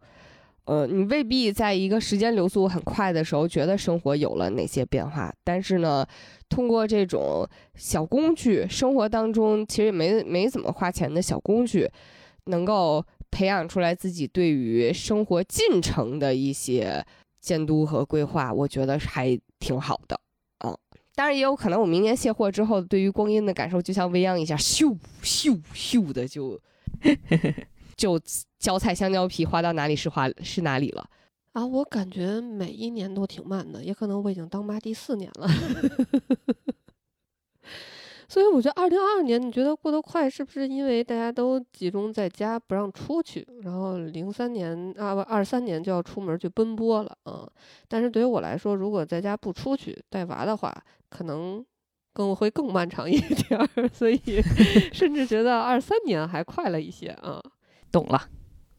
[0.70, 6.06] 呃，你未必在一个时间流速很快的时候觉得生活有了哪些变化，但是呢，
[6.48, 7.44] 通过这种
[7.74, 11.90] 小工具，生活当中其实也没没怎么花钱的小工具，
[12.46, 17.04] 能够培养出来自己对于生活进程的一些
[17.42, 20.22] 监督和规划，我觉得还挺好的
[20.60, 20.78] 啊。
[21.16, 26.62] 当然，也有可能我明年卸货之后，对于光阴的感受就像未央一下，咻咻咻的就。
[28.00, 28.18] 就
[28.58, 31.06] 浇菜香蕉皮花到哪里是花是哪里了
[31.52, 31.66] 啊！
[31.66, 35.46] 我感觉每一年都挺慢的，也可能我已经当妈第四年了，
[38.30, 43.46] 所以我觉得二零二二年你觉得过得快，是不是因为大家都集中在家不让出去？
[43.64, 47.46] 然后零三年啊不二三年就要出门去奔波了啊！
[47.90, 50.74] 但是对于我来说，如果在家不出去带娃的话，
[51.10, 51.66] 可能
[52.14, 54.18] 更会更漫长一点， 所以
[54.94, 57.42] 甚至觉得二三年还快了一些啊。
[57.92, 58.22] 懂了，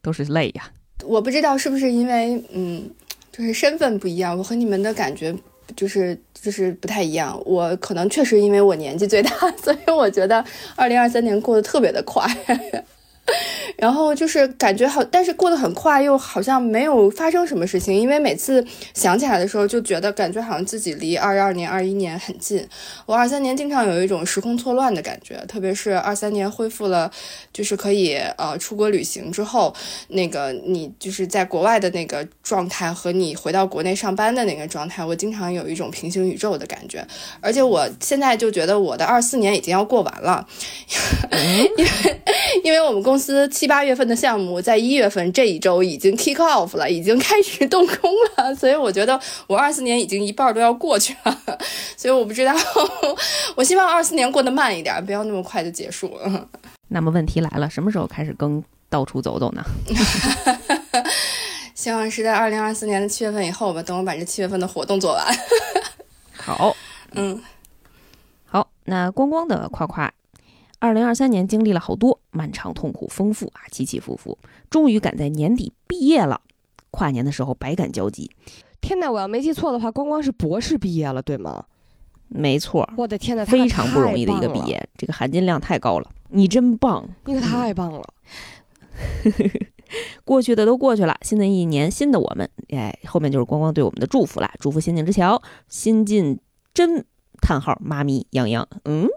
[0.01, 0.71] 都是泪呀。
[1.03, 2.89] 我不知道是不是因为，嗯，
[3.31, 5.35] 就是身份不一样，我和你们的感觉
[5.75, 7.41] 就是就是不太一样。
[7.45, 9.31] 我可能确实因为我年纪最大，
[9.61, 10.43] 所以我觉得
[10.75, 12.25] 二零二三年过得特别的快。
[13.77, 17.97] 然后就是感觉好，但是过得很快，又好像没有发生什么事情。
[17.97, 18.63] 因为每次
[18.93, 22.63] 想起来的时候，就觉得感觉好像自己离二二年、二一年很近。
[23.07, 27.09] 我二三年经常有一种时空错乱的感觉，特别是二三年恢复了，
[27.51, 29.73] 就是可以呃出国旅行之后，
[30.09, 37.03] 那个你就是在国外的那个状态和你回到国内上班的那个状态，我经常有一种平行宇宙的感觉。
[37.39, 40.45] 而且我现在就觉得我的二四年已经要过完了，
[41.77, 42.21] 因为
[42.65, 43.20] 因为我们公司。
[43.49, 51.37] 七八月份的项目在一月份这一周已经 kick off 了，已经开始动工了，所以我觉得我二四年已经一半都要过去了，
[51.95, 52.53] 所以我不知道，
[53.55, 56.17] 我希望二四年过得慢一点，不要那么快就结束。
[56.87, 59.63] 那么问题来了，什么时候开始更到处走走呢？
[61.73, 65.25] 希望是在二零二四年的七月份以后吧，等我把这七月份的活动做完。
[66.35, 66.75] 好，
[67.13, 67.41] 嗯，
[68.45, 70.11] 好，那光光的夸夸。
[70.81, 74.35] 二零二三年经历了好多漫长、痛苦、丰富啊，起起伏伏，
[74.67, 76.41] 终于赶在年底毕业了。
[76.89, 78.31] 跨年的时候百感交集。
[78.81, 81.65] 天呐，我要没记错的话，光光是博士毕业了，对吗？
[82.27, 82.89] 没错。
[82.97, 86.09] 我的天呐，非常不容易的一个毕业，这个含金量太高了。
[86.29, 88.13] 你真棒，你可太棒了。
[90.25, 94.51] 过去的都过去了，新的一年，新的我们，哎，后面就是光光对我们的祝福啦。
[94.59, 96.39] 祝福心境之桥，新晋
[96.73, 97.05] 真
[97.39, 99.07] 叹号妈咪洋洋，嗯。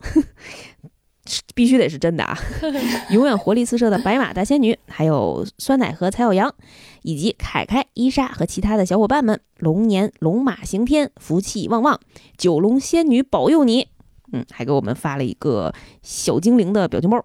[1.55, 2.37] 必须得是真的啊！
[3.11, 6.55] 永远活力四射的白马大仙女，还有酸奶和蔡小阳，
[7.03, 11.99] 以及凯凯、伊莎和其他的小伙伴们，龙年龙马行天，福气旺旺，
[12.37, 13.89] 九龙仙女保佑你。
[14.33, 15.73] 嗯，还给我们发了一个
[16.03, 17.25] 小精灵的表情包，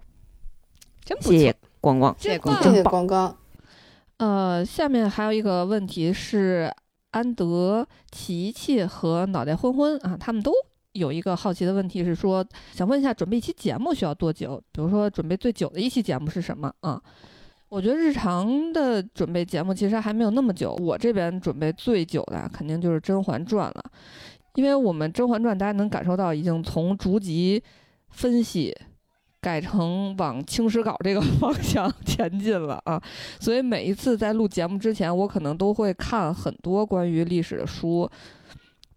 [1.04, 3.36] 真谢谢光光，谢谢光光。
[4.18, 6.72] 呃，下面还有一个问题是，
[7.10, 10.52] 安德、琪琪和脑袋昏昏啊，他们都。
[10.92, 14.60] 有一个好奇的问题是说，想问一下，准备一期节目需要多久？
[14.72, 16.72] 比如说，准备最久的一期节目是什么？
[16.80, 17.00] 啊，
[17.68, 20.74] 我觉得日常的准备节目其实还没有那么久。
[20.74, 23.84] 我这边准备最久的肯定就是《甄嬛传》了，
[24.56, 27.62] 因为我们《甄嬛传》大家能感受到已经从逐级
[28.08, 28.76] 分析
[29.40, 33.00] 改成往清史稿这个 方向前进了啊，
[33.38, 38.10] 所以每一次在录节目之前，我可能都会看很多关于历史的书。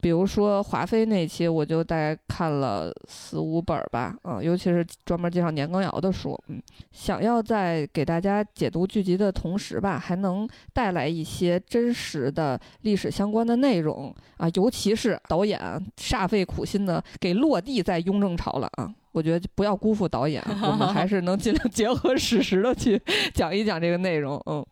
[0.03, 6.61] 比如说华妃那期，我就大概看了四五本儿吧，嗯，尤其是专门介绍年羹尧的书，嗯，
[6.91, 15.57] 想要在给大家解读剧集的同时吧，还能带来一些真实的历史相关的内容啊，尤其是导演
[15.95, 18.93] 煞费苦心的给落地在雍正朝了啊。
[19.13, 23.01] 我觉得不要辜负导演，我们 还是能尽量结合史实的去
[23.34, 24.41] 讲一讲这个内容。
[24.47, 24.65] 嗯，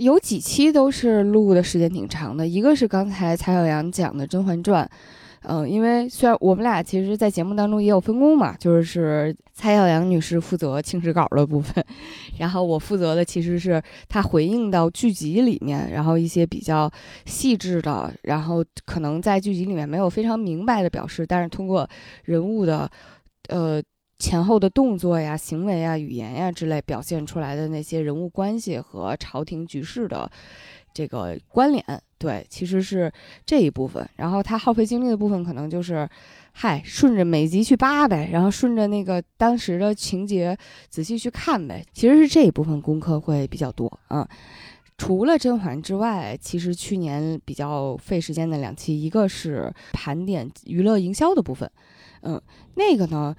[0.00, 4.82] 有几期都是录的时间挺长的，一个是刚才蔡小阳讲的《甄嬛传》，
[5.42, 11.84] 嗯，因为虽然我们俩其实，在节目当中也有分工嘛，就是蔡小阳女士负责清史稿的部分，
[12.38, 16.90] 然后我负责的其实是她回应到剧集里面，然后一些比较
[17.26, 21.86] 细致的，然后可能在剧集里面没有非常明白的表示，但是通过
[22.24, 22.90] 人物的。
[23.48, 23.82] 呃，
[24.20, 30.30] 前后的动作呀、行为啊、语言呀之类表现出来的那些人物关系和朝廷局势的
[30.92, 31.82] 这个关联，
[32.18, 33.10] 对，其实是
[33.46, 34.06] 这一部分。
[34.16, 36.06] 然后他耗费精力的部分，可能就是，
[36.52, 40.56] 嗨，顺着每集去扒呗，然后顺着那个当时的情节
[40.90, 41.84] 仔细去看呗。
[41.94, 44.28] 其实是这一部分功课会比较多啊。
[44.98, 51.70] 除了甄嬛之外，其实去年比较费时间的两期，一个是盘点娱乐营销的部分。
[52.20, 52.38] 嗯，
[52.74, 53.34] 那个呢，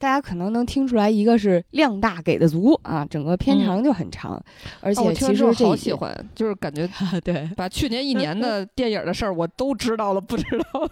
[0.00, 4.42] 大家可能能听出来，一个是量大给的足啊，整个片长就很长，
[4.80, 6.88] 而且其实好喜欢，就是感觉
[7.22, 10.90] 对，把去年一年的 电影的事儿我都知道了，不知道。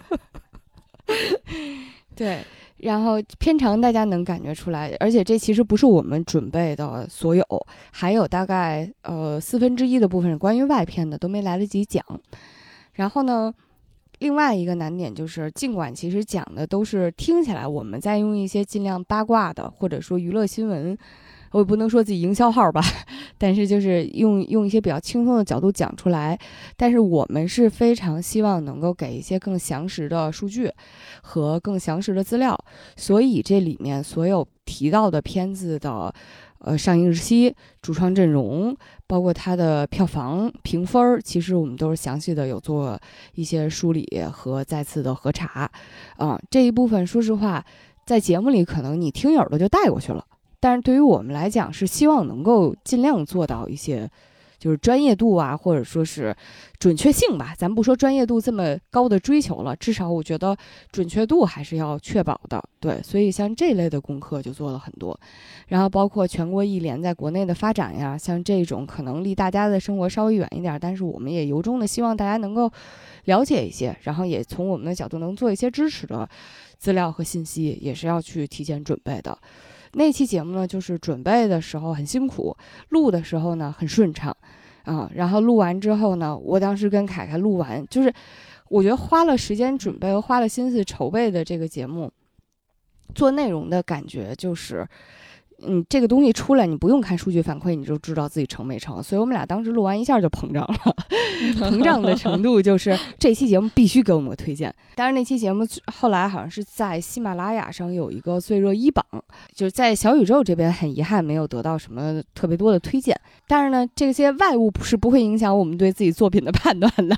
[2.14, 2.40] 对，
[2.76, 7.42] 然后片长大家能感觉出来，而且这其实不是我们准备的所有，
[7.90, 12.04] 还有大概呃四分之一的部分是关于外片的，都没来得及讲。
[12.92, 13.54] 然后呢？
[14.18, 20.96] 另外一个难点就是，尽管其实讲的都是听起来我们在用一些尽量八卦的，或者说娱乐新闻，
[21.52, 22.82] 我也不能说自己营销号吧，
[23.38, 26.38] 但是就是用用一些比较轻松的角度讲出来。
[26.76, 30.70] 但是我们是非常希望能够给一些更详实的数据
[31.22, 32.58] 和更详实的资料，
[32.96, 36.12] 所以这里面所有提到的片子的。
[36.60, 38.76] 呃，上映日期、主创阵容，
[39.06, 42.98] 包括它的票房评分儿，其实我们都是详细的有做
[43.34, 45.70] 一些梳理和再次的核查。
[46.16, 47.64] 啊，这一部分说实话，
[48.04, 50.24] 在节目里可能你听耳朵就带过去了，
[50.60, 54.10] 但是对于我们来讲，是希望能够尽量做到一些。
[54.58, 56.36] 就是专业度啊，或者说是
[56.78, 60.56] 准确性吧，咱不说专业度这么高的追求了，至少我觉得
[60.90, 62.62] 准确度还是要确保的。
[62.80, 65.18] 对，所以像这类的功课就做了很多，
[65.68, 72.70] 然后包括全国一联在国内的发展呀，像这种可能离大家的生活稍微远一点，但是我们也由衷的希望大家能够
[73.24, 76.28] 了解一些，然后也从我们的角度能做一些支持的
[76.78, 79.36] 资料和信息，也是要去提前准备的。
[79.92, 82.56] 那期节目呢，就是准备的时候很辛苦，
[82.90, 84.36] 录的时候呢很顺畅，
[84.84, 88.12] 啊，然后录完之后呢，我当时跟凯凯录完，就是
[88.68, 92.10] 我觉得花了时间准备和花了心思筹备的这个节目，
[93.14, 94.86] 做内容的感觉就是。
[95.66, 99.02] 嗯，这个东西出来，你不用看数据反馈，你就知道自己成没成。
[99.02, 100.96] 所以我们俩当时录完一下就膨胀了，
[101.58, 104.72] 膨胀的程度就是这期节目必须给我们个推荐。
[104.94, 109.04] 但是那期节目后来好像是在喜马拉雅上有一个最热一榜，
[109.52, 113.18] 就是在小宇宙这边很遗憾没有得到什么特别多的推荐。
[113.48, 117.16] 但是呢，这些外物是不会影响我们对自己作品的判断的，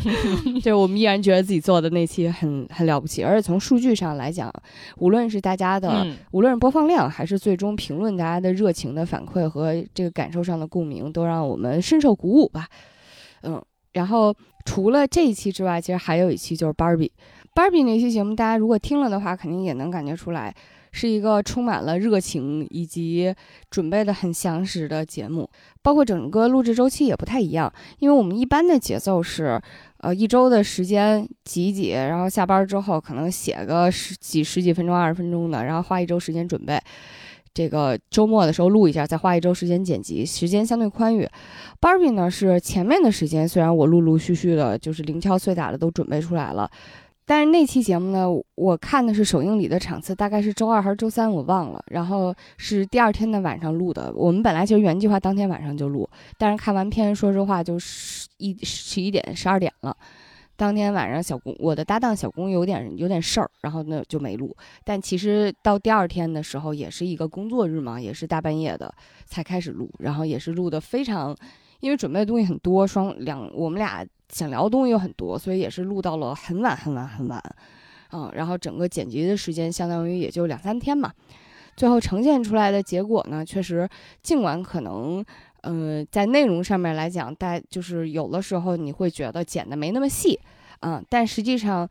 [0.56, 3.22] 就是我们依然觉得自己做的那期很很了不起。
[3.22, 4.50] 而且从数据上来讲，
[4.96, 7.73] 无论是大家的，无论是播放量还是最终。
[7.74, 12.68] 评论大家的热情的反馈和这个感受上的共鸣，都让我们深受鼓舞吧。
[13.42, 14.34] 嗯，然后
[14.64, 17.12] 除了这一期之外，其实还有一期就是芭比。
[17.54, 20.52] 芭比那期节目，大家如果听了的话，肯定也能感觉出来，
[20.90, 23.32] 是一个充满了热情以及
[23.70, 25.48] 准备的很详实的节目。
[25.80, 29.60] 包括整个录制周期也不太一样，因为我们一般的节奏是，
[29.98, 36.76] 呃，一周的时间挤挤，然后下班之后可能写个十几十几分钟、二十分钟的，然后花一周时间准备。
[37.54, 41.26] 这个周末的时候录一下，再花一周时间剪辑，时间相对宽裕。
[41.80, 46.68] Barbie 呢是前面的时间，虽然我陆陆续续的，就是零敲碎打的都准备出来了，
[47.24, 48.26] 但是那期节目呢，
[48.56, 51.82] 我看的是首映礼的场次，大概是周二还是周三，我忘了。
[51.86, 54.12] 然后是第二天的晚上录的。
[54.16, 59.96] 我们本来其实原计划当天晚上就录，但是看完片，说实话就十一十一点、十二点了。
[60.56, 64.56] 当天晚上，小公我的搭档小公有点有点事儿，然后呢就没录。
[64.84, 68.94] 但其实到第二天的时候，也是一个工作日嘛，也是大半夜的
[69.26, 71.36] 才开始录，然后也是录的非常，
[71.80, 77.42] 因为准备的东西很多，双两我们俩想聊的东西又很多，所以也是录到了很晚很晚很晚，
[78.12, 81.12] 嗯，然后整个剪辑的时间相当于也就两三天嘛。
[81.76, 83.88] 最后呈现出来的结果呢，确实
[84.22, 85.24] 尽管可能。
[85.64, 90.38] 嗯，在内容上面来讲，带就是有的时候你会觉得剪的没那么细，
[90.80, 91.88] 啊，但实际上。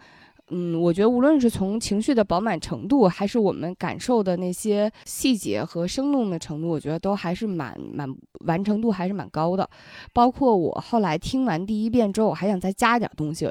[0.49, 8.13] 嗯，我觉得无论是从情绪的饱满程度，还是我们感受的那些细节和生动的程度，我觉得都还是蛮蛮
[8.45, 9.67] 完成度还是蛮高的。
[10.11, 13.49] 包括我后来听完第一遍之后，我还想再加一点东西，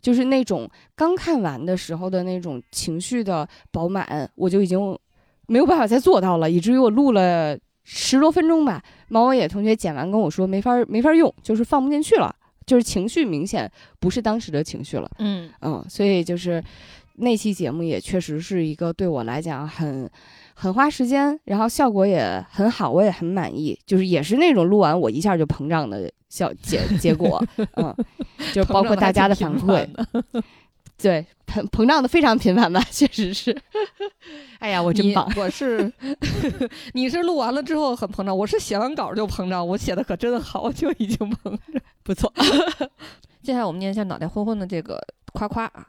[0.00, 4.96] 就是那种刚看完的时候的那种情绪的饱满，我就已经
[5.48, 8.82] 没有办法再做到了，以至于我录了十多分钟吧。
[9.08, 12.34] 毛毛野同学剪完跟我说没法没法用，就是放不进去了。
[12.64, 16.62] 就是情绪明显不是当时的情绪了，嗯嗯，所以就是
[17.16, 20.08] 那期节目也确实是一个对我来讲很
[20.54, 23.76] 很花时间，然后效果也很好，我也很满意。
[23.84, 27.44] 就是也是那种录完我一下就膨胀的效结结果，
[27.74, 27.94] 嗯，
[28.54, 29.84] 就包括大家的反馈，
[31.02, 33.54] 对膨膨胀的非常频繁吧，确实是。
[34.58, 35.30] 哎呀，我真棒！
[35.36, 35.92] 我是
[36.94, 41.58] 你是录完了之后很膨胀，我是写完稿就膨胀，我写的可真好，就已经膨胀，
[42.02, 42.32] 不错。
[43.42, 44.98] 接下来我们念一下脑袋昏昏的这个
[45.32, 45.84] 夸夸啊，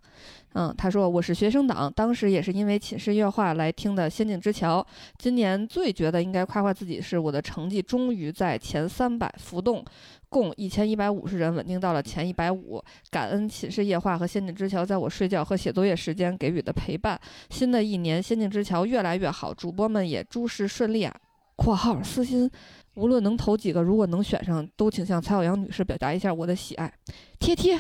[0.54, 4.82] 嗯，他说我是学生党，当时也是因为寝室夜话来听的《仙境之桥》，
[5.20, 9.86] 今年最觉得应该夸夸自己是我的成绩终于在前三百浮动。
[10.34, 12.84] 共一千一百五十人，稳定到了前一百五。
[13.12, 17.20] 感恩寝室夜话和仙境之桥在我睡觉和写作业时间给予的陪伴。
[17.52, 21.16] 新的一年，仙境之桥越来越好，主播们也诸事顺利啊。
[21.56, 22.50] （括号私心，
[22.96, 26.92] 无论能投几个，如果能选上，都请向蔡小阳女士表达一下我的喜爱。
[27.38, 27.80] 贴贴，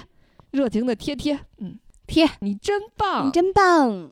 [0.51, 4.11] 热情的贴贴，嗯，贴，你真棒，你真棒。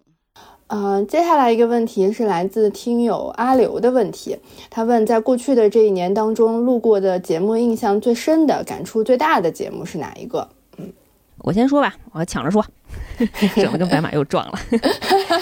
[0.74, 4.38] 嗯，接下来一个问题是来自听友阿刘的问题。
[4.70, 10.48] 他问，在过去的这一年当中，录过的节目印象最深的、感触最大的节目是哪一个？
[10.78, 10.94] 嗯，
[11.40, 12.66] 我先说吧，我抢着说，
[13.54, 14.60] 省得跟白马又撞了。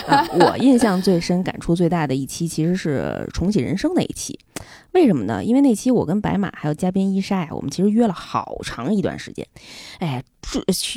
[0.08, 4.40] 啊，我印象最深、感触最大的一期其实是重启人生那一期。
[4.94, 5.44] 为什么呢？
[5.44, 9.46] 因为那期我跟白马还有嘉宾伊莎呀，我们其实约了好长一段时间，
[10.00, 10.24] 哎，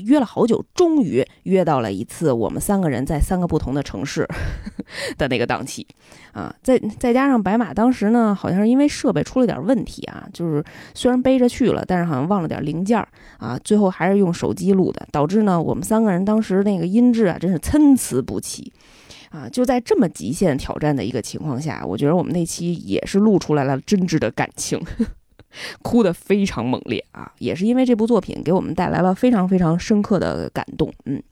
[0.04, 4.26] 约了好久，终于约到了一次我们三个人在三个不同的城市
[5.18, 5.86] 的那个档期
[6.32, 6.54] 啊。
[6.62, 10.64] 再再加上白马当时呢，好像是因为设备出了点问题啊，就是
[10.94, 12.98] 虽然背着去了，但是好像忘了点零件
[13.38, 18.72] 啊，最后还是用手机录的，导致呢我们三个人当时那个音质啊，真是参差不齐。
[19.30, 24.78] 啊，就在这么极限挑战的一个情况下，我觉得我们那期也是录出来了真挚的感情，
[25.82, 27.32] 哭得非常猛烈啊！
[27.38, 31.22] 也是因为这部作品给我们带来了非常非常深刻的感动，嗯，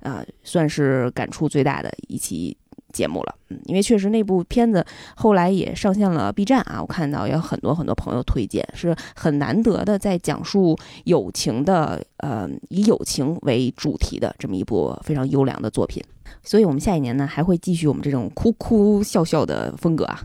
[0.00, 2.56] 啊，算是感触最大的一期
[2.92, 4.84] 节目了，嗯，因为确实那部片子
[5.16, 16.02] 后来也上线了 B 站啊，我看到有很多很多朋友推荐，是很难得的在讲述友情的，呃，以友情为主题的这么一部非常优良的作品。
[16.42, 20.22] 所以，我们下一年呢，还会继续我们这种哭哭笑笑的风格啊。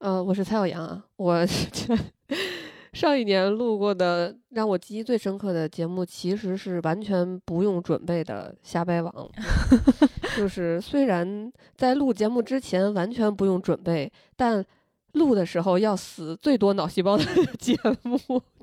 [0.00, 1.04] 呃，我是蔡小阳啊。
[1.16, 1.46] 我
[2.92, 9.30] 上一年录过的让我记忆最深刻的节目，其实是完全不用准备的瞎掰网。
[10.36, 14.64] 就是虽然在录节目之前完全不用准备，但
[15.12, 17.24] 录的时候要死最多脑细胞的
[17.58, 18.18] 节目，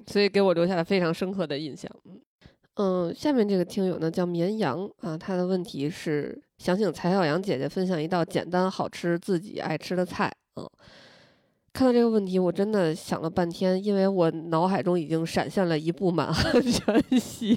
[0.08, 1.90] 所以给我留下了非常深刻的印象。
[2.76, 10.32] 嗯，下面这个听友呢叫绵羊啊，他的问题是想请蔡小阳姐姐分享一道简单好吃自己爱吃的菜。
[10.58, 10.70] 嗯，
[11.78, 17.56] 看到这个问题，我真的想了半天，因为我脑海中已经闪现了一部满汉全席。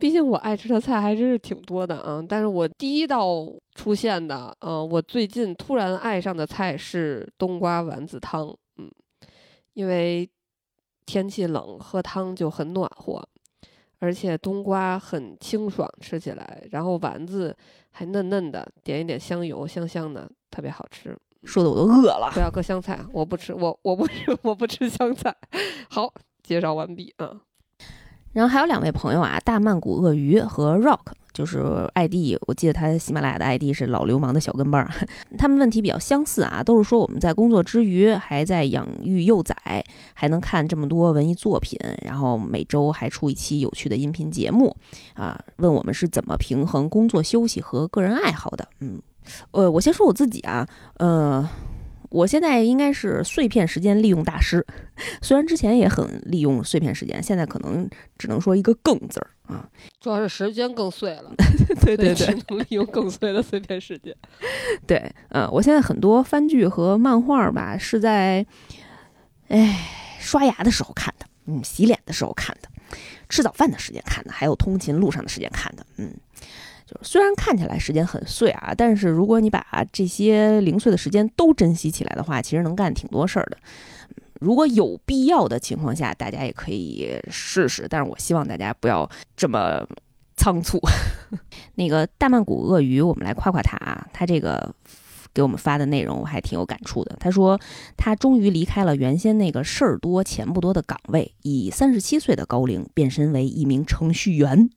[0.00, 3.46] 毕竟我爱吃的菜还真是挺多的啊，但是我第一道
[3.76, 8.52] 出现的，嗯，我最近突然爱上的菜是冬瓜丸子汤。
[8.78, 8.90] 嗯，
[9.74, 10.28] 因为。
[11.04, 13.20] 天气冷，喝汤就很暖和，
[13.98, 17.54] 而且冬瓜很清爽，吃起来，然后丸子
[17.90, 21.14] 还嫩嫩的，点一点香油，香香的，特别好吃。
[21.44, 22.30] 说的我都饿了。
[22.32, 25.34] 不要搁香菜，我不吃，我我不吃，我不吃香菜。
[25.88, 26.12] 好，
[26.42, 27.30] 介绍完毕啊。
[28.32, 31.00] 然后还有两位朋友啊，大曼谷鳄鱼和 Rock。
[31.32, 34.90] 就是 ID，我记得他喜马拉雅的 ID 是老流氓的小跟班儿。
[35.38, 39.82] 他们问题比较相似啊，都是说我们在工作之余还在养育幼崽，
[40.12, 44.76] 还能看这么多文艺作品，然后每周还出一期有趣的音频节目
[45.14, 45.42] 啊。
[45.56, 48.68] 问我们是怎么平衡工作休息和个人爱好的？
[48.80, 49.00] 嗯，
[49.52, 50.66] 呃，我先说我自己啊，
[50.98, 51.48] 呃。
[52.12, 54.62] 我现在应该是碎片时间利用大师，
[55.22, 57.88] 虽然之前也很利用碎片时间，现在可能
[58.18, 59.66] 只能说一个“更”字儿啊。
[59.98, 61.32] 主要是时间更碎了，
[61.80, 64.14] 对对对，能利用更碎的碎片时间。
[64.86, 68.44] 对，呃，我现在很多番剧和漫画吧，是在，
[69.48, 69.88] 哎，
[70.20, 72.68] 刷牙的时候看的，嗯，洗脸的时候看的，
[73.30, 76.14] 吃早饭的时间看的，还有通勤路上的时间看的，嗯。
[77.00, 83.56] 虽然看起来时间很碎啊，但是如果你把这些零碎的时间都珍惜起来的话，其实能干挺多事儿的。
[84.40, 87.86] 如果有必要的情况下，大家也可以试试。
[87.88, 89.86] 但是我希望大家不要这么
[90.36, 90.80] 仓促。
[91.76, 94.74] 那个大曼谷鳄鱼，我们来夸夸它啊，它这个。
[95.34, 97.16] 给我们发的内容我还挺有感触的。
[97.18, 97.58] 他说，
[97.96, 104.68] 他终于离开了原先那个事儿多钱不多的岗位，以三十七岁的高龄变身为一名程序员。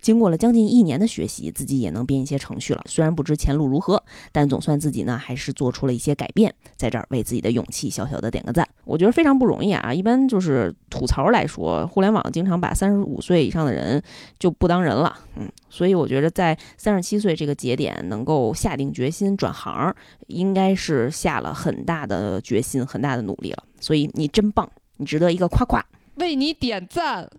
[0.00, 2.82] 经过了将近一年的学习，自己也能编一些程序了。
[2.86, 4.02] 虽然不知前路如何，
[4.32, 6.54] 但总算自己呢还是做出了一些改变。
[6.76, 9.92] 在这儿为自己的勇气小小的点个赞，我觉得非常不容易啊。
[9.92, 14.02] 一般就是吐槽来说，互联网经常把三十五岁以上的人
[14.38, 15.48] 就不当人了，嗯，
[15.78, 19.94] 所以我觉得在三十七岁这个节点能够下定决心转行。
[20.26, 25.80] 应该是下了很大的决心，很大的努力了，所以你真棒，你值得一个夸夸，
[26.16, 27.30] 为你点赞。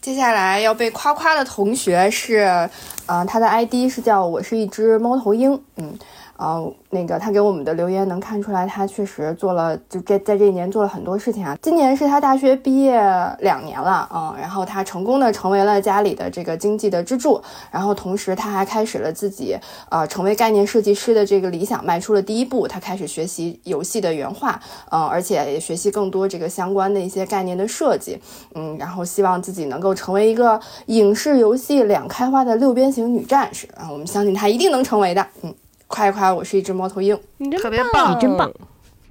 [0.00, 2.68] 接下来要被夸夸的同学是，
[3.06, 5.98] 呃，他的 ID 是叫我是一只猫头鹰，嗯。
[6.38, 11.58] 呃，那个他给我们的留言能看出来，他确实做了，就这在这一年做了很多事情啊。
[11.60, 12.96] 今年是他大学毕业
[13.40, 17.42] 两年了，嗯，然后他成功的成为了家里的这个经济的支柱，
[17.72, 19.58] 然后同时他还开始了自己
[19.90, 22.68] 呃成为概念设计师的这个理想，迈出了第一步。
[22.68, 24.60] 他开始学习游戏的原画，
[24.90, 28.16] 嗯，而且也学习更多这个相关的一些概念的设计，
[28.54, 35.52] 嗯，然后希望自己能够成为一个影视游戏两开花的六边形女战士啊，我们相信他一定能成为的，嗯。
[35.88, 38.52] 夸一夸，我是一只猫头鹰，你特别棒，你真棒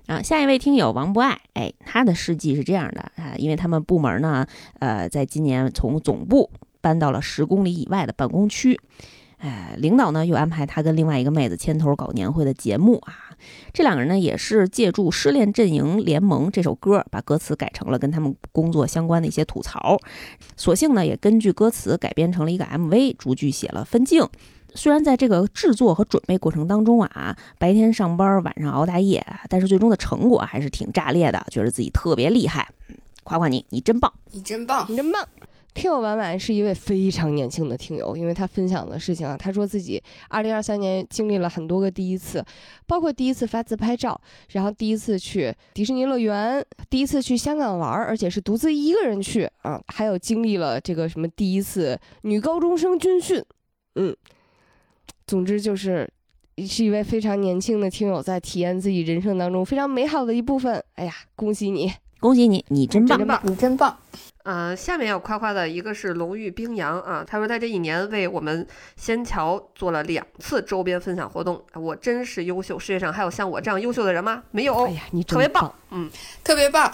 [0.05, 0.21] 啊！
[0.21, 4.45] 下一位听友王不爱，哎，他的事迹是这样的啊，因为他们部门呢，
[4.79, 6.49] 呃，在今年从总部
[6.79, 8.79] 搬到了十公里以外的办公区，
[9.39, 13.35] 哎，领导呢又安排他跟另外一个妹子牵头搞年会的节目啊。
[13.73, 19.97] 这两个人呢，也是借助《失恋阵营联盟》这首歌，把歌词改成了跟他们工作相关的一些吐槽，
[20.55, 24.27] 索性呢也根据歌词改编成了一个 MV，逐句写了分镜。
[24.77, 32.69] 虽然在这个制作和准备过程当中啊，白天上班，晚上熬大夜，但是最终的成果还是挺炸裂的，觉得自己特别厉害，
[33.23, 35.27] 夸夸你，你真棒，你真棒，你真棒。
[35.73, 42.43] 听友婉婉是一位非常年轻的听友，因为他分享的事情啊，他说自己二零二三年经历了很多个第一次，
[42.85, 44.19] 包括第一次发自拍照，
[44.51, 53.43] 然后第一次去迪士尼乐园，第一次去香港玩，而且是独自一个人去啊，还有经历了这个什么第一次女高中生军训，
[53.95, 54.15] 嗯。
[55.27, 56.09] 总之就是，
[56.65, 60.81] 是一位非常年轻的听友在体验自己人生当中非常美好的一部分。
[60.95, 61.91] 哎呀，恭喜你，
[62.21, 63.97] 恭喜你，你真棒，你真棒。
[64.43, 72.79] 呃，下面要夸夸的一个是龙玉冰洋啊，他说他这一年为我们仙桥做了两次周边分享活动，我真是优秀。
[72.79, 74.43] 世界上还有像我这样优秀的人吗？
[74.51, 74.85] 没有。
[74.85, 76.09] 哎呀，你特别棒，嗯，
[76.41, 76.89] 特别棒。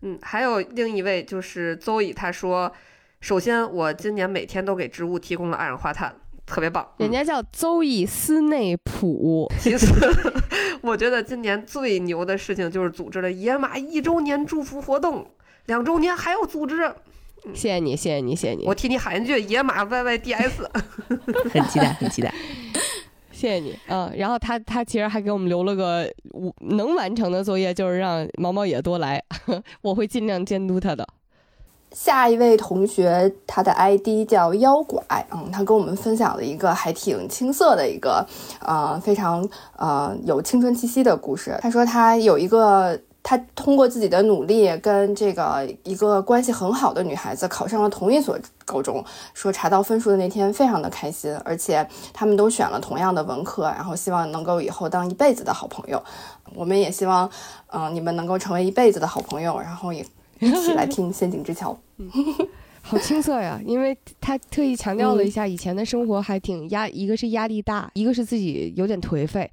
[0.00, 2.72] 嗯，还有另一位就是 Zoe，他说，
[3.20, 6.16] 首先我今年每天都给植物提供了二氧化碳。
[6.46, 9.50] 特别棒，人家叫邹伊斯内普。
[9.58, 9.86] 其实，
[10.82, 15.26] 我觉得今年最牛的事情就是组织了野马一周年祝福活动，
[15.66, 16.92] 两周年还要组织。
[17.54, 18.64] 谢谢你，谢谢你，谢谢你。
[18.66, 20.64] 我替你喊一句：野马 YYDS。
[21.52, 22.32] 很期待，很期待。
[23.32, 24.12] 谢谢你，嗯。
[24.16, 26.08] 然后他他其实还给我们留了个
[26.60, 29.20] 能完成的作业，就是让毛毛也多来，
[29.82, 31.04] 我会尽量监督他的。
[31.94, 38.26] 下一位同学，他的 ID 叫妖怪，嗯，他跟我们分享了一个还挺青涩的一个，
[38.60, 39.46] 呃，非常
[39.76, 41.58] 呃有青春气息的故事。
[41.60, 49.04] 他说他有一个，他通过自己的努力，跟这个一个关系很好的女孩子考上了同一所高中。
[49.34, 56.02] 说查到分数的那天非常的开心，而且他们都选了同样的文科，然后希望能够以后当一辈子的好朋友。
[56.54, 57.30] 我们也希望，
[57.70, 60.04] 嗯，你们能够成为一辈子的好朋友，然后也。
[60.42, 61.78] 一起来听《仙境之桥》，
[62.80, 63.60] 好青涩呀！
[63.64, 69.48] 因为他特意强调了一下，以前的生活还挺压，一个是压力大，一个是自己有点颓废，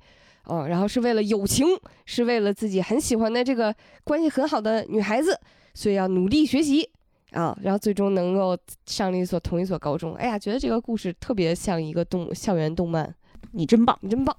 [0.48, 1.68] 嗯，然后是为了友情，
[2.06, 5.40] 是为了自己很喜欢的这个关系很好的女孩子，
[5.76, 6.90] 所以要努力学习
[7.34, 8.58] 啊，然后最终能够
[8.88, 10.16] 上了一所同一所高中。
[10.16, 13.14] 哎呀，觉得这个故事特别像一个动校园动漫，
[13.52, 14.36] 你真棒，你真棒！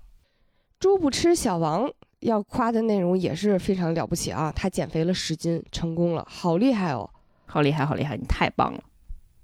[0.81, 1.89] 猪不吃小王。
[2.21, 4.53] 要夸的内容也是非常了不起啊！
[4.55, 7.09] 他减肥了十斤，成功了，好厉害哦！
[7.47, 8.17] 好厉害，好厉害！
[8.17, 8.83] 你太棒了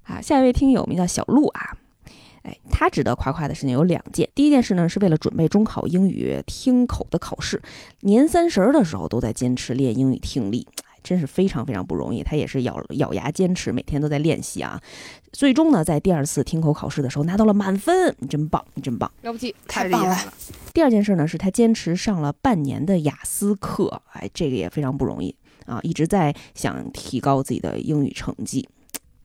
[0.04, 0.20] 啊！
[0.20, 1.76] 下一位听友名叫小鹿啊，
[2.42, 4.28] 哎，他值得夸夸的事情有两件。
[4.34, 7.60] 第一件事呢，是为了准备中考英语听口的考试，
[8.00, 10.68] 年三十的时候都在坚持练英语听力。
[11.06, 14.82] 真是非常非常不容易，他也是咬咬牙坚持，每天都在练习啊。
[15.32, 20.34] 最终呢，在第二次听口考试的时候拿到了满分，你真棒，你真棒，了不起，太厉害了。
[20.74, 25.32] 第二件事呢，是他坚持上了半年的雅思课，哎，这个也非常不容易
[25.66, 28.68] 啊，一直在想提高自己的英语成绩，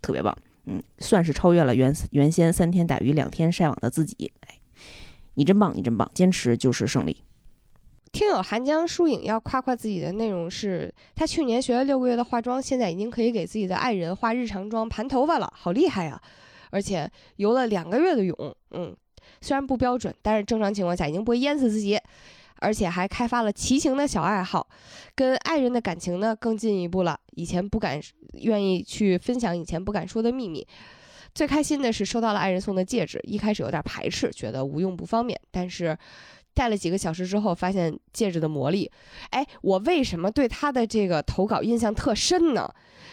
[0.03, 4.59] 特别棒，嗯，算是超越了原原先三天打鱼两天晒网的自己，哎，
[5.33, 7.17] 你真棒，你真棒，坚持就是胜利。
[8.11, 16.21] 听友寒江疏影要夸夸自己的内容是，他去年学了六个月的化妆，现在已经可以给自己的爱人化日常妆、盘头发了，好厉害呀！
[16.71, 18.95] 而且游了两个月的泳，嗯，
[19.39, 21.99] 虽然不标准，但是正常情况下已经不会淹死自己。
[22.63, 24.67] 而且还开发了骑行的小爱好，
[25.15, 27.19] 跟爱人的感情呢更进一步了。
[27.31, 27.99] 以前不敢
[28.33, 30.67] 愿意去分享以前不敢说的秘密。
[31.33, 35.97] 最开心的是收到了爱人送的戒指，一开始有点排斥，觉得无用不方便，但是
[36.53, 38.91] 戴了几个小时之后，发现戒指的魔力。
[39.29, 42.69] 哎，我为什么对他的这个投稿印象特深呢？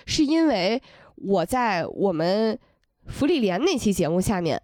[0.06, 0.80] 是因为
[1.16, 2.58] 我在我们
[3.06, 4.60] 福利莲那期节目下面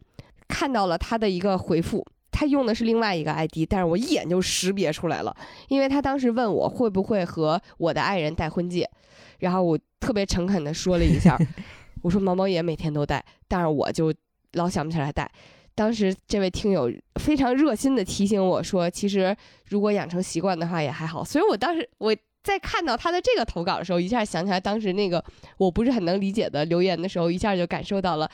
[0.48, 2.06] 看到了他的一个回复。
[2.36, 5.32] 他用的是另外一个 ID，但是我一眼就识别出来了，
[5.68, 8.90] 因为他当时问我会不会和我的爱人戴婚戒，
[9.38, 11.38] 然后我特别诚恳的说了一下，
[12.02, 14.12] 我说毛毛也每天都戴，但是我就
[14.54, 15.30] 老想不起来戴。
[15.74, 19.36] 当时这位听友非常热心的提醒我说，其实
[19.68, 21.24] 如果养成习惯的话也还好。
[21.24, 25.24] 所以我当时我在看到他的这个投稿的时候，一下想起来当时那个
[25.58, 28.30] 我不是很能理解的留言的时候，一下就感受到了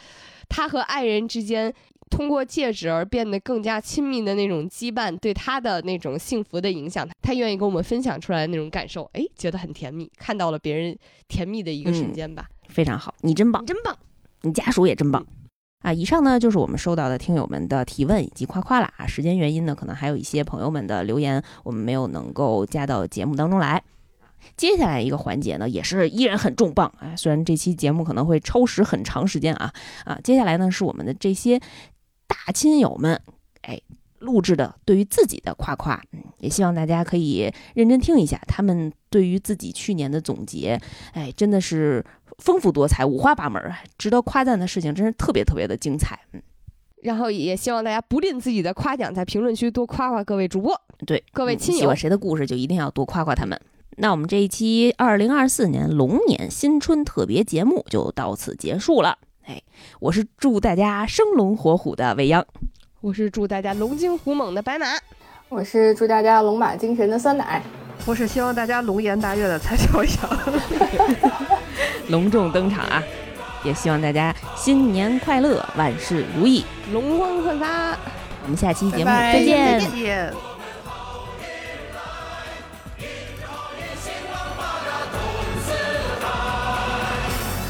[0.49, 1.73] 他和爱人之间。
[2.11, 10.99] 通过戒指而变得更加亲密的那种羁绊，对他的那种幸福的影响，他愿意跟我们分享出来的那种感受，哎，觉得很甜蜜，看到了别人
[11.29, 13.97] 甜蜜的一个瞬间吧，非常好，你真棒，你真棒，
[14.43, 15.25] 你家属也真棒
[15.81, 15.93] 啊！
[15.93, 23.83] 以上呢就是我们收到的听友们的提问以及夸夸啦啊，时间原因呢，可能还有一些朋友们的留言我们没有能够加到节目当中来。
[24.57, 29.73] 接下来一个环节呢，也是依然很重磅啊，虽然这期节目可能会超时很长时间啊
[30.05, 31.61] 啊，接下来呢是我们的这些。
[32.31, 33.21] 大亲友们，
[33.63, 33.81] 哎，
[34.21, 36.01] 录制的对于自己的夸夸，
[36.39, 40.81] 也希望大家可以认真听一下，他们对于自己去年的总结，
[41.13, 42.05] 哎，真的是
[42.41, 43.63] 丰富多彩、五花八门，
[43.97, 46.43] 值得夸赞的事情真是特别特别的精彩，嗯。
[47.03, 53.59] 然后也希望大家不吝自己的夸奖，在评论区多夸夸各位主播，对，各位亲友，喜欢谁的故事就一定要多夸夸他们。
[53.97, 59.17] 那我们这一期二零二四年龙年新春特别节目就到此结束了。
[59.45, 59.63] 哎，
[59.99, 62.47] 我是祝大家生龙活虎的未央，
[63.01, 64.87] 我是祝大家龙精虎猛的白马，
[65.49, 67.63] 我是祝大家龙马精神的酸奶，
[68.05, 70.15] 我是希望大家龙颜大悦的蔡小阳，
[72.09, 73.03] 隆重登场啊！
[73.63, 77.91] 也希望大家新年快乐，万事如意，龙光焕发。
[78.43, 79.81] 我们下期节目再见。
[79.81, 80.33] 再见。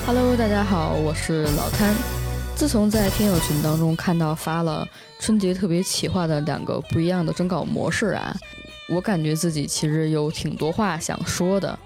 [0.07, 1.95] Hello，大家好，我是老摊。
[2.55, 4.87] 自从在听友群当中看到发了
[5.19, 8.35] 春节特别企划的两个不一样的征稿模式啊，
[8.89, 11.79] 我感觉自己其实有挺多话想说的。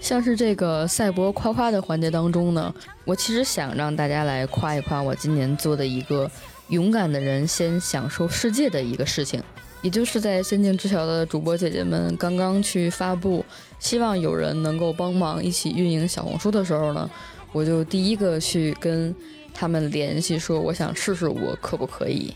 [0.00, 6.30] 像是这个赛博夸夸的环节当中呢，我其实想让大家来夸一夸我今年做的一个
[6.68, 9.42] 勇敢的人先享受世界的一个事情，
[9.82, 13.44] 也就是在仙境之桥的主播姐姐们刚刚去发布，
[13.78, 17.08] 希望有人能够帮忙一起运营小红书的时候呢。
[17.50, 19.14] 我就第一个去跟
[19.54, 22.34] 他们联系，说我想试试我可不可以，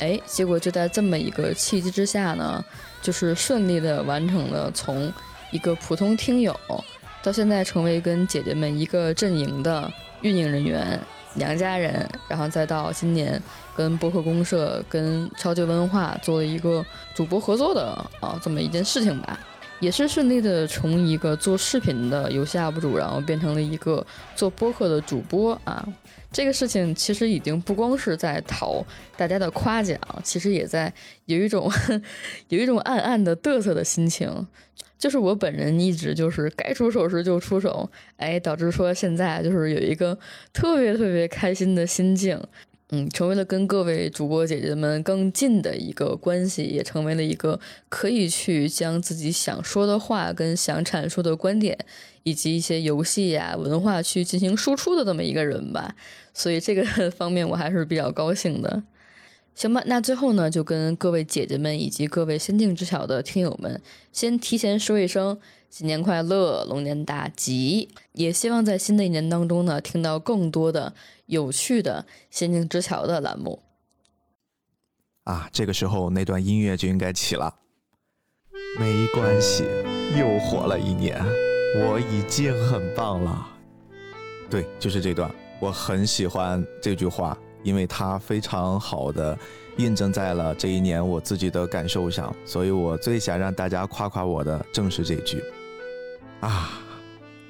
[0.00, 2.62] 哎，结果就在这么一个契机之下呢，
[3.00, 5.12] 就是顺利的完成了从
[5.52, 6.58] 一个普通听友
[7.28, 9.92] 到现在成为跟姐姐们一个阵营的
[10.22, 10.98] 运营人员、
[11.34, 13.38] 娘家人，然后再到今年
[13.76, 16.82] 跟播客公社、跟超级文化做了一个
[17.14, 17.90] 主播合作的
[18.20, 19.38] 啊这么一件事情吧。
[19.78, 25.86] 也是顺利的从一个做视频的游戏 UP 主，然后变成了一个做播客的主播啊。
[26.32, 28.82] 这个事情其实已经不光是在讨
[29.18, 30.90] 大家的夸奖，其实也在
[31.26, 31.70] 有一种
[32.48, 34.46] 有一种暗暗的嘚瑟的心情。
[34.98, 40.18] 就是我本人一直就是该出手时就出手，哎，导致说现在就是有一个
[40.52, 42.38] 特别特别开心的心境。
[42.90, 47.60] 嗯，成为了跟各位主播姐姐们更近的一个关系，也成为了一个
[47.90, 51.76] 可以去将自己想说的话、跟想阐述的观点，
[52.22, 55.94] 以及一些游戏呀、文化去进行输出的这么一个人吧。
[56.32, 58.82] 所以这个 方面我还是比较高兴的。
[59.58, 63.82] 行吧，那最后呢，就跟各位姐姐们以及各位仙境之桥的听友们，
[64.12, 65.36] 先提前说一声。
[65.68, 67.88] 新年快乐，龙年大吉！
[68.12, 70.94] 也希望在新的一年当中呢，听到更多的
[71.26, 73.60] 有趣的《仙境之桥》的栏目。
[75.24, 77.52] 啊，这个时候那段音乐就应该起了。
[78.78, 79.64] 没关系，
[80.16, 81.20] 又活了一年，
[81.82, 83.46] 我已经很棒了。
[84.48, 85.28] 对，就是这段，
[85.60, 89.38] 我很喜欢这句话，因为它非常好的
[89.76, 95.42] 印证在了这一年我自己的感受上，所以我最想让大家夸夸我的正是这句。
[96.40, 96.80] 啊，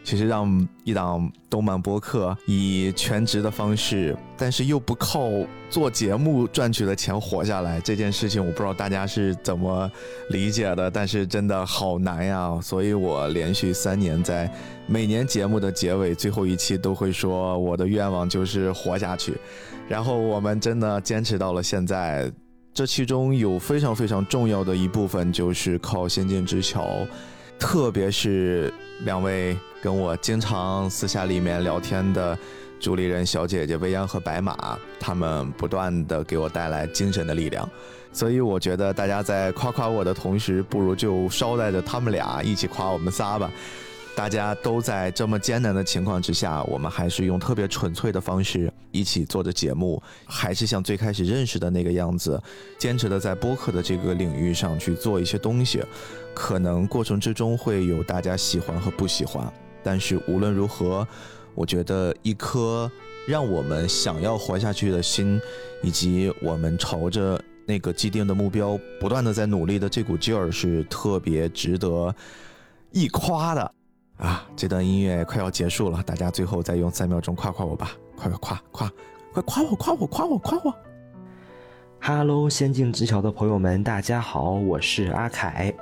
[0.08, 5.28] 其实让一档动漫播客以全职的方式，但是又不靠
[5.68, 9.90] 做节目赚取的钱活下来，这件事情我不知道大家是怎么
[10.30, 12.58] 理解的，但是真的好难呀。
[12.62, 14.50] 所以我连续三年在
[14.86, 19.34] 每年节目的结尾最后一期都会说，我的愿望就是活下去。
[19.90, 22.32] 然后我们真的坚持到了现在，
[22.72, 26.82] 这其中有非常非常重要的一部分就是靠《仙剑之桥》，
[27.58, 28.72] 特别是
[29.04, 29.56] 两位。
[29.80, 32.36] 跟我经常私下里面聊天的
[32.80, 37.70] 主理人小姐姐薇娅和白马，他们不断的给我带来精神的力量，
[38.12, 43.48] 所以我觉得大家在夸夸我的同时，不如就捎带着他们俩一起夸我们仨吧。
[44.18, 52.42] 大家都在这么艰难的情况之下，我们还是用特别纯粹的方式一起做着节目，还是像最开始认识的那个样子，
[52.76, 55.84] 坚持的在播客的这个领域上去做一些东西。
[56.34, 59.48] 可能过程之中会有大家喜欢和不喜欢。
[59.84, 61.06] 但是无论如何，
[61.54, 62.90] 我觉得一颗
[63.24, 65.40] 让我们想要活下去的心，
[65.80, 72.12] 以及我们朝着那个既定的目标不断的在努力的这股劲儿，是特别值得
[72.90, 73.72] 一夸的
[74.18, 74.44] 啊！
[74.56, 78.92] 这段音乐快要结束了，大家最后再用三秒钟夸夸我吧，快快夸夸，
[79.32, 80.74] 快夸我夸我夸我夸我！
[82.00, 85.72] 哈喽，仙境之桥的朋友们，大家好，我是阿凯。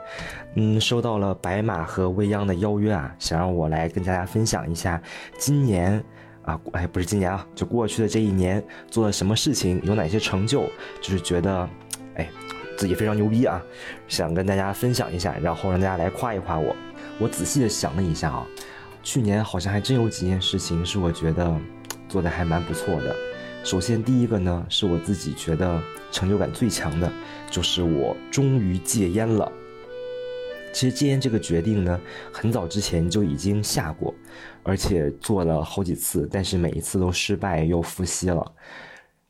[0.54, 5.00] 嗯，收到了白马和未央的邀约啊，想让我来跟大家分享一下
[5.38, 6.02] 今年
[6.42, 10.64] 啊，哎，不是今年啊，就过去的这一年做了什么事情，有哪些成就，
[11.00, 11.68] 就是觉得，
[12.16, 12.28] 哎，
[12.76, 13.62] 自己非常牛逼啊，
[14.08, 16.76] 想跟大家分享一下，然后让大家来夸一夸我。
[17.18, 18.46] 我仔细的想了一下啊，
[19.02, 21.58] 去年好像还真有几件事情是我觉得
[22.08, 23.16] 做的还蛮不错的。
[23.64, 25.82] 首先，第一个呢，是我自己觉得
[26.12, 27.10] 成就感最强的，
[27.50, 29.50] 就是我终于戒烟了。
[30.72, 31.98] 其实戒烟这个决定呢，
[32.30, 34.14] 很早之前就已经下过，
[34.62, 38.52] 而且做了好几次，但是每一次都失败又复吸了。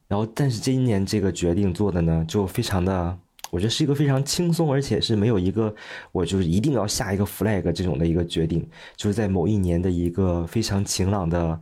[0.08, 3.16] 然后，但是这一年这个决定做的呢，就非常的，
[3.50, 5.74] 我觉得是一个非常轻松，而且是没有一个
[6.12, 11.60] 我就是一定要下一个 flag 这种的一个决定，就是在某一年的一个非常晴朗的。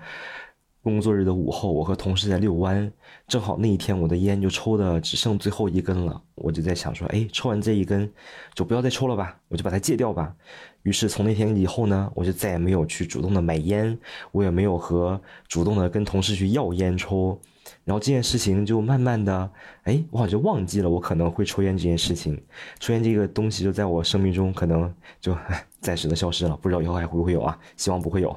[0.82, 2.93] 工作日的午后，我和同事在遛弯，
[3.27, 8.12] 正好那一天我的烟就抽的只剩最后一根了，我就在想说，哎，抽完这一根
[8.55, 10.36] 就不要再抽了吧，我就把它戒掉吧。
[10.82, 13.98] 于是从那天以后呢，我就再也没有去主动的买烟，
[14.31, 17.40] 我也没有和主动的跟同事去要烟抽，
[17.85, 19.51] 然后这件事情就慢慢的，
[19.82, 22.43] 哎，我好像忘记了我可能会抽烟这件事情，
[22.81, 25.36] 抽烟这个东西就在我生命中可能就
[25.81, 27.59] 暂时的消失了，不知道以后还会不会有啊？
[27.77, 28.35] 希望不会有。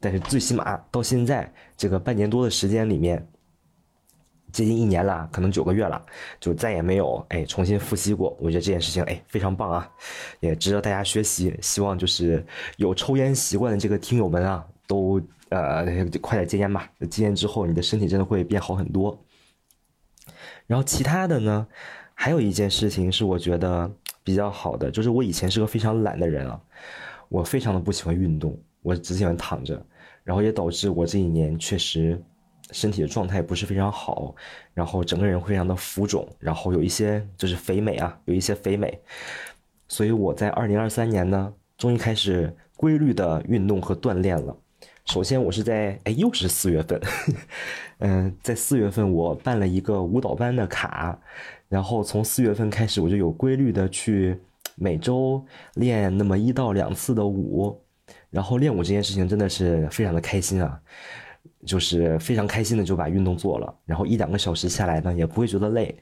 [0.00, 3.24] 但是最起码到现在这个半年多的时间里面，
[4.50, 6.04] 接近一年了，可能九个月了，
[6.40, 8.36] 就再也没有哎重新复吸过。
[8.40, 9.88] 我觉得这件事情哎非常棒啊，
[10.40, 11.56] 也值得大家学习。
[11.62, 12.44] 希望就是
[12.78, 15.22] 有抽烟习惯的这个听友们啊，都
[15.52, 15.84] 呃
[16.20, 16.90] 快点戒烟吧。
[17.10, 19.18] 戒烟之后，你的身体真的会变好很多。
[20.66, 21.66] 然后其他的呢，
[22.14, 23.90] 还有一件事情是我觉得
[24.24, 26.60] 比较好的，就是我以前是个非常懒的人啊，
[27.28, 29.84] 我非常的不喜欢运动，我只喜欢躺着。
[30.24, 32.16] 然后也导致我这一年确实
[32.70, 34.34] 身体的状态不是非常好，
[34.72, 38.98] 然后整个人会非常的浮肿，然后有一些就是肥美啊，有一些肥美。
[39.88, 44.56] 所以我在二零二三年呢，终于开始规律的运动和锻炼了。
[45.06, 47.00] 首先我是在哎又是四月份，
[47.98, 51.18] 嗯，在四月份我办了一个舞蹈班的卡，
[51.68, 54.38] 然后从四月份开始我就有规律的去
[54.76, 57.78] 每周练那么一到两次的舞。
[58.30, 60.80] 然后练舞这件事情真的是非常的开心啊，
[61.66, 65.94] 就是非常开心的就把运动做了，然后一两个小时下来呢也不会觉得累，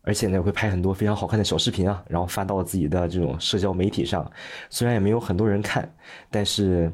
[0.00, 4.30] 而且呢会拍很多非常好看的小视频啊，然后发到自己的这种社交媒体上，
[4.70, 5.86] 虽然也没有很多人看，
[6.30, 6.90] 但是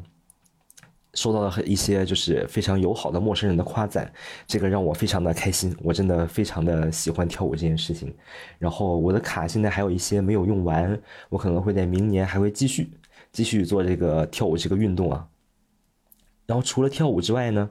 [1.14, 4.12] 收到了一些就是非常友好的陌生人的夸赞，
[4.46, 8.14] 这个让我非常的开心，我真的非常的喜欢跳舞这件事情，
[8.58, 12.90] 然后我的卡现在还有一些没有用完，我可能会在明年还会继续。
[13.32, 15.24] 继续做这个跳舞这个运动啊，
[16.46, 17.70] 然后除了跳舞之外呢，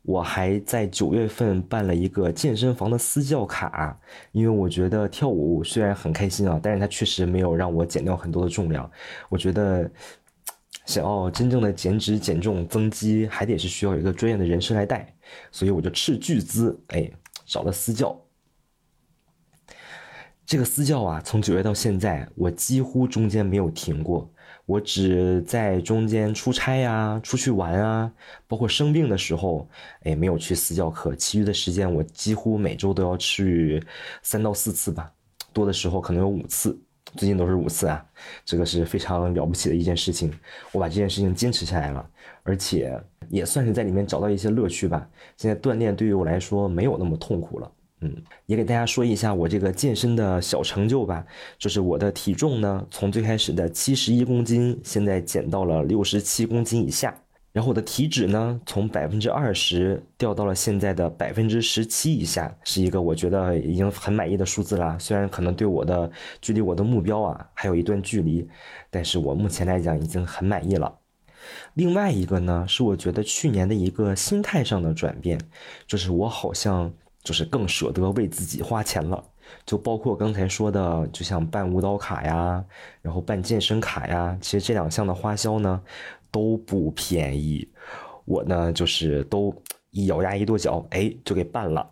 [0.00, 4.00] 我还在九月份办了一个健身房的私教卡，
[4.32, 8.90] 因为我觉得跳舞虽然很开心啊，但是它确实没有让我减掉很多的重量。
[9.28, 9.90] 我觉得
[10.88, 15.14] 想要真正的减脂、减重、增肌，还得是需要一个专业的人士来带，
[15.52, 17.10] 所以我就斥巨资，哎，
[17.44, 18.18] 找了私教。
[20.46, 24.32] 这个私教啊，从九月到现在，我几乎中间没有停过。
[24.64, 28.10] 我只在中间出差呀、出去玩啊，
[28.46, 29.68] 包括生病的时候，
[30.04, 31.14] 哎，没有去私教课。
[31.14, 33.84] 其余的时间，我几乎每周都要去
[34.22, 35.12] 三到四次吧，
[35.52, 36.80] 多的时候可能有五次。
[37.16, 38.04] 最近都是五次啊，
[38.44, 40.32] 这个是非常了不起的一件事情。
[40.72, 42.08] 我把这件事情坚持下来了，
[42.42, 45.08] 而且也算是在里面找到一些乐趣吧。
[45.36, 47.72] 现在锻炼对于我来说没有那么痛苦了。
[48.00, 48.14] 嗯，
[48.46, 51.26] 也给大家说一下我这个健身的小成就吧，
[51.58, 57.12] 就是我的体重呢，从最开始的七十一公斤，现在减到了六十七公斤以下。
[57.58, 64.96] 然后我的体脂呢，从百分之二十掉到了现在的百分之十七以下，是一个我觉得已经很满意的数字了。
[65.00, 66.08] 虽然可能对我的
[66.40, 68.48] 距离我的目标啊还有一段距离，
[68.90, 71.00] 但是我目前来讲已经很满意了。
[71.74, 75.40] 另外一个呢，是我觉得去年的一个心态上的转变，
[75.84, 76.92] 就是我好像
[77.24, 79.24] 就是更舍得为自己花钱了。
[79.64, 82.62] 就包括刚才说的，就像办舞蹈卡呀，
[83.00, 85.82] 然后办健身卡呀，其实这两项的花销呢。
[86.30, 87.68] 都不便宜，
[88.24, 89.54] 我呢就是都
[89.90, 91.88] 一咬牙一跺脚，哎，就给办了。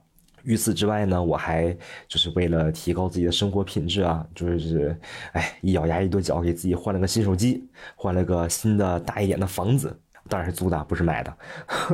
[0.48, 1.76] 除此之外呢，我还
[2.06, 4.96] 就是为了提高自己的生活品质啊，就是
[5.32, 9.98] 哎一咬牙一跺脚，给自己换了个新手机，换了个新的大一点的房子，
[10.28, 11.36] 当然是租的，不是买的。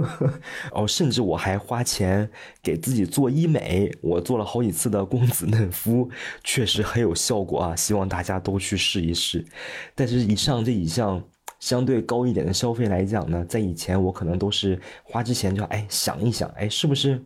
[0.73, 2.29] 哦，甚至我还花钱
[2.63, 6.11] 给自己做医美，我做了好几次的光子嫩肤，
[6.45, 9.47] 确实很有效果啊，希望大家都去试一试。
[9.95, 11.25] 但是以上这一项。
[11.63, 17.25] 相对高一点的消费来讲呢，在以前我可能都是花之前就哎想一想，哎是不是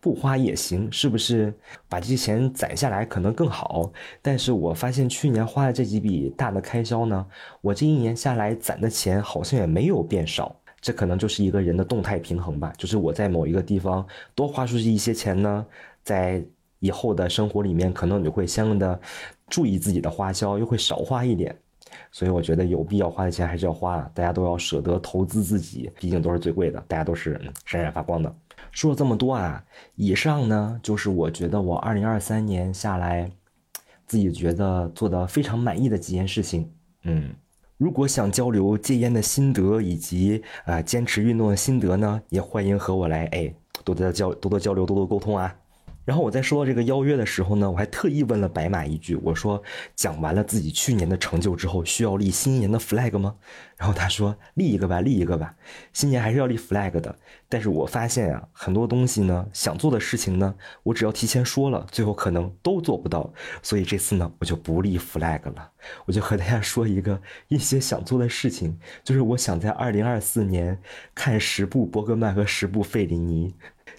[0.00, 1.54] 不花也行，是不是
[1.88, 3.92] 把这些钱攒下来可能更好？
[4.20, 7.24] 但是我发现去年花的这几笔大的开销呢，
[7.60, 12.72] 我这一年下来攒的钱好像也没有变少，这可能就是一个人的动态平衡吧。
[12.76, 14.04] 就是我在某一个地方
[14.34, 15.64] 多花出去一些钱呢，
[16.02, 16.44] 在
[16.80, 19.00] 以后的生活里面可能你会相应的
[19.46, 21.56] 注意自己的花销，又会少花一点。
[22.16, 28.34] 所以我觉得有必要花的钱还是要花，大家都要舍得投资自己，毕竟都是最贵的，大家都是闪闪发光的。
[28.70, 29.62] 说了这么多啊，
[29.96, 33.30] 以上呢就是我觉得我二零二三年下来，
[34.06, 36.72] 自己觉得做的非常满意的几件事情。
[37.02, 37.34] 嗯，
[37.76, 45.54] 如果想交流戒烟的心得以及啊坚持运动的心得呢，也欢迎和我来哎多多交多多交流多多沟通啊。
[46.06, 49.62] 然后我在收到这个邀约的时候呢，我还特意问了白马一句，我说
[49.94, 53.34] 讲完了自己去年的成就之后，需要立新年的 flag 吗？
[53.76, 55.54] 然后他说立一个吧，立一个吧，
[55.92, 57.14] 新年还是要立 flag 的。
[57.48, 60.54] 但是我发现啊，很多东西呢，想做的事情呢，
[60.84, 63.30] 我只要提前说了，最后可能都做不到。
[63.60, 65.70] 所以这次呢，我就不立 flag 了，
[66.06, 70.80] 我就和大家说一个一些想做的事情，就是我想在二零二四年
[71.14, 73.52] 看十部伯格曼和十部费里尼。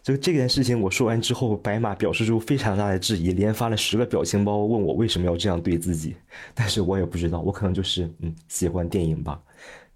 [0.08, 6.16] 就这件事情，我说完之后，白马表示出非常大的质疑，连发了十个表情包，问我为什么要这样对自己。
[6.54, 9.38] 但是我也不知道，我可能就是嗯喜欢电影吧。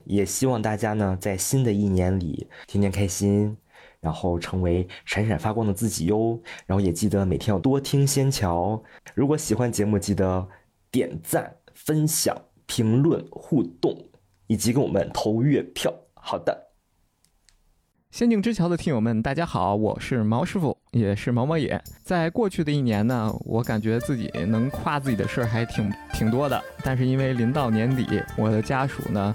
[0.03, 3.55] 也希望大家呢，在新的一年里天天开心，
[4.01, 6.37] 然后成为闪闪发光的自己哟。
[6.65, 8.83] 然后也记得每天要多听仙桥。
[9.15, 10.45] 如果喜欢节目，记得
[10.91, 12.35] 点赞、分享、
[12.65, 13.97] 评论、互动，
[14.47, 15.93] 以及给我们投月票。
[16.15, 16.70] 好的。
[18.11, 21.81] 仙境之桥的听友们，大家好，我是毛师傅，也是毛毛野。
[22.03, 26.61] 在过去的一年呢，我感觉自己能夸自己的事儿还挺挺多的。
[26.83, 29.33] 但是因为临到年底，我的家属呢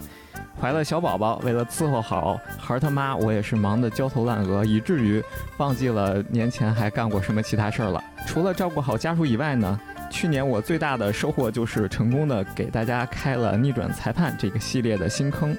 [0.61, 5.25] 怀了小宝宝，为了伺候好孩儿他妈，我也是忙得焦头烂额，以至于
[5.57, 8.05] 忘记了年前还干过什么其他事儿了。
[8.27, 9.81] 除了照顾好家属以外呢，
[10.11, 15.57] 去年我最大的收获就是成功的给大家开了逆转裁判这个系列的新坑。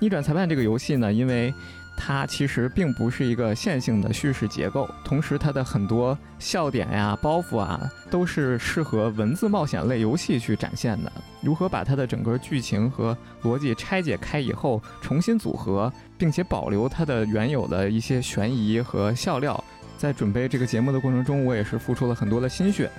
[0.00, 1.54] 逆转裁判这个游戏呢，因为
[2.08, 11.12] 它其实并不是一个线性的叙事结构，同时它的很多笑点呀、包袱啊，都是适合文字冒险类游戏去展现的。
[11.42, 19.62] 如何把它的整个剧情和逻辑拆解开以后，重新组合，并且保留它的原有的一些悬疑和笑料，
[19.98, 22.90] 在准备这个节目的过程中，我也是付出了很多的心血。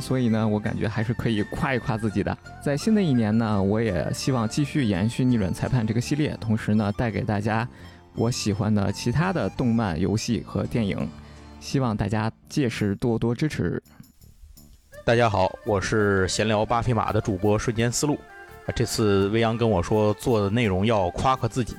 [0.00, 2.36] 所以呢，我感觉还是可以夸一夸自己的。
[2.64, 7.68] 在新的一年呢，我也希望继续延续逆转裁判这个系列，同时呢，带给大家。
[8.16, 11.08] 我喜欢的其他的动漫、游戏和电影，
[11.58, 13.82] 希望大家届时多多支持。
[15.04, 18.16] 大家好，我是闲聊八匹马的主播瞬间思路。
[18.74, 21.74] 这次未央跟我说做的内容要夸夸自己，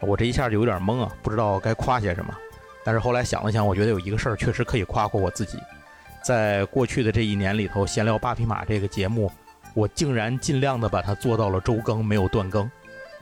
[0.00, 2.32] 我这一下就有点懵啊，不知道该夸些什么。
[2.84, 5.58] 但是后来想了想，我觉得有一个事儿确实可以夸夸我自己。
[6.22, 9.30] 在过去的这一年里头，闲聊八匹马这个节目，
[9.74, 12.70] 我竟然尽量的把它做到了周更，没有断更。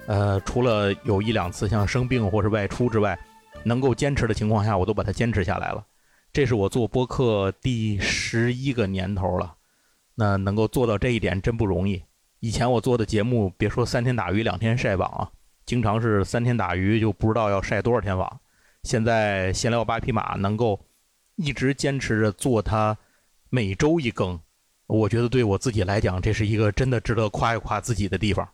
[0.06, 3.18] 呃，除了有一两次像生病或是外出之外，
[3.64, 5.84] 能够坚持的情况下，我都把它坚持下来了。
[6.32, 9.54] 这是我做播客第十一个年头了，
[10.14, 12.02] 那能够做到这一点真不容易。
[12.40, 15.30] 以前我做的节目，别说三天打鱼两天晒网啊，
[15.64, 18.40] 经常是三天打鱼就不知道要晒多少天网。
[18.82, 20.84] 现在闲聊八匹马能够
[21.36, 22.96] 一直坚持着做它，
[23.50, 24.40] 每周一更，
[24.88, 28.48] 我觉得对我自己来讲，这是一个真的值得夸一夸自己的地方。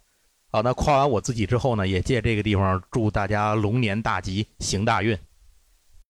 [0.51, 5.15] 好，那夸完我自己之后呢，也借这个地方祝大家龙年大吉，行大运。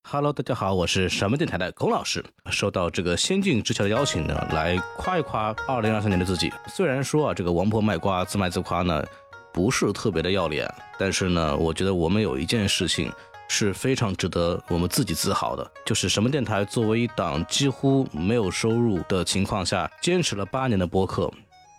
[0.08, 2.24] Hello，大家好，我是什么电台的龚老师。
[2.48, 6.52] 受到这个先进之桥的邀请呢，来夸一夸2023年的自己。
[6.68, 9.04] 虽然说啊，这个王婆卖瓜，自卖自夸呢，
[9.52, 13.12] 不是特别的要脸，但是呢，我觉得我们有一件事情
[13.48, 21.28] 是非常值得我们自己自豪的，就是什么电台作为一档几乎没有收入的情况下，坚持了八年的播客，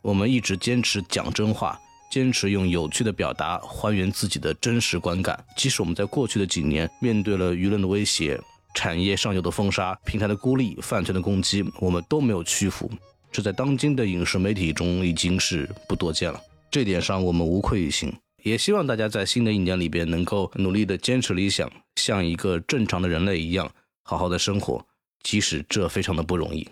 [0.02, 1.80] 我们一直坚持讲真话。
[2.10, 8.40] 坚持用有趣的表达还原自己的真实观感，即使我们在过去的几年面对了舆论的威胁、
[8.74, 12.90] 产业上游的封杀、平台的孤立、饭圈的攻击，我们都没有屈服。
[13.32, 16.42] 这在当今的影视媒体中已经是不多见了。
[16.72, 18.12] 这点上我们无愧于心，
[18.44, 23.70] 也希望大家在新的一年里边能够努力的坚持理想，像一个正常的人类一样
[24.04, 24.84] 好好的生活，
[25.22, 26.68] 即使这非常的不容易。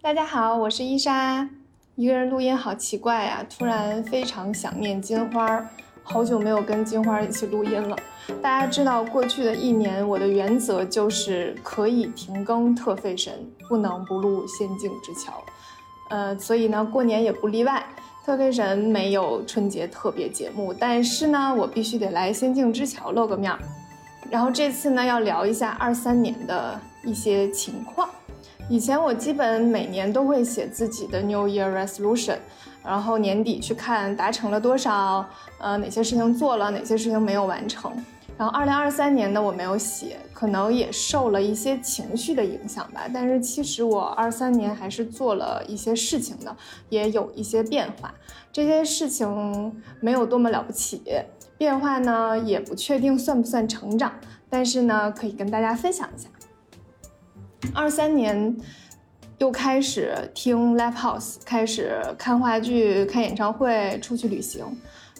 [0.00, 1.65] 大家好，我是伊莎。
[1.96, 3.42] 一个人录音好奇怪呀！
[3.48, 5.66] 突然非常想念金花，
[6.02, 7.96] 好久没有跟金花一起录音了。
[8.42, 13.32] 大家知道，过去的一年，我的原则就是可以停更特费神，
[13.66, 15.42] 不能不录仙境之桥。
[16.10, 17.82] 呃，所以呢，过年也不例外，
[18.26, 23.58] 特费神没有春节特别节目，但是呢，我必须得来仙境之桥露个面儿。
[24.30, 28.06] 然后这次呢，要聊一下二三年的一些情况。
[28.68, 32.38] 以前我基本每年都会写自己的 New Year Resolution，
[32.84, 35.24] 然后年底去看达成了多少，
[35.58, 37.92] 呃，哪些事情做了，哪些事情没有完成。
[38.36, 43.02] 然后二零二三年呢，我没有写，可能也受了一些情绪的影响吧。
[43.14, 46.54] 但是其实我二三年还是做了一些事情的，
[46.88, 48.12] 也有一些变化。
[48.52, 51.00] 这些事情没有多么了不起，
[51.56, 54.12] 变化呢也不确定算不算成长，
[54.50, 56.28] 但是呢可以跟大家分享一下。
[57.74, 58.56] 二三年
[59.38, 64.64] 又开始听 live house，开始看话剧、看演唱会、出去旅行，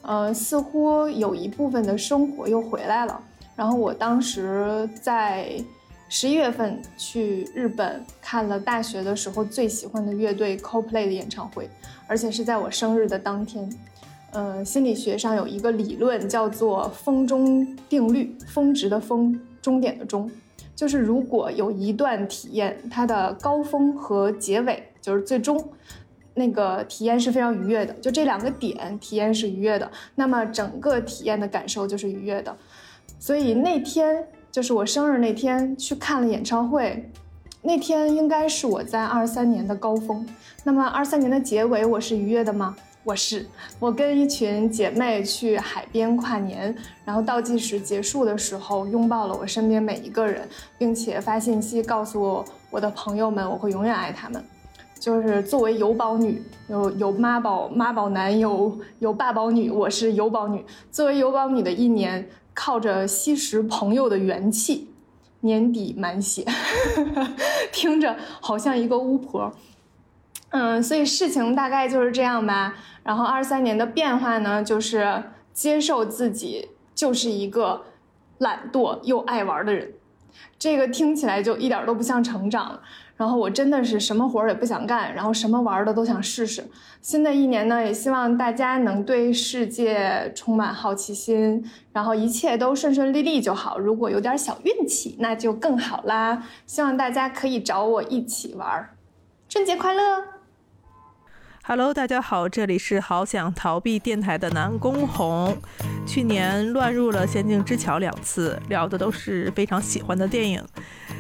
[0.03, 3.21] 呃，似乎有一部分的生活又回来了。
[3.55, 5.53] 然后我当时在
[6.09, 11.69] 十一月份去日本看了大学的时候最喜欢的乐队 Coldplay 的演唱会，
[12.07, 13.71] 而且是在我生日的当天。
[14.33, 20.31] 呃，心理学上有一个理论叫做“峰终定律”，峰值的峰，终点的终。
[20.77, 25.73] 就是如果有一段体验，它的高峰和结尾，就是最终
[26.35, 32.55] 那个体验是非常愉悦的，就这两个点体验是愉悦的，那么整个体验的感受就是愉悦的。
[33.19, 37.11] 所以那天就是我生日那天去看了演唱会，
[37.63, 40.29] 那天应该是我在二三年的高峰。
[40.65, 42.77] 那么二三年的结尾，我是愉悦的吗？
[43.07, 43.47] 我是
[43.79, 46.75] 我跟一群姐妹去海边跨年，
[47.05, 50.43] 然后倒计时结束的时候，拥抱了我身边每一个人，
[50.77, 54.45] 并且发信息告诉我的朋友们，我会永远爱他们。
[54.99, 60.65] 就是作为有宝女，有有妈宝妈宝男，有有爸宝女，我是有宝女。
[60.91, 64.89] 作为有宝女的一年，靠着吸食朋友的元气，
[65.43, 66.45] 年底满血，
[67.71, 69.53] 听着好像一个巫婆。
[70.51, 72.75] 嗯，所以事情大概就是这样吧。
[73.03, 77.85] 然后二三年的变化呢，就是接受自己就是一个
[78.39, 79.93] 懒惰又爱玩的人。
[80.59, 82.81] 这个听起来就一点都不像成长。
[83.17, 86.63] 然后我真的是什么活儿也不想干，然后什么玩的都想试试。
[87.01, 91.65] 新的一年呢，也希望大家能对世界充满好奇心，
[91.95, 93.79] 然后一切都顺顺利利就好。
[93.79, 96.43] 如果有点小运气，那就更好啦。
[96.67, 98.91] 希望大家可以找我一起玩。
[99.49, 100.23] 春节快乐
[101.69, 105.59] ！Hello，大家好，这里是好想逃避电台的南宫红。
[106.07, 110.65] 去年乱入了《仙境之桥》两次，聊的都是非常喜欢的电影，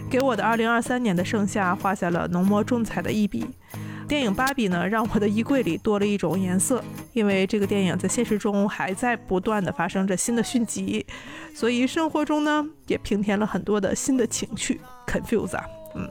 [0.08, 3.44] 给我的2023年的盛夏画下了浓墨重彩的一笔。
[4.06, 6.80] 电影《芭比》呢，让我的衣柜里多了一种颜色，
[7.12, 11.04] 因为这个电影在现实中还在不断的发生着新的续集，
[11.56, 15.64] 所以生活中呢也平添了很多的新的情趣，confuse 啊，
[15.96, 16.08] 嗯，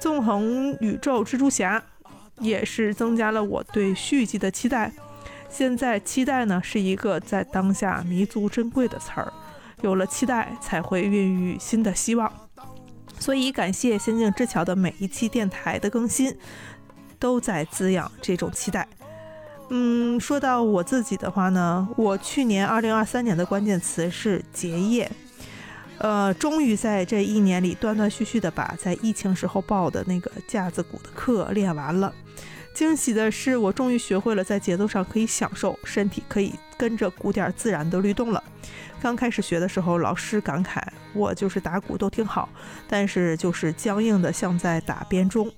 [0.00, 1.80] 纵横宇宙蜘蛛侠。
[2.40, 4.92] 也是增加了我对续集的期待。
[5.48, 9.32] 现在期待呢是一个在当下弥足珍贵的词儿，
[9.82, 12.32] 有了期待才会孕育新的希望。
[13.18, 16.36] 所以感谢《仙境之桥》的每一期电台的更新，
[17.18, 18.88] 都在滋养这种期待。
[19.68, 25.10] 嗯，说到我自己的话呢，我去年二零二三年的关键词是结业。
[25.98, 32.12] 呃，终于在这一年里断断续续的把在疫情时候报的那个架子鼓的课练完了。
[32.74, 38.42] 惊喜的是，我终于学会了在节奏上可以享受，身体可以跟着鼓点自然的律动了。
[39.00, 40.80] 刚开始学的时候，老师感慨
[41.12, 42.48] 我就是打鼓都挺好，
[42.88, 45.50] 但是就是僵硬的像在打编钟。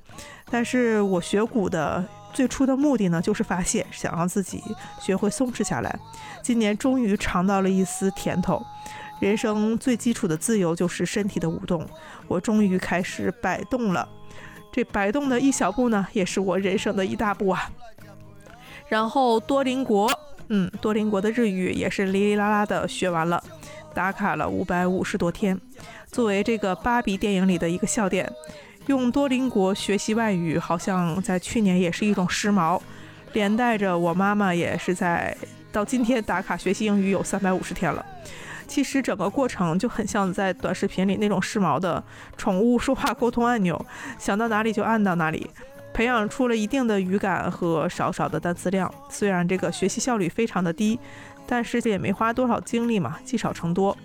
[0.51, 4.62] 但是我学鼓的最初的目的呢，就是发泄，想让自己
[5.01, 5.99] 学会松弛下来。
[6.43, 8.65] 今年终于尝到了一丝甜头。
[9.20, 11.86] 人生最基础的自由就是身体的舞动，
[12.27, 14.09] 我终于开始摆动了。
[14.74, 17.70] 这摆动的一小步呢，也是我人生的一大步啊。
[18.88, 20.10] 然后多邻国，
[20.48, 23.40] 嗯，多邻国的日语也是哩哩啦啦的学完了，
[23.94, 25.56] 打卡了五百五十多天。
[26.10, 28.28] 作为这个芭比电影里的一个笑点，
[28.86, 32.80] 用多邻国学习外语，好像在去年也是一种时髦。
[33.32, 35.36] 连带着我妈妈也是在
[35.70, 38.05] 到今天打卡学习英语有三百五十天了。
[38.66, 42.03] 其实整个过程就很像在短视频里那种时髦的
[42.36, 43.85] 宠物说话沟通按钮，
[44.19, 45.49] 想到哪里就按到哪里，
[45.93, 48.93] 培养出了一定的语感和少少的单词量。
[49.09, 50.99] 虽然这个学习效率非常的低，
[51.47, 53.97] 但是也没花多少精力嘛，积少成多。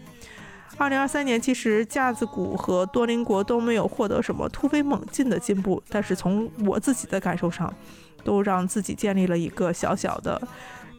[0.78, 7.74] 二零二三年其实架子鼓和多邻国都没有获得什么突飞猛进的进步，但是从我自己的感受上，
[8.24, 10.42] 都让自己建立了一个小小的。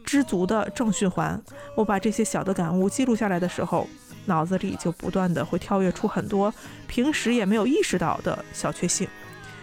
[0.03, 1.41] 知足的正循环。
[1.75, 3.87] 我把这些小的感悟记录下来的时候，
[4.25, 6.53] 脑子里就不断的会跳跃出很多
[6.87, 9.07] 平时也没有意识到的小确幸。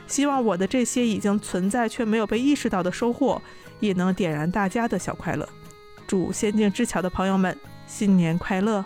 [0.06, 3.40] 希望我的这些已经存在却没有被意识到的收获，
[3.78, 5.48] 也能点燃大家的小快乐。
[6.06, 7.54] 祝仙境之桥的朋友们
[7.86, 8.84] 新年快乐！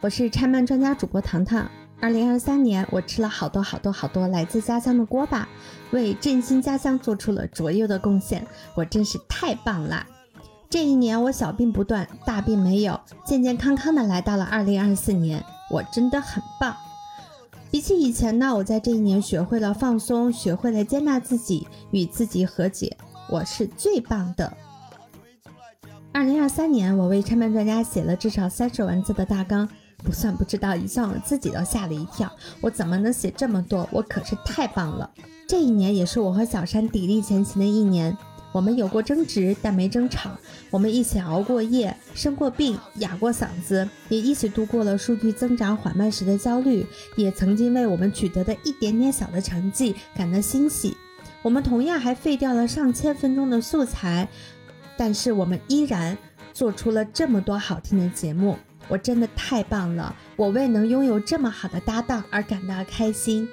[0.00, 1.70] 我是拆漫专家主播糖糖。
[2.00, 5.48] 二零二三年，我吃了好多好多好多来自家乡的锅巴，
[5.90, 8.46] 为振兴家乡做出了卓越的贡献。
[8.74, 10.06] 我真是太棒了！
[10.68, 16.76] 这一年我小病不断，大病没有，健健康康的来到了二零二四年，我真的很棒。
[17.70, 22.96] 比起以前呢，我在这一年学会了放松，学会了接纳自己，与自己和解，
[23.30, 24.52] 我是最棒的。
[26.12, 29.68] 二零二三年，我为拆漫专家写了至少三十万字的大纲，
[29.98, 32.30] 不算不知道，一算我自己都吓了一跳，
[32.60, 33.88] 我怎么能写这么多？
[33.92, 35.10] 我可是太棒了！
[35.46, 38.16] 这一年也是我和小山砥砺前行的一年。
[38.56, 40.30] 我们有过争执，但没争吵。
[40.70, 50.96] 我们一起熬过夜，生过病，哑过嗓子，也一起度过了数据增长缓慢时的焦虑，也曾经为我们取得的一点点小的成绩感到欣喜。
[51.42, 54.26] 我们同样还废掉了上千分钟的素材，
[54.96, 56.16] 但是我们依然
[56.54, 58.56] 做出了这么多好听的节目。
[58.88, 60.16] 我真的太棒了！
[60.36, 63.46] 我为能拥有这么好的搭档而感到开心。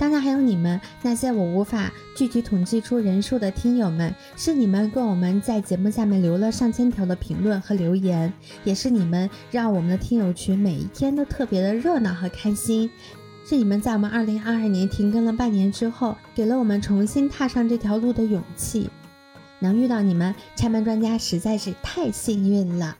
[0.00, 8.32] 当然还有你们那些我无法具体统计出人数的听友们，是你们跟我们在节目下面留了上千条的评论和留言，
[8.64, 12.90] 也是你们让我们的听友群每一天都特别的热闹和开心，
[13.44, 18.88] 是你们在我们二零二二年停更了半年之后，给了我们重新踏上这条路的勇气。
[19.58, 22.96] 能遇到你们拆漫专家实在是太幸运了。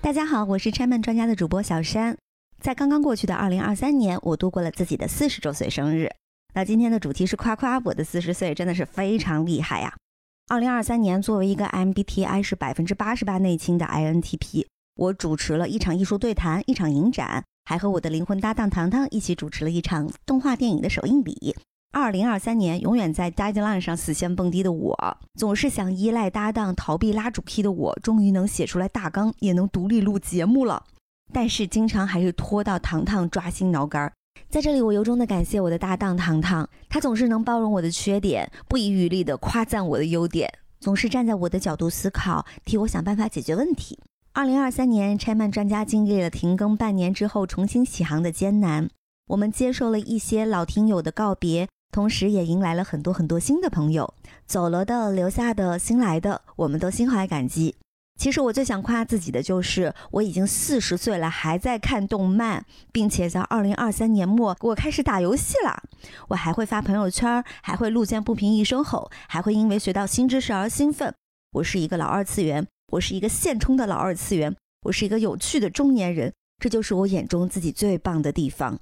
[0.00, 2.16] 大家好，我是拆漫专家的主播小山。
[2.60, 6.10] 在刚刚过去的二零二三年，我度过了自己的四十周岁生日。
[6.54, 9.94] 那今天的主题是夸夸我的四十岁，真的是非常厉害呀！
[10.48, 14.66] 二零二三年，作为一个 MBTI 是百分之八十八内倾的 INTP，
[14.96, 21.54] 我主持了一场艺术对谈，一场影展，还和我的灵魂搭档糖糖一起主持了一场动画电影的首映礼。
[21.92, 30.84] 二零二三年，永远在 deadline 上死线蹦迪的我，总是想依赖搭档逃避拉主 key 的我，终于能写出来大纲，也能独立录节目了。
[31.32, 34.12] 但是经常还是拖到糖糖抓心挠肝儿，
[34.48, 43.98] 在这里我由衷的感谢我的搭档糖糖，他总是能包容我的缺点，不遗余力的夸赞我的优点，总是站在我的角度思考，替我想办法解决问题。
[44.32, 48.88] 二零二三年拆漫专家经历了停更半年之后重新起航的艰难，
[49.28, 54.14] 我们接受了一些老听友的告别，同时也迎来了很多很多新的朋友，
[54.46, 57.74] 走了的、留下的、新来的，我们都心怀感激。
[58.18, 65.84] 其实我最想夸自己的就是，我已经四十岁了，还在看动漫，并且在二零二三年末，我开始打游戏了。
[66.26, 71.14] 我还会发朋友圈，还会路见不平一声吼，还会因为学到新知识而兴奋。
[71.52, 78.80] 我是一个老二次元，我是一个现充的老二次元，我是一个有趣的中年人，这就是我眼中自己最棒的地方。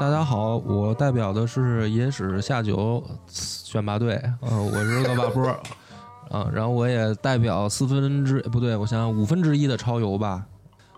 [0.00, 5.46] 大家好，我代表的是野史下九选拔队，嗯，我是恶霸波，
[6.30, 10.44] 啊， 然后我也代表四分之不对，我想想五分之一的超游吧，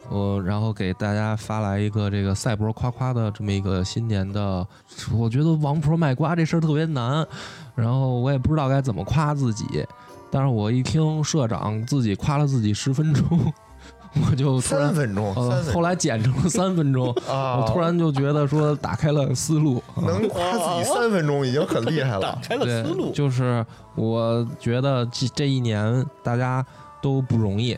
[0.08, 4.66] 我然后给大家发来一个这个赛博夸夸的这么一个新年的，
[5.12, 7.26] 我觉得王婆卖瓜这事儿特别难，
[7.74, 9.84] 然后我也不知道该怎么夸自己，
[10.30, 13.52] 但是我一听社长自己夸了自己十分钟。
[14.30, 22.20] 我就三分钟，呃，后来剪成了 三分钟，我突然就觉得说打开了思路，能夸自己三分钟已经很厉害了。
[22.20, 23.64] 打开了思路，就是
[23.96, 26.64] 我觉得这这一年大家
[27.02, 27.76] 都不容易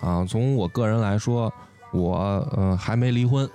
[0.00, 0.24] 啊。
[0.26, 1.52] 从我个人来说，
[1.92, 2.16] 我
[2.56, 3.48] 呃还没离婚，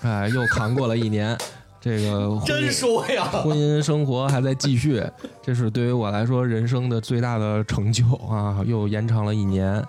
[0.00, 1.36] 哎，又扛过了一年。
[1.80, 5.04] 这个真说呀婚姻生活还在继续，
[5.42, 8.62] 这是对于我来说人生的最大的成就啊！
[8.64, 9.84] 又延长了一年。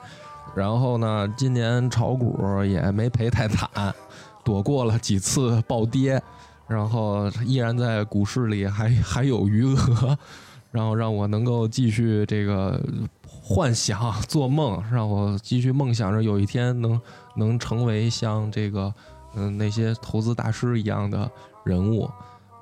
[0.56, 3.70] 然后呢，今年炒股也没赔太惨，
[4.44, 6.22] 躲过了几次暴跌，
[6.68, 10.18] 然后依然在股市里还还有余额，
[10.72, 12.82] 然后让我能够继续这个
[13.28, 17.02] 幻想、做梦，让我继续梦想着有一天能
[17.36, 18.94] 能成为像这个
[19.36, 21.30] 嗯那些投资大师一样的
[21.66, 22.10] 人物。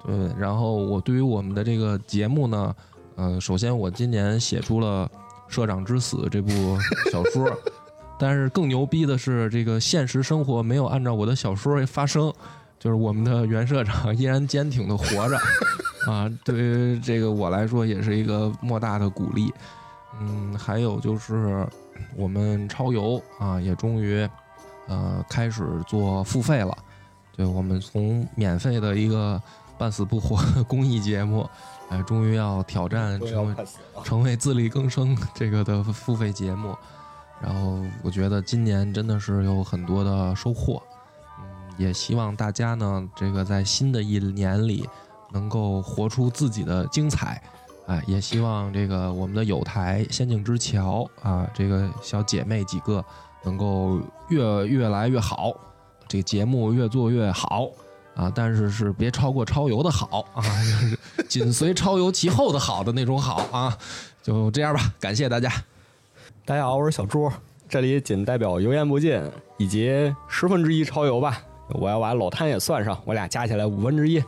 [0.05, 2.75] 对，然后我对于我们的这个节目呢，
[3.15, 5.09] 呃，首先我今年写出了
[5.53, 6.51] 《社长之死》这部
[7.11, 7.49] 小说，
[8.17, 12.31] 但是更牛逼的是，这个现实生活没有按照我的小说发生，
[12.79, 15.37] 就是我们的袁社长依然坚挺的活着，
[16.09, 19.51] 啊，对于这个我来说也是一个莫大的鼓励。
[20.21, 21.67] 嗯，还有就是
[22.15, 24.29] 我们超游啊，也终于
[24.87, 26.77] 呃开始做付费了。
[27.35, 29.41] 对我们从免费的一个
[29.75, 31.49] 半死不活的公益节目，
[31.89, 33.55] 哎，终于要挑战成为
[34.03, 36.77] 成为自力更生这个的付费节目。
[37.43, 40.81] 然后我觉得今年真的是有很多的收获，
[41.39, 41.45] 嗯，
[41.77, 44.87] 也希望大家呢，这个在新的一年里
[45.33, 47.43] 能够活出自己的精彩，
[47.87, 53.03] 哎，也希望这个我们的友台仙境之桥啊，这个小姐妹几个
[53.43, 53.99] 能够
[54.29, 55.51] 越越来越好，
[56.07, 57.67] 这个节目越做越好。
[58.15, 63.75] 啊，但是是别超过超游的好啊，就是紧随超游其后的好的那种好啊，
[64.21, 65.51] 就这样吧，感谢大家。
[66.45, 67.31] 大家好，我是小朱，
[67.69, 69.17] 这里仅代表油盐不进
[69.55, 74.21] 以及十分之一超油吧，我要把老摊也算上，我俩加起来五分之一，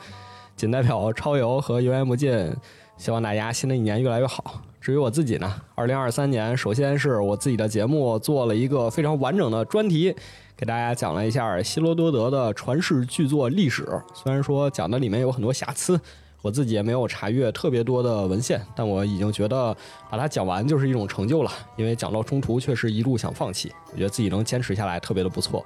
[0.55, 2.55] 仅代表超油和油盐不进，
[2.95, 4.61] 希望大家新的一年越来越好。
[4.79, 10.15] 至于我自己呢，二零二三年，首先是我自己的节目做了一个非常完整的专题，
[10.55, 13.85] 给大家讲了一下希罗多德的传世巨作历史。
[14.13, 15.99] 虽然说讲的里面有很多瑕疵，
[16.45, 19.75] 我自己也没有查阅特别多的文献，但我已经觉得
[20.11, 21.51] 把它讲完就是一种成就了。
[21.75, 25.65] 因为讲到中途确实一度想放弃，我觉得自己能坚持下来特别的不错。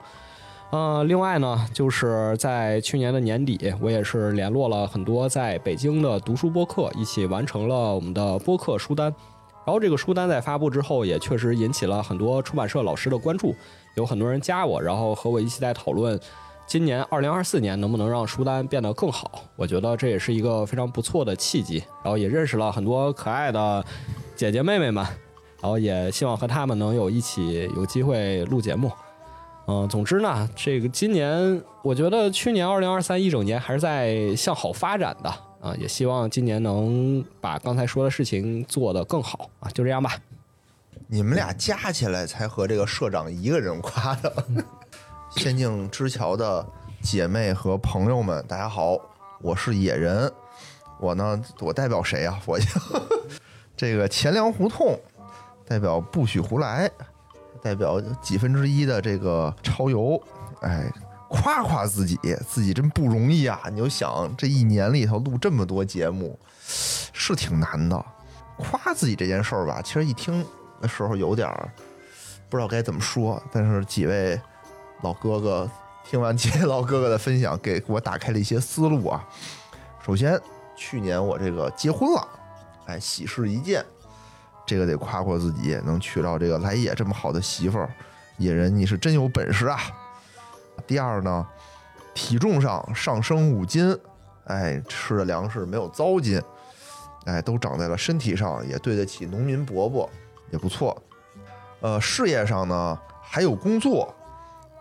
[0.71, 9.13] 呃，另外呢，就是在去年的年底，我也是联络了很多在北京的读书播客，一起完成了我们的播客书单。
[9.65, 13.53] 然后这个书单在发布之后，也确实引起了很多出版社老师的关注，
[13.95, 16.17] 有很多人加我，然后和我一起在讨论
[16.69, 19.43] 今年二零二四年能不能让书单变得更好。
[19.55, 23.83] 我觉得这也是一个非常不错的契机，然后也认识了很多可爱的
[24.35, 25.03] 姐姐妹妹们，
[25.59, 28.91] 然后也希望和他们能有一起有机会录节目。
[29.65, 35.29] 嗯，总之呢，这个今年我觉得去年二零二三一整年还是在向好发展的
[35.59, 40.15] 啊，也希望今年能把刚才说的事情做得更好啊，就这样吧。
[41.07, 44.31] 你们俩加起来才和这个社长一个人夸的。
[45.29, 46.65] 仙境之桥的
[47.01, 48.97] 姐妹和朋友们，大家好，
[49.41, 50.31] 我是野人。
[50.99, 52.65] 我呢，我代表谁呀、 我就
[53.77, 54.99] 这个钱粮胡同，
[55.67, 56.89] 代表不许胡来，
[57.61, 60.19] 代表几分之一的这个超游，
[60.61, 60.91] 哎，
[61.29, 63.61] 夸夸自己，自己真不容易啊！
[63.69, 66.37] 你就想这一年里头录这么多节目，
[67.13, 68.03] 是挺难的。
[68.57, 70.43] 夸自己这件事儿吧，其实一听
[70.81, 71.71] 的时候有点儿
[72.49, 74.41] 不知道该怎么说，但是几位
[75.01, 75.69] 老哥哥
[76.03, 79.25] 听完几位老哥哥的分享，给我打开了一些思路啊。
[80.05, 80.39] 首先，
[80.75, 82.27] 去年我这个结婚了，
[82.85, 83.85] 哎，喜事一件，
[84.65, 87.89] 这个得夸夸自己，能娶到这个来也这么好的媳妇儿，
[88.37, 89.79] 野人你是真有本事啊。
[90.87, 91.47] 第二呢，
[92.13, 93.97] 体重上上升五斤，
[94.45, 96.43] 哎，吃的粮食没有糟践，
[97.25, 100.09] 哎，都长在了身体上，也对得起农民伯伯，
[100.51, 101.01] 也不错。
[101.81, 104.13] 呃，事业上呢还有工作，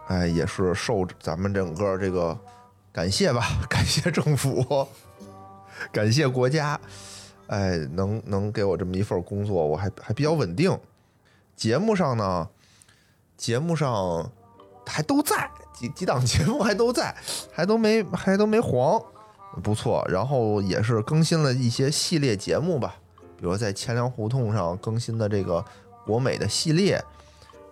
[0.09, 2.39] 哎，也是受咱们整个这个
[2.93, 4.87] 感谢吧， 感谢政府，
[5.93, 6.81] 感谢国家，
[7.47, 10.77] 哎，能能给我这么一份工作，我还还比较稳定。
[11.55, 12.49] 节目上呢，
[13.37, 14.31] 节目上
[14.87, 17.15] 还都在，几几档节目还都在，
[17.53, 19.03] 还都没还都没黄，
[19.63, 20.03] 不错。
[20.09, 22.97] 然后也是更新了一些系列节目吧，
[23.37, 25.63] 比如在钱粮胡同上更新的这个
[26.07, 27.05] 国美的系列，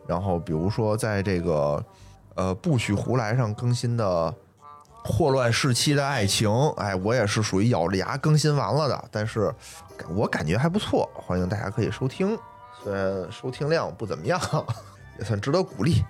[0.07, 1.83] 然后比如说在这个
[2.37, 4.33] 呃不许胡来上更新的
[5.03, 9.53] 霍乱时期的爱情，哎，我也是属于咬着牙更新完了的，但是
[10.09, 12.39] 我感觉还不错，欢迎大家可以收听，
[12.83, 14.41] 虽然收听量不怎么样，
[15.19, 16.05] 也算值得鼓励，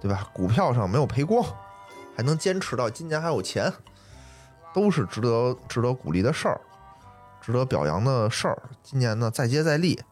[0.00, 0.28] 对吧？
[0.32, 1.44] 股票上没有赔光，
[2.16, 3.72] 还能坚持到今年还有钱，
[4.74, 6.60] 都是值得值得鼓励的事儿，
[7.40, 8.60] 值得表扬的事儿。
[8.82, 10.02] 今年呢再接再厉，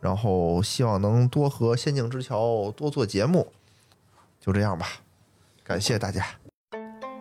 [0.00, 3.52] 然后希望能多和仙境之桥多做节目，
[4.44, 4.86] 就这样吧。
[5.62, 6.22] 感谢大家。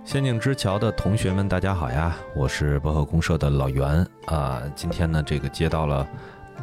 [0.04, 2.18] 仙境之桥的同学们，大家好呀！
[2.36, 4.62] 我是博客公社的老袁啊。
[4.76, 6.06] 今天呢，这个接到了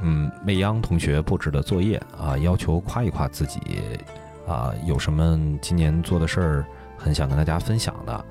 [0.02, 3.58] 嗯未央同学布置的作业啊，要求夸一夸自己
[4.46, 6.66] 啊，有什么今年做的事儿
[6.98, 8.22] 很想跟大家分享的。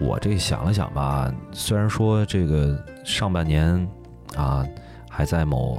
[0.00, 3.86] 我这想了想吧，虽然说这个上半年
[4.34, 4.66] 啊
[5.10, 5.78] 还在某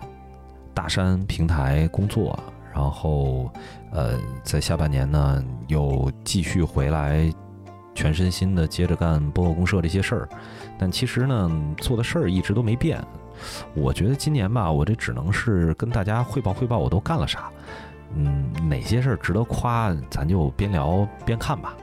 [0.75, 2.37] 大山平台工作，
[2.71, 3.51] 然后
[3.91, 7.31] 呃在下半年呢又继续回来。
[7.95, 10.29] 全身心的接着干播客公社这些事儿，
[10.77, 13.03] 但其实呢，做的事儿一直都没变。
[13.73, 17.49] 我觉得今年吧，我这只能是跟大家汇报汇报我都干了啥。
[18.13, 21.75] 嗯，哪些事儿值得夸，咱就边聊边看吧。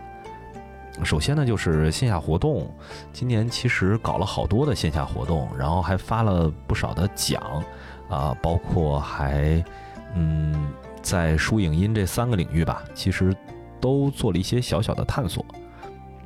[1.03, 2.73] 首先呢，就是线下活动，
[3.13, 7.43] 今年其实搞了好多的线下活动，然后还发了不少的奖
[8.09, 9.61] 啊，包括还
[10.15, 10.69] 嗯，
[11.05, 13.33] 在书影音这三个领域吧，其实
[13.81, 15.45] 都做了一些小小的探索。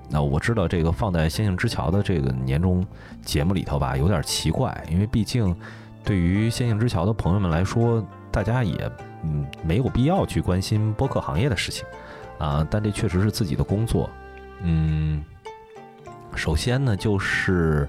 [0.09, 2.87] 那我知道这个放在《仙境之桥》的这个年终
[3.23, 5.55] 节目里头吧，有点奇怪，因为毕竟
[6.05, 8.91] 对于《仙境之桥》的朋友们来说，大家也
[9.25, 11.85] 嗯没有必要去关心播客行业的事情
[12.39, 12.67] 啊。
[12.71, 14.09] 但这确实是自己的工作。
[14.63, 15.23] 嗯，
[16.35, 17.87] 首先呢，就是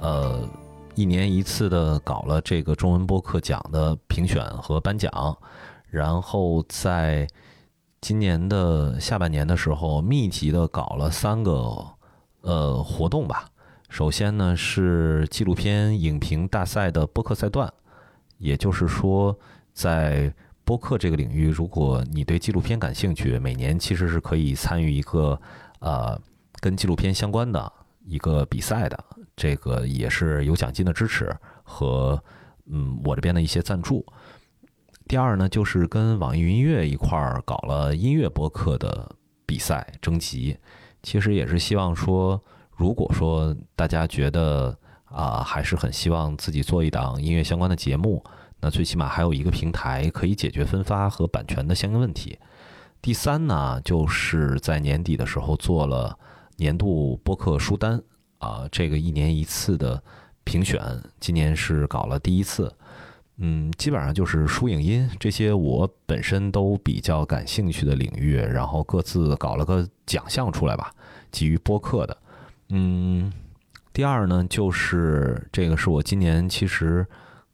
[0.00, 0.46] 呃
[0.94, 5.10] 一年一次的搞了这个中文播客奖的评选和颁奖，
[5.94, 7.26] 然后在。
[8.06, 11.74] 今年的下半年的时候，密集的搞了三个
[12.42, 13.46] 呃活动吧。
[13.88, 17.72] 首先呢是纪录片影评大赛的播客赛段，
[18.36, 19.34] 也就是说，
[19.72, 20.30] 在
[20.66, 25.40] 播客这个领域，如果你对纪录片感兴趣，每年其实是可以参与一个
[25.78, 26.20] 呃
[26.60, 27.72] 跟纪录片相关的
[28.04, 29.02] 一个比赛的。
[29.34, 32.22] 这个也是有奖金的支持和
[32.66, 34.04] 嗯我这边的一些赞助。
[35.06, 39.14] 第二呢，就是跟网易云音乐一块儿搞了音乐播客的
[39.44, 40.56] 比赛征集，
[41.02, 42.42] 其实也是希望说，
[42.74, 48.24] 如果说大家觉得啊，还是很希望自己做一档音乐相关的节目，
[48.60, 52.38] 那最起码还有一个平台可以解决分发和版权的相应问题。
[53.02, 56.18] 第三呢，就是在年底的时候做了
[56.56, 58.02] 年度播客书单
[58.38, 60.02] 啊，这个一年一次的
[60.44, 60.80] 评选，
[61.20, 62.74] 今年是搞了第一次。
[63.38, 70.92] 嗯，基本上就是书影音这些我本身都比较感兴趣的领域，然后各自搞了个奖项出来吧，
[71.32, 72.16] 基于播客的。
[72.68, 73.32] 嗯，
[73.92, 77.04] 第二呢，就是这个是我今年其实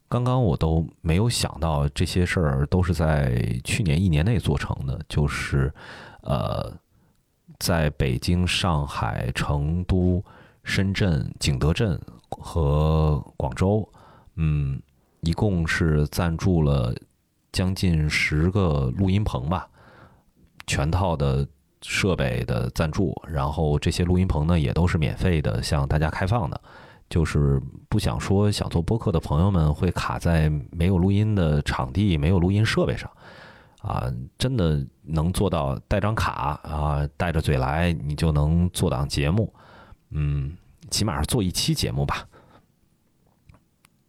[0.07, 5.73] 刚刚我都没有想到这些事儿都是在去年一年内做成的，就是
[6.20, 6.70] 呃，
[7.59, 10.23] 在北京、上海、成都、
[10.62, 11.98] 深圳、景德镇
[12.28, 13.89] 和广州，
[14.35, 14.78] 嗯。
[15.23, 16.95] 一共是赞助了
[17.53, 19.69] 将近十个录音棚吧，
[20.67, 21.47] 全套的
[21.83, 26.61] 设备的赞助，然后这些录音棚呢也都是免费的，向大家开放的。
[27.09, 33.11] 就是不想说想做播客的朋友们会卡在没有录音的场地、没有录音设备上
[33.83, 39.53] 啊，真的能做到带张卡啊，带着嘴来，你就能做档节目，
[40.11, 40.57] 嗯，
[40.89, 42.25] 起码是做一期节目吧。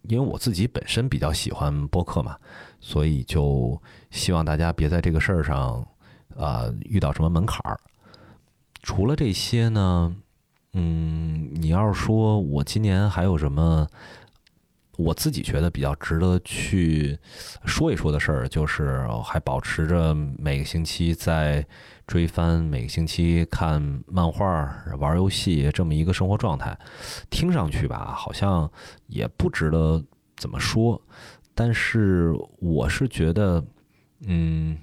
[0.04, 2.38] 因为我自己本身比较喜欢播客嘛，
[2.80, 5.86] 所以就希望大家别在这个事儿上
[6.36, 7.80] 啊遇到什么门槛儿。
[8.84, 10.16] 除了这些呢，
[10.74, 13.88] 嗯，你要是说我今年还有什么
[14.98, 17.18] 我自己觉得比较值得去
[17.66, 21.66] 说一说的事儿，就是还保持着每个星期在。
[22.12, 24.70] 追番每个星期看漫画、
[25.00, 26.78] 玩游戏这么一个生活状态，
[27.30, 28.70] 听上去吧，好像
[29.08, 30.04] 也不值得
[30.36, 31.02] 怎么说。
[31.56, 33.64] 但是我是觉得，
[34.28, 34.78] 嗯，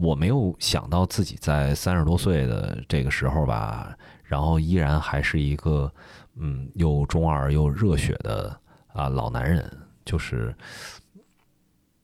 [0.00, 5.88] 我没有想到自己在三十多岁的这个时候吧，然后依然还是一个
[6.34, 9.64] 嗯又中二又热血的啊老男人。
[10.04, 10.52] 就是，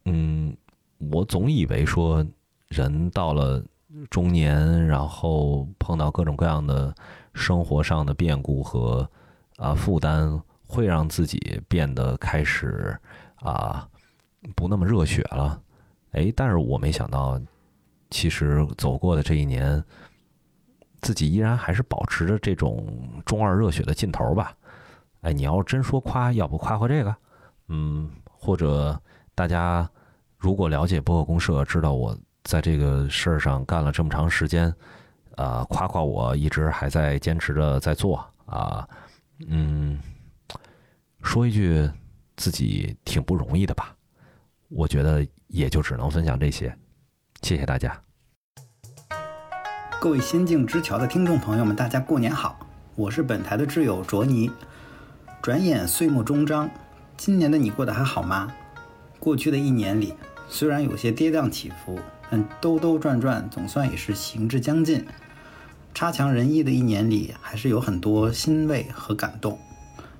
[0.05, 0.57] 嗯，
[0.99, 2.25] 我总以为说
[2.69, 3.61] 人到了。
[4.11, 6.95] 中年，然后碰到各种各样的
[7.35, 9.09] 生活上的变故和
[9.57, 12.99] 啊负担，会让自己变得开始
[13.37, 13.89] 啊
[14.55, 15.61] 不那么热血了。
[16.13, 17.41] 哎，但是我没想到，
[18.11, 19.83] 其实走过的这一年，
[21.01, 22.87] 自己依然还是保持着这种
[23.25, 24.55] 中二热血的劲头吧。
[25.23, 27.17] 哎，你要真说夸，要不夸夸这个？
[27.69, 29.01] 嗯，或者
[29.35, 29.89] 大家
[30.37, 32.17] 如果了解博客公社，知道我。
[32.47, 34.73] 在这个事儿上干了这么长时间，
[35.35, 38.89] 啊，夸夸我一直还在坚持着在做啊，
[39.49, 39.99] 嗯，
[41.23, 41.91] 说一句
[42.37, 43.93] 自己挺不容易的吧，
[44.69, 46.73] 我觉得也就只能分享这些，
[47.43, 48.01] 谢谢大家。
[50.01, 52.61] 各位仙境之桥的听众朋友们，大家过年好！
[52.95, 54.51] 我是本台的挚友卓尼。
[55.43, 56.71] 转眼岁末终章，
[57.17, 58.53] 今年的你过得还好吗？
[59.19, 60.15] 过去的一年里，
[60.49, 61.99] 虽然有些跌宕起伏，
[62.31, 65.05] 但兜兜转转，总算也是行至将近。
[65.95, 69.59] 差强人意的一年里，还是有很多欣慰和感动。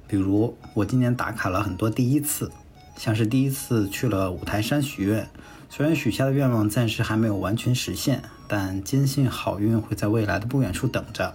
[0.09, 2.51] 比如，我今年打卡了很多第一次，
[2.97, 5.29] 像是第一次去了五台山许愿，
[5.69, 11.35] 虽然许下的愿望暂时还没有完全实现，但坚信好运会在未来的不远处等着。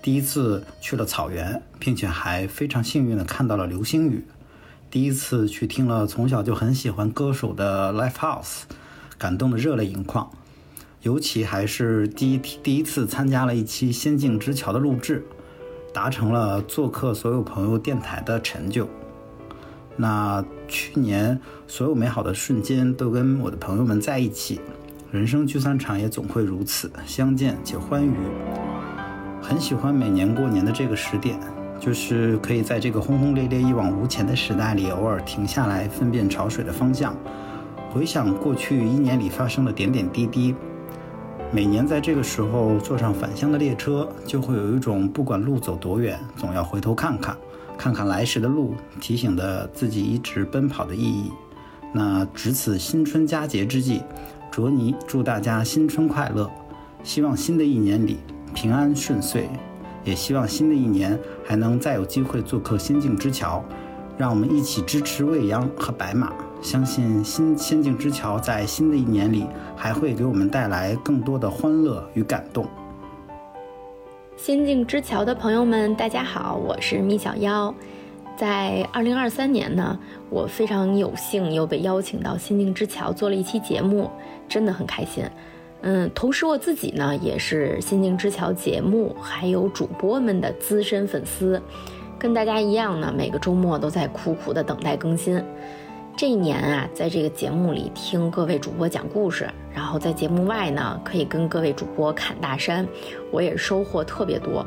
[0.00, 4.24] 第一次去了草原，并且还非常幸运的看到了流星雨。
[4.90, 8.62] 第一次去听了从小就很喜欢歌手的 Live House，
[9.20, 10.28] 感动的热泪盈眶。
[11.02, 15.24] 尤其还是第一第一次参加了一期《仙境之桥》的录制，
[15.94, 18.88] 达成了做客所有朋友电台的成就。
[19.96, 24.60] 那去年所有美好的瞬间都跟我的朋友们在一起，
[25.10, 28.14] 人生聚散场也总会如此，相见且欢愉。
[29.42, 31.38] 很喜欢每年过年的这个时点，
[31.78, 37.16] 就是可以在这个轰轰烈烈、一往无前的时代里，偶尔停下来分辨潮水的方向，
[37.92, 40.54] 回想过去一年里发生的点点滴滴。
[41.52, 47.36] 每年在这个时候坐上返乡的列车，就会有一种不管路走多远，总要回头看看，
[47.76, 51.32] 看看来时的路，提醒着自己一直奔跑的意义。
[51.92, 54.00] 那值此新春佳节之际，
[54.52, 56.48] 卓尼祝大家新春快乐，
[57.02, 58.18] 希望新的一年里
[58.54, 59.48] 平安顺遂，
[60.04, 63.64] 也希望新的一年还能再有机会做客仙境之桥，
[64.16, 66.32] 让我们一起支持未央和白马。
[66.62, 72.66] 相信新仙境之桥在新的一年里还会给我们带来更多的欢乐与感动。
[74.36, 77.74] 仙境之桥的朋友们，大家好，我是米小妖。
[78.36, 84.10] 在二零二三年呢，我非常有幸又被邀请到仙境之桥做了一期节目，
[84.46, 85.24] 真的很开心。
[85.80, 91.60] 嗯，同时我自己呢也是仙境之桥节目还有主播们的资深粉丝，
[92.18, 95.42] 跟大家一样呢，每个周末都在苦苦的等待更新。
[96.20, 102.86] 这一年啊，在这个节目里听各位主播讲故事，然后在节目外呢，可以跟各位主播侃大山，
[103.30, 104.62] 我也收获特别多。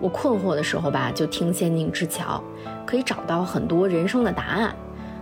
[0.00, 2.42] 我困惑的时候吧，就听《仙境之桥》，
[2.86, 4.74] 可以找到很多人生的答案。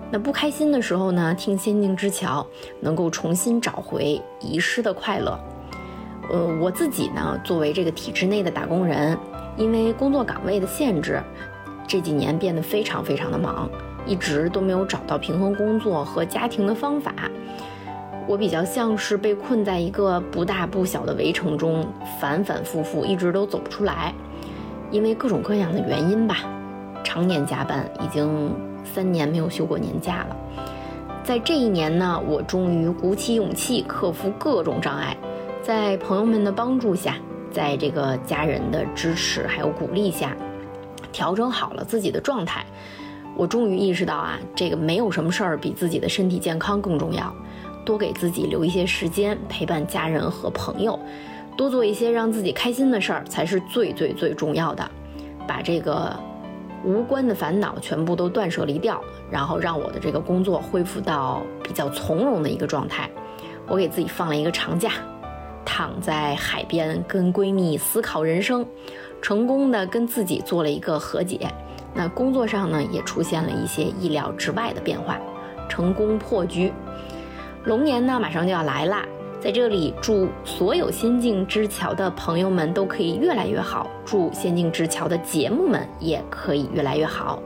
[0.08, 2.46] 那不开心的时候呢，听《仙境之桥》，
[2.78, 5.36] 能够重新找回遗失的快乐。
[6.30, 9.18] 呃，我自己呢，作为这个体制内的打工人，
[9.56, 11.20] 因为工作岗位的限制，
[11.88, 13.68] 这几年变得非常非常的忙。
[14.06, 17.12] 一直都没有找到平衡工作和家庭的方法，
[18.26, 21.86] 我比较像是被困在一个不大不小的围城中，
[22.20, 24.12] 反反复复，一直都走不出来。
[24.90, 26.36] 因为各种各样的原因吧，
[27.02, 28.54] 常年加班，已经
[28.84, 30.36] 三年没有休过年假了。
[31.24, 35.16] 在这一年呢，我终于鼓起勇气，克服各种障碍，
[35.62, 37.16] 在朋友们的帮助下，
[37.50, 40.36] 在这个家人的支持还有鼓励下，
[41.10, 42.64] 调整好了自己的状态。
[43.36, 47.34] 我终于意识到啊，这个没有什么事儿比自己的身体健康更重要。
[47.84, 50.98] 多给自己留一些时间陪伴家人和朋友，
[51.54, 54.90] 多做一些让自己开心的事儿才是最最最重要的。
[55.46, 56.18] 把这个
[56.82, 58.98] 无关的烦恼全部都断舍离掉，
[59.30, 63.10] 然后让我的这个工作恢复到比较从容的一个状态。
[63.68, 64.92] 我给自己放了一个长假，
[65.64, 68.66] 躺在海边跟闺蜜思考人生，
[69.20, 71.52] 成功的跟自己做了一个和解。
[71.94, 75.16] 那工作上呢，也出现了一些意料之外的变化，
[75.68, 76.72] 成功破局。
[77.64, 79.04] 龙年呢，马上就要来啦，
[79.40, 87.40] 在这里祝所有仙境之桥的朋友们都可以越来越好，祝仙境之桥的节目们也可以越来越好，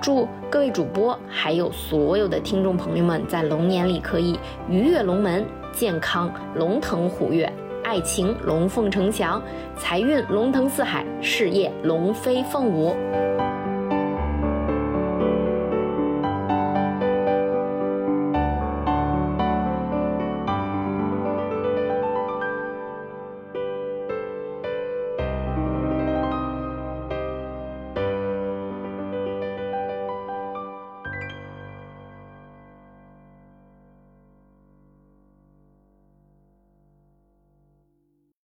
[0.00, 7.52] 祝各位主播还有所有的听众朋友们在龙年里可以鱼跃龙门，健康龙腾虎跃，
[7.84, 9.40] 爱情龙凤呈祥，
[9.76, 12.96] 财运龙腾四海，事业龙飞凤舞。